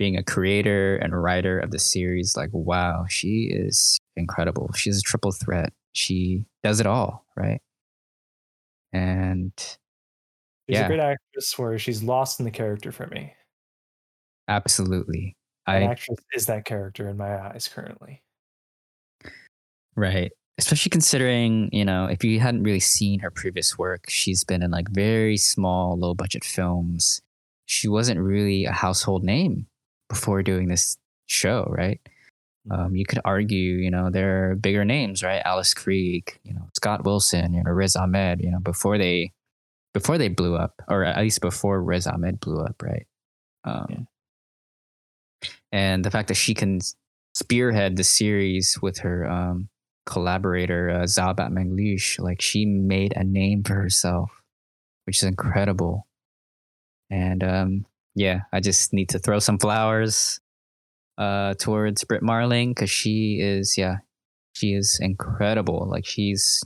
being 0.00 0.16
a 0.16 0.22
creator 0.24 0.96
and 0.96 1.12
writer 1.22 1.58
of 1.58 1.72
the 1.72 1.78
series, 1.78 2.34
like, 2.34 2.48
wow, 2.54 3.04
she 3.06 3.50
is 3.52 3.98
incredible. 4.16 4.72
She's 4.74 4.98
a 4.98 5.02
triple 5.02 5.30
threat. 5.30 5.74
She 5.92 6.46
does 6.64 6.80
it 6.80 6.86
all, 6.86 7.26
right? 7.36 7.60
And 8.94 9.52
She's 9.58 10.78
Yeah. 10.78 10.84
a 10.84 10.88
great 10.88 11.00
actress 11.00 11.58
where 11.58 11.78
she's 11.78 12.02
lost 12.02 12.40
in 12.40 12.44
the 12.46 12.50
character 12.50 12.90
for 12.92 13.08
me. 13.08 13.34
absolutely, 14.48 15.36
That 15.66 15.82
I 15.82 15.82
actress 15.82 16.18
is 16.32 16.46
that 16.46 16.64
character 16.64 17.06
in 17.08 17.18
my 17.18 17.36
eyes 17.38 17.68
currently. 17.68 18.22
Right. 19.96 20.32
Especially 20.56 20.90
considering, 20.90 21.68
you 21.72 21.84
know, 21.84 22.06
if 22.06 22.24
you 22.24 22.40
hadn't 22.40 22.62
really 22.62 22.80
seen 22.80 23.20
her 23.20 23.30
previous 23.30 23.76
work, 23.76 24.04
she's 24.08 24.44
been 24.44 24.62
in 24.62 24.70
like 24.70 24.88
very 24.90 25.36
small, 25.36 25.98
low 25.98 26.14
budget 26.14 26.44
films. 26.44 27.20
She 27.66 27.86
wasn't 27.88 28.20
really 28.20 28.64
a 28.64 28.72
household 28.72 29.24
name 29.24 29.66
before 30.10 30.42
doing 30.42 30.68
this 30.68 30.98
show, 31.26 31.64
right? 31.70 31.98
Um, 32.70 32.94
you 32.94 33.06
could 33.06 33.20
argue, 33.24 33.78
you 33.78 33.90
know, 33.90 34.10
there 34.10 34.50
are 34.50 34.54
bigger 34.54 34.84
names, 34.84 35.22
right? 35.22 35.40
Alice 35.46 35.72
Krige, 35.72 36.36
you 36.44 36.52
know, 36.52 36.68
Scott 36.76 37.04
Wilson, 37.04 37.54
you 37.54 37.64
know, 37.64 37.70
Riz 37.70 37.96
Ahmed, 37.96 38.42
you 38.42 38.50
know, 38.50 38.60
before 38.60 38.98
they 38.98 39.32
before 39.94 40.18
they 40.18 40.28
blew 40.28 40.54
up, 40.56 40.74
or 40.86 41.04
at 41.04 41.18
least 41.18 41.40
before 41.40 41.82
Riz 41.82 42.06
Ahmed 42.06 42.38
blew 42.38 42.60
up, 42.60 42.82
right? 42.82 43.06
Um, 43.64 44.06
And 45.72 46.04
the 46.04 46.10
fact 46.10 46.28
that 46.28 46.36
she 46.36 46.54
can 46.54 46.80
spearhead 47.34 47.96
the 47.96 48.04
series 48.04 48.78
with 48.82 48.98
her 48.98 49.28
um, 49.28 49.68
collaborator 50.06 50.90
uh, 50.90 51.06
Zal 51.06 51.34
Batmanglij, 51.34 52.18
like 52.18 52.40
she 52.42 52.66
made 52.66 53.12
a 53.16 53.24
name 53.24 53.62
for 53.62 53.74
herself, 53.74 54.42
which 55.06 55.18
is 55.18 55.22
incredible. 55.22 56.06
And 57.08 57.42
um, 57.42 57.86
yeah, 58.14 58.40
I 58.52 58.60
just 58.60 58.92
need 58.92 59.10
to 59.10 59.18
throw 59.18 59.38
some 59.38 59.58
flowers 59.58 60.40
uh, 61.18 61.54
towards 61.54 62.04
Brit 62.04 62.22
Marling 62.22 62.70
because 62.70 62.90
she 62.90 63.38
is, 63.40 63.74
yeah, 63.76 63.98
she 64.54 64.74
is 64.74 64.98
incredible. 65.00 65.86
Like 65.88 66.06
she's, 66.06 66.62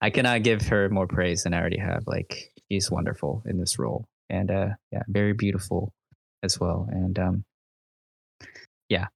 I 0.00 0.10
cannot 0.10 0.42
give 0.42 0.62
her 0.68 0.88
more 0.88 1.06
praise 1.06 1.42
than 1.42 1.54
I 1.54 1.60
already 1.60 1.78
have. 1.78 2.04
Like 2.06 2.52
she's 2.70 2.90
wonderful 2.90 3.42
in 3.46 3.58
this 3.58 3.78
role, 3.78 4.04
and 4.28 4.50
uh, 4.50 4.68
yeah, 4.92 5.02
very 5.08 5.32
beautiful 5.32 5.92
as 6.42 6.60
well. 6.60 6.86
And 6.90 7.18
um, 7.18 7.44
yeah, 8.88 9.06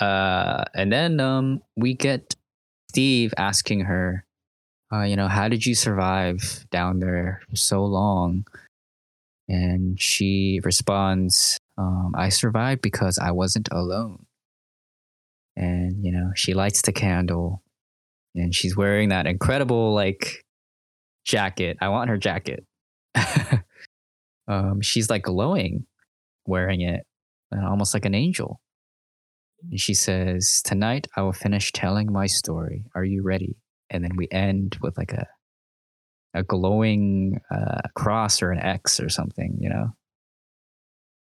uh, 0.00 0.64
and 0.74 0.92
then 0.92 1.20
um, 1.20 1.62
we 1.76 1.94
get 1.94 2.34
Steve 2.90 3.32
asking 3.36 3.80
her, 3.80 4.24
uh, 4.92 5.02
you 5.02 5.16
know, 5.16 5.28
how 5.28 5.48
did 5.48 5.64
you 5.64 5.74
survive 5.74 6.66
down 6.70 7.00
there 7.00 7.42
for 7.48 7.56
so 7.56 7.84
long? 7.84 8.46
And 9.48 10.00
she 10.00 10.60
responds, 10.64 11.58
um, 11.76 12.12
I 12.16 12.30
survived 12.30 12.82
because 12.82 13.18
I 13.18 13.32
wasn't 13.32 13.68
alone. 13.70 14.24
And, 15.56 16.04
you 16.04 16.12
know, 16.12 16.32
she 16.34 16.54
lights 16.54 16.82
the 16.82 16.92
candle 16.92 17.62
and 18.34 18.54
she's 18.54 18.76
wearing 18.76 19.10
that 19.10 19.26
incredible, 19.26 19.94
like, 19.94 20.44
jacket. 21.24 21.76
I 21.80 21.88
want 21.90 22.10
her 22.10 22.16
jacket. 22.16 22.64
um, 24.48 24.80
she's 24.80 25.08
like 25.08 25.22
glowing 25.22 25.86
wearing 26.46 26.82
it, 26.82 27.06
uh, 27.54 27.68
almost 27.68 27.94
like 27.94 28.04
an 28.04 28.14
angel. 28.14 28.60
And 29.70 29.80
she 29.80 29.94
says, 29.94 30.62
Tonight 30.64 31.08
I 31.16 31.22
will 31.22 31.32
finish 31.32 31.72
telling 31.72 32.12
my 32.12 32.26
story. 32.26 32.84
Are 32.94 33.04
you 33.04 33.22
ready? 33.22 33.56
And 33.90 34.04
then 34.04 34.16
we 34.16 34.28
end 34.30 34.76
with 34.80 34.96
like 34.98 35.12
a 35.12 35.26
a 36.34 36.42
glowing 36.42 37.40
uh, 37.50 37.80
cross 37.94 38.42
or 38.42 38.50
an 38.50 38.58
X 38.58 39.00
or 39.00 39.08
something, 39.08 39.56
you 39.60 39.68
know? 39.68 39.88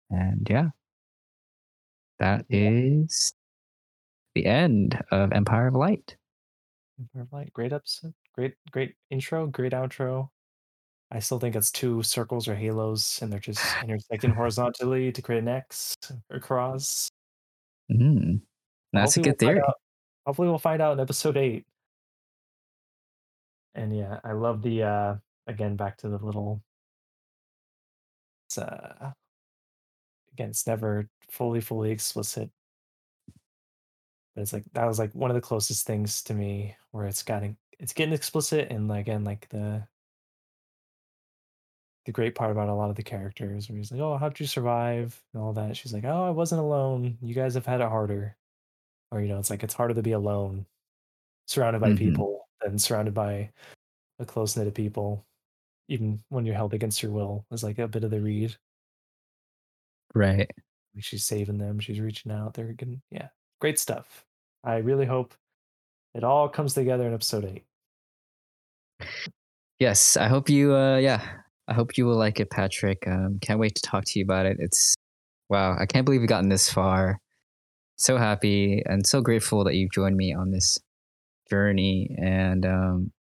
And 0.09 0.47
yeah, 0.49 0.69
that 2.19 2.45
is 2.49 3.33
the 4.35 4.45
end 4.45 5.01
of 5.11 5.31
Empire 5.31 5.67
of 5.67 5.75
Light. 5.75 6.17
Empire 6.99 7.23
of 7.23 7.33
Light, 7.33 7.53
great 7.53 7.73
episode, 7.73 8.13
great, 8.35 8.53
great 8.71 8.95
intro, 9.09 9.47
great 9.47 9.73
outro. 9.73 10.29
I 11.11 11.19
still 11.19 11.39
think 11.39 11.55
it's 11.55 11.71
two 11.71 12.01
circles 12.01 12.47
or 12.47 12.55
halos, 12.55 13.19
and 13.21 13.31
they're 13.31 13.39
just 13.39 13.63
intersecting 13.83 14.31
horizontally 14.35 15.11
to 15.11 15.21
create 15.21 15.43
an 15.43 15.47
X 15.47 15.95
or 16.31 16.39
cross. 16.39 17.09
Mm, 17.91 18.41
that's 18.91 19.17
a 19.17 19.19
good 19.19 19.35
we'll 19.39 19.49
theory. 19.49 19.61
out, 19.61 19.75
hopefully, 20.25 20.47
we'll 20.47 20.57
find 20.57 20.81
out 20.81 20.93
in 20.93 20.99
episode 20.99 21.37
eight. 21.37 21.65
And 23.75 23.95
yeah, 23.95 24.19
I 24.23 24.31
love 24.33 24.61
the 24.63 24.83
uh 24.83 25.17
again 25.47 25.75
back 25.75 25.97
to 25.97 26.09
the 26.09 26.17
little. 26.17 26.63
It's 28.45 28.57
uh 28.57 29.13
again, 30.31 30.49
it's 30.49 30.67
never 30.67 31.09
fully 31.29 31.61
fully 31.61 31.91
explicit, 31.91 32.51
but 34.35 34.41
it's 34.41 34.53
like 34.53 34.65
that 34.73 34.85
was 34.85 34.99
like 34.99 35.13
one 35.13 35.29
of 35.31 35.35
the 35.35 35.41
closest 35.41 35.85
things 35.85 36.21
to 36.23 36.33
me 36.33 36.75
where 36.91 37.05
it's 37.05 37.23
getting 37.23 37.57
it's 37.79 37.93
getting 37.93 38.13
explicit 38.13 38.71
and 38.71 38.87
like, 38.87 39.01
again 39.01 39.23
like 39.23 39.47
the 39.49 39.87
the 42.05 42.11
great 42.11 42.35
part 42.35 42.51
about 42.51 42.69
a 42.69 42.73
lot 42.73 42.89
of 42.89 42.95
the 42.95 43.03
characters 43.03 43.69
where 43.69 43.77
he's 43.77 43.91
like, 43.91 44.01
"Oh, 44.01 44.17
how'd 44.17 44.39
you 44.39 44.45
survive?" 44.45 45.23
and 45.33 45.41
all 45.41 45.53
that. 45.53 45.77
She's 45.77 45.93
like, 45.93 46.03
"Oh, 46.05 46.23
I 46.23 46.29
wasn't 46.31 46.61
alone. 46.61 47.17
You 47.21 47.33
guys 47.33 47.53
have 47.55 47.65
had 47.65 47.81
it 47.81 47.87
harder." 47.89 48.37
Or 49.11 49.21
you 49.21 49.29
know, 49.29 49.39
it's 49.39 49.49
like 49.51 49.63
it's 49.63 49.73
harder 49.75 49.93
to 49.95 50.03
be 50.03 50.11
alone, 50.13 50.67
surrounded 51.47 51.81
by 51.81 51.91
Mhm. 51.91 51.93
people 51.93 52.42
than 52.63 52.79
surrounded 52.79 53.13
by 53.13 53.49
a 54.19 54.25
close 54.25 54.55
knit 54.55 54.67
of 54.67 54.73
people, 54.73 55.25
even 55.87 56.23
when 56.29 56.45
you're 56.45 56.55
held 56.55 56.73
against 56.73 57.03
your 57.03 57.11
will. 57.11 57.45
Is 57.51 57.63
like 57.63 57.79
a 57.79 57.87
bit 57.87 58.03
of 58.03 58.11
the 58.11 58.21
read. 58.21 58.55
Right. 60.15 60.49
Like 60.95 61.03
she's 61.03 61.25
saving 61.25 61.57
them. 61.57 61.79
She's 61.79 61.99
reaching 61.99 62.31
out. 62.31 62.53
They're 62.53 62.73
getting 62.73 63.01
yeah, 63.11 63.29
great 63.59 63.79
stuff. 63.79 64.25
I 64.63 64.77
really 64.77 65.05
hope 65.05 65.33
it 66.13 66.23
all 66.23 66.47
comes 66.47 66.73
together 66.73 67.07
in 67.07 67.13
episode 67.13 67.45
eight. 67.45 67.65
Yes, 69.79 70.15
I 70.15 70.27
hope 70.27 70.49
you. 70.49 70.75
Uh, 70.75 70.97
yeah, 70.97 71.21
I 71.67 71.73
hope 71.73 71.97
you 71.97 72.05
will 72.05 72.15
like 72.15 72.39
it, 72.39 72.49
Patrick. 72.49 73.05
Um, 73.07 73.39
can't 73.41 73.59
wait 73.59 73.75
to 73.75 73.81
talk 73.81 74.03
to 74.05 74.19
you 74.19 74.25
about 74.25 74.45
it. 74.45 74.57
It's 74.59 74.95
wow, 75.49 75.75
I 75.79 75.85
can't 75.85 76.05
believe 76.05 76.21
we've 76.21 76.29
gotten 76.29 76.49
this 76.49 76.69
far. 76.69 77.19
So 77.95 78.17
happy 78.17 78.83
and 78.85 79.05
so 79.05 79.21
grateful 79.21 79.63
that 79.63 79.75
you've 79.75 79.91
joined 79.91 80.17
me 80.17 80.33
on 80.33 80.51
this 80.51 80.79
journey. 81.53 82.15
And 82.17 82.65
um, 82.65 83.11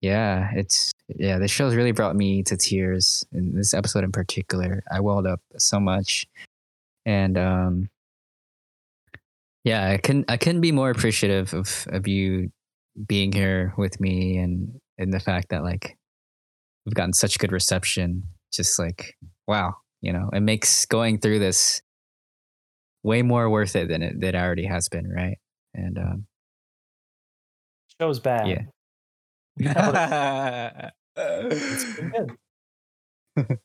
yeah, 0.00 0.50
it's 0.54 0.92
yeah, 1.08 1.38
this 1.38 1.50
show's 1.50 1.74
really 1.74 1.92
brought 1.92 2.16
me 2.16 2.42
to 2.44 2.56
tears. 2.56 3.26
In 3.32 3.54
this 3.54 3.74
episode 3.74 4.04
in 4.04 4.12
particular, 4.12 4.82
I 4.90 5.00
welled 5.00 5.26
up 5.26 5.40
so 5.58 5.78
much, 5.78 6.26
and 7.04 7.36
um, 7.36 7.90
yeah, 9.64 9.90
I 9.90 9.98
can 9.98 10.24
I 10.28 10.38
couldn't 10.38 10.62
be 10.62 10.72
more 10.72 10.90
appreciative 10.90 11.52
of 11.52 11.86
of 11.90 12.08
you 12.08 12.50
being 13.06 13.32
here 13.32 13.74
with 13.76 14.00
me 14.00 14.38
and 14.38 14.80
and 14.96 15.12
the 15.12 15.20
fact 15.20 15.50
that 15.50 15.62
like 15.62 15.96
we've 16.84 16.94
gotten 16.94 17.12
such 17.12 17.38
good 17.38 17.52
reception 17.52 18.24
just 18.52 18.76
like 18.76 19.14
wow 19.46 19.72
you 20.00 20.12
know 20.12 20.30
it 20.32 20.40
makes 20.40 20.84
going 20.86 21.16
through 21.16 21.38
this 21.38 21.80
way 23.04 23.22
more 23.22 23.48
worth 23.48 23.76
it 23.76 23.88
than 23.88 24.02
it 24.02 24.20
that 24.20 24.34
already 24.34 24.66
has 24.66 24.88
been 24.88 25.08
right 25.08 25.38
and 25.74 25.96
um 25.96 26.26
Show's 28.00 28.20
bad. 28.20 28.46
yeah 29.56 30.90
It's 31.16 31.96
been 31.96 32.10
good. 32.10 33.58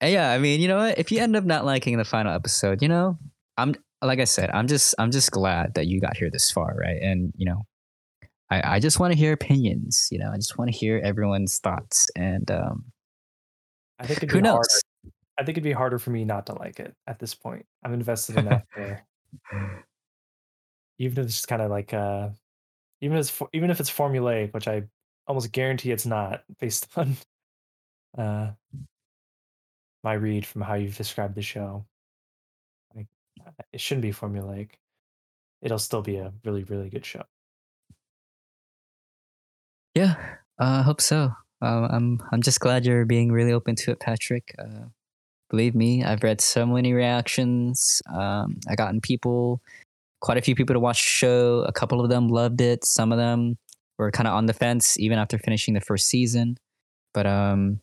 and 0.00 0.12
yeah 0.12 0.30
i 0.30 0.38
mean 0.38 0.60
you 0.60 0.68
know 0.68 0.76
what 0.78 0.98
if 0.98 1.10
you 1.12 1.18
end 1.20 1.34
up 1.36 1.44
not 1.44 1.64
liking 1.64 1.96
the 1.98 2.04
final 2.04 2.32
episode 2.32 2.80
you 2.82 2.88
know 2.88 3.18
i'm 3.58 3.74
like 4.02 4.20
i 4.20 4.24
said 4.24 4.50
i'm 4.52 4.66
just 4.66 4.94
i'm 4.98 5.10
just 5.10 5.30
glad 5.30 5.74
that 5.74 5.86
you 5.86 6.00
got 6.00 6.16
here 6.16 6.30
this 6.30 6.50
far 6.50 6.74
right 6.78 7.00
and 7.02 7.32
you 7.36 7.46
know 7.46 7.62
i 8.50 8.76
i 8.76 8.80
just 8.80 8.98
want 9.00 9.12
to 9.12 9.18
hear 9.18 9.32
opinions 9.32 10.08
you 10.10 10.18
know 10.18 10.30
i 10.30 10.36
just 10.36 10.56
want 10.58 10.70
to 10.70 10.76
hear 10.76 10.98
everyone's 11.04 11.58
thoughts 11.58 12.08
and 12.16 12.50
um 12.50 12.84
I 13.98 14.06
think 14.06 14.18
it'd 14.18 14.30
who 14.30 14.38
be 14.38 14.42
knows 14.42 14.54
harder. 14.56 15.14
I 15.38 15.44
think 15.44 15.56
it'd 15.56 15.62
be 15.64 15.72
harder 15.72 15.98
for 16.00 16.10
me 16.10 16.24
not 16.24 16.46
to 16.46 16.54
like 16.58 16.80
it 16.80 16.94
at 17.06 17.18
this 17.20 17.32
point. 17.34 17.64
I'm 17.84 17.94
invested 17.94 18.36
enough 18.40 18.62
there. 18.76 19.06
Even 20.98 21.18
if 21.20 21.26
it's 21.26 21.34
just 21.34 21.46
kind 21.48 21.62
of 21.62 21.70
like 21.70 21.94
uh 21.94 22.30
even 23.04 23.18
if 23.18 23.42
even 23.52 23.70
if 23.70 23.80
it's 23.80 23.90
formulaic, 23.90 24.54
which 24.54 24.66
I 24.66 24.84
almost 25.26 25.52
guarantee 25.52 25.90
it's 25.90 26.06
not 26.06 26.42
based 26.58 26.88
on 26.96 27.16
uh 28.16 28.52
my 30.02 30.14
read 30.14 30.46
from 30.46 30.62
how 30.62 30.74
you've 30.74 30.96
described 30.96 31.34
the 31.34 31.42
show. 31.42 31.84
Like 32.94 33.06
uh, 33.46 33.50
it 33.72 33.80
shouldn't 33.80 34.02
be 34.02 34.12
formulaic. 34.12 34.70
It'll 35.62 35.78
still 35.78 36.02
be 36.02 36.16
a 36.16 36.32
really 36.44 36.64
really 36.64 36.88
good 36.88 37.04
show. 37.04 37.24
Yeah, 39.94 40.16
I 40.58 40.80
uh, 40.80 40.82
hope 40.82 41.00
so. 41.00 41.32
Um, 41.60 41.84
I'm 41.90 42.22
I'm 42.32 42.42
just 42.42 42.60
glad 42.60 42.86
you're 42.86 43.04
being 43.04 43.30
really 43.30 43.52
open 43.52 43.74
to 43.76 43.90
it, 43.90 44.00
Patrick. 44.00 44.54
Uh, 44.58 44.86
believe 45.50 45.74
me, 45.74 46.04
I've 46.04 46.22
read 46.22 46.40
so 46.40 46.64
many 46.64 46.94
reactions. 46.94 48.00
Um, 48.12 48.58
I 48.68 48.74
gotten 48.74 49.00
people, 49.00 49.60
quite 50.24 50.38
a 50.38 50.42
few 50.42 50.54
people 50.54 50.72
to 50.72 50.80
watch 50.80 51.02
the 51.02 51.08
show. 51.08 51.64
A 51.68 51.72
couple 51.72 52.00
of 52.00 52.08
them 52.08 52.28
loved 52.28 52.62
it. 52.62 52.82
Some 52.82 53.12
of 53.12 53.18
them 53.18 53.58
were 53.98 54.10
kind 54.10 54.26
of 54.26 54.32
on 54.32 54.46
the 54.46 54.54
fence 54.54 54.98
even 54.98 55.18
after 55.18 55.36
finishing 55.36 55.74
the 55.74 55.82
first 55.82 56.08
season. 56.08 56.56
But 57.12 57.26
um, 57.26 57.80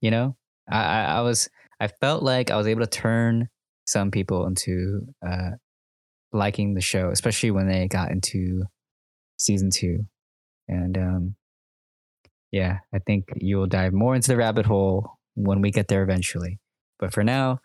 you 0.00 0.12
know, 0.12 0.36
I, 0.70 0.84
I, 0.84 1.02
I 1.16 1.20
was 1.22 1.50
I 1.80 1.88
felt 1.88 2.22
like 2.22 2.52
I 2.52 2.56
was 2.56 2.68
able 2.68 2.82
to 2.82 2.86
turn 2.86 3.48
some 3.88 4.12
people 4.12 4.46
into 4.46 5.00
uh, 5.28 5.50
liking 6.32 6.74
the 6.74 6.80
show, 6.80 7.10
especially 7.10 7.50
when 7.50 7.66
they 7.66 7.88
got 7.88 8.12
into 8.12 8.62
season 9.36 9.70
two. 9.74 10.06
And 10.68 10.96
um, 10.96 11.34
yeah, 12.52 12.78
I 12.94 13.00
think 13.00 13.24
you 13.34 13.56
will 13.56 13.66
dive 13.66 13.92
more 13.92 14.14
into 14.14 14.28
the 14.28 14.36
rabbit 14.36 14.64
hole 14.64 15.18
when 15.34 15.60
we 15.60 15.72
get 15.72 15.88
there 15.88 16.04
eventually. 16.04 16.60
But 17.00 17.12
for 17.12 17.24
now, 17.24 17.58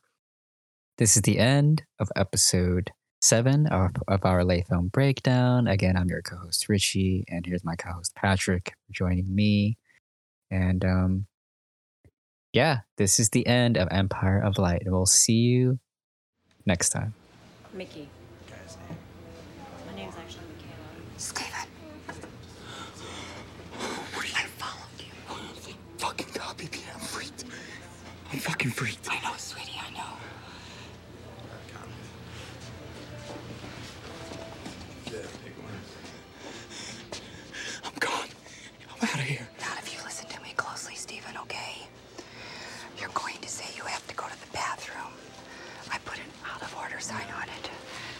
this 0.98 1.16
is 1.16 1.22
the 1.22 1.38
end 1.38 1.84
of 2.00 2.10
episode 2.16 2.92
seven 3.22 3.68
of, 3.68 3.92
of 4.08 4.26
our 4.26 4.44
late 4.44 4.68
film 4.68 4.88
breakdown. 4.88 5.68
Again, 5.68 5.98
I'm 5.98 6.10
your 6.10 6.22
co-host 6.22 6.70
Richie, 6.70 7.26
and 7.28 7.46
here's 7.46 7.64
my 7.64 7.76
co-host 7.76 8.16
Patrick 8.16 8.74
joining 8.92 9.34
me. 9.34 9.78
And 10.52 10.84
um, 10.86 11.26
yeah, 12.54 12.80
this 12.98 13.20
is 13.20 13.30
the 13.30 13.46
end 13.46 13.78
of 13.78 13.88
Empire 13.92 14.40
of 14.40 14.58
Light. 14.58 14.84
We'll 14.86 15.06
see 15.06 15.34
you 15.34 15.80
next 16.66 16.90
time. 16.90 17.14
Mickey. 17.74 18.10
My 19.88 19.96
name's 19.96 20.16
actually 20.16 20.44
Michaela. 20.56 21.18
Steven. 21.18 21.70
What 24.14 24.26
did 24.26 24.36
I 24.36 24.46
follow 24.58 24.88
you? 24.98 25.74
Fucking 25.98 26.28
God, 26.34 26.58
baby, 26.58 26.80
I'm 26.94 27.00
freaked. 27.00 27.46
I'm 28.32 28.40
fucking 28.40 28.72
freaked. 28.72 29.08
I 29.12 29.16
know, 29.22 29.34
sweetie, 29.38 29.38
I 29.38 29.38
know. 29.38 29.49
out 39.14 39.20
of 39.20 39.26
here. 39.26 39.48
Not 39.60 39.78
if 39.80 39.94
you 39.94 40.00
listen 40.04 40.28
to 40.30 40.42
me 40.42 40.54
closely, 40.56 40.96
Stephen, 40.96 41.36
okay? 41.44 41.88
You're 43.00 43.14
going 43.14 43.38
to 43.42 43.50
say 43.50 43.66
you 43.76 43.84
have 43.84 44.06
to 44.08 44.16
go 44.16 44.26
to 44.28 44.40
the 44.42 44.52
bathroom. 44.54 45.14
I 45.92 45.98
put 46.06 46.18
an 46.18 46.30
out 46.46 46.62
of 46.62 46.76
order 46.78 47.00
sign 47.00 47.26
on 47.36 47.44
it. 47.50 47.70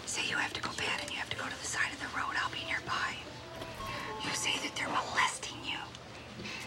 Say 0.06 0.22
you 0.30 0.36
have 0.38 0.54
to 0.54 0.62
go 0.62 0.70
bad 0.78 1.02
and 1.02 1.10
you 1.12 1.18
have 1.18 1.30
to 1.30 1.38
go 1.38 1.46
to 1.46 1.60
the 1.60 1.68
side 1.68 1.92
of 1.94 2.00
the 2.00 2.10
road. 2.18 2.34
I'll 2.42 2.52
be 2.52 2.66
nearby. 2.66 3.14
You 4.24 4.32
say 4.34 4.54
that 4.64 4.74
they're 4.76 4.90
molesting 4.90 5.60
you. 5.64 5.78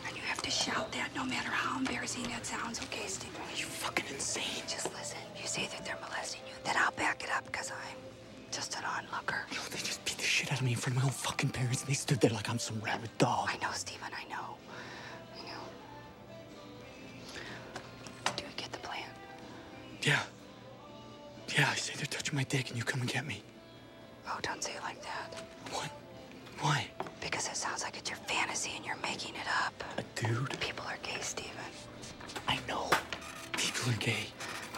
And 0.07 0.15
you 0.17 0.23
have 0.23 0.43
to 0.43 0.51
shout 0.51 0.93
that 0.93 1.11
no 1.17 1.25
matter 1.25 1.51
how 1.51 1.79
embarrassing 1.79 2.25
that 2.25 2.47
sounds, 2.47 2.81
okay, 2.85 3.07
Stephen? 3.07 3.41
Are 3.43 3.57
you 3.59 3.67
fucking 3.67 4.07
insane? 4.13 4.63
Just 4.69 4.93
listen. 4.95 5.19
You 5.41 5.47
say 5.49 5.67
that 5.67 5.85
they're 5.85 5.99
molesting 6.07 6.43
you. 6.47 6.55
Then 6.65 6.77
I'll 6.79 6.93
back 6.93 7.25
it 7.25 7.31
up 7.35 7.45
because 7.47 7.71
I'm 7.71 7.99
just 8.53 8.77
an 8.77 8.85
onlooker. 8.85 9.43
No, 9.51 9.59
they 9.71 9.79
just 9.79 10.02
shit 10.33 10.51
out 10.51 10.61
of 10.61 10.65
me 10.65 10.73
in 10.73 10.79
front 10.79 10.97
of 10.97 11.03
my 11.03 11.07
own 11.07 11.13
fucking 11.13 11.51
parents, 11.51 11.83
and 11.83 11.91
they 11.91 11.95
stood 11.95 12.19
there 12.21 12.31
like 12.31 12.49
I'm 12.49 12.59
some 12.59 12.81
rabid 12.81 13.11
dog. 13.19 13.51
I 13.51 13.59
know, 13.63 13.71
Stephen, 13.75 14.09
I 14.17 14.25
know. 14.33 14.57
I 15.39 15.43
know. 15.47 15.63
Do 18.35 18.43
you 18.43 18.49
get 18.57 18.73
the 18.73 18.79
plan? 18.79 19.11
Yeah. 20.01 20.23
Yeah, 21.55 21.69
I 21.71 21.75
say 21.75 21.93
they're 21.97 22.07
touching 22.07 22.35
my 22.35 22.45
dick, 22.45 22.71
and 22.71 22.79
you 22.79 22.85
come 22.85 23.03
and 23.03 23.11
get 23.11 23.27
me. 23.27 23.43
Oh, 24.27 24.39
don't 24.43 24.65
say 24.65 24.73
it 24.73 24.83
like 24.83 25.03
that. 25.03 25.35
What? 25.71 25.91
Why? 26.61 26.87
Because 27.21 27.47
it 27.49 27.57
sounds 27.57 27.83
like 27.83 27.99
it's 27.99 28.09
your 28.09 28.19
fantasy 28.21 28.71
and 28.75 28.87
you're 28.87 29.03
making 29.03 29.35
it 29.35 29.49
up. 29.67 29.85
A 29.99 30.03
dude? 30.19 30.59
People 30.61 30.87
are 30.87 30.97
gay, 31.03 31.21
Stephen. 31.21 31.71
I 32.49 32.59
know. 32.67 32.89
People 33.59 33.93
are 33.93 33.97
gay. 33.99 34.25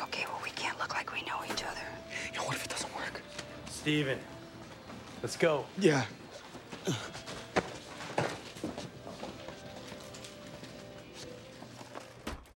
Okay, 0.02 0.24
well, 0.26 0.40
we 0.43 0.51
can't 0.51 0.78
look 0.81 0.94
like 0.94 1.12
we 1.12 1.20
know 1.22 1.39
each 1.44 1.62
other. 1.62 1.86
Yo, 2.35 2.40
what 2.43 2.56
if 2.56 2.64
it 2.64 2.70
doesn't 2.70 2.94
work? 2.97 3.22
Steven, 3.70 4.18
Let's 5.24 5.38
go. 5.38 5.64
Yeah. 5.78 6.05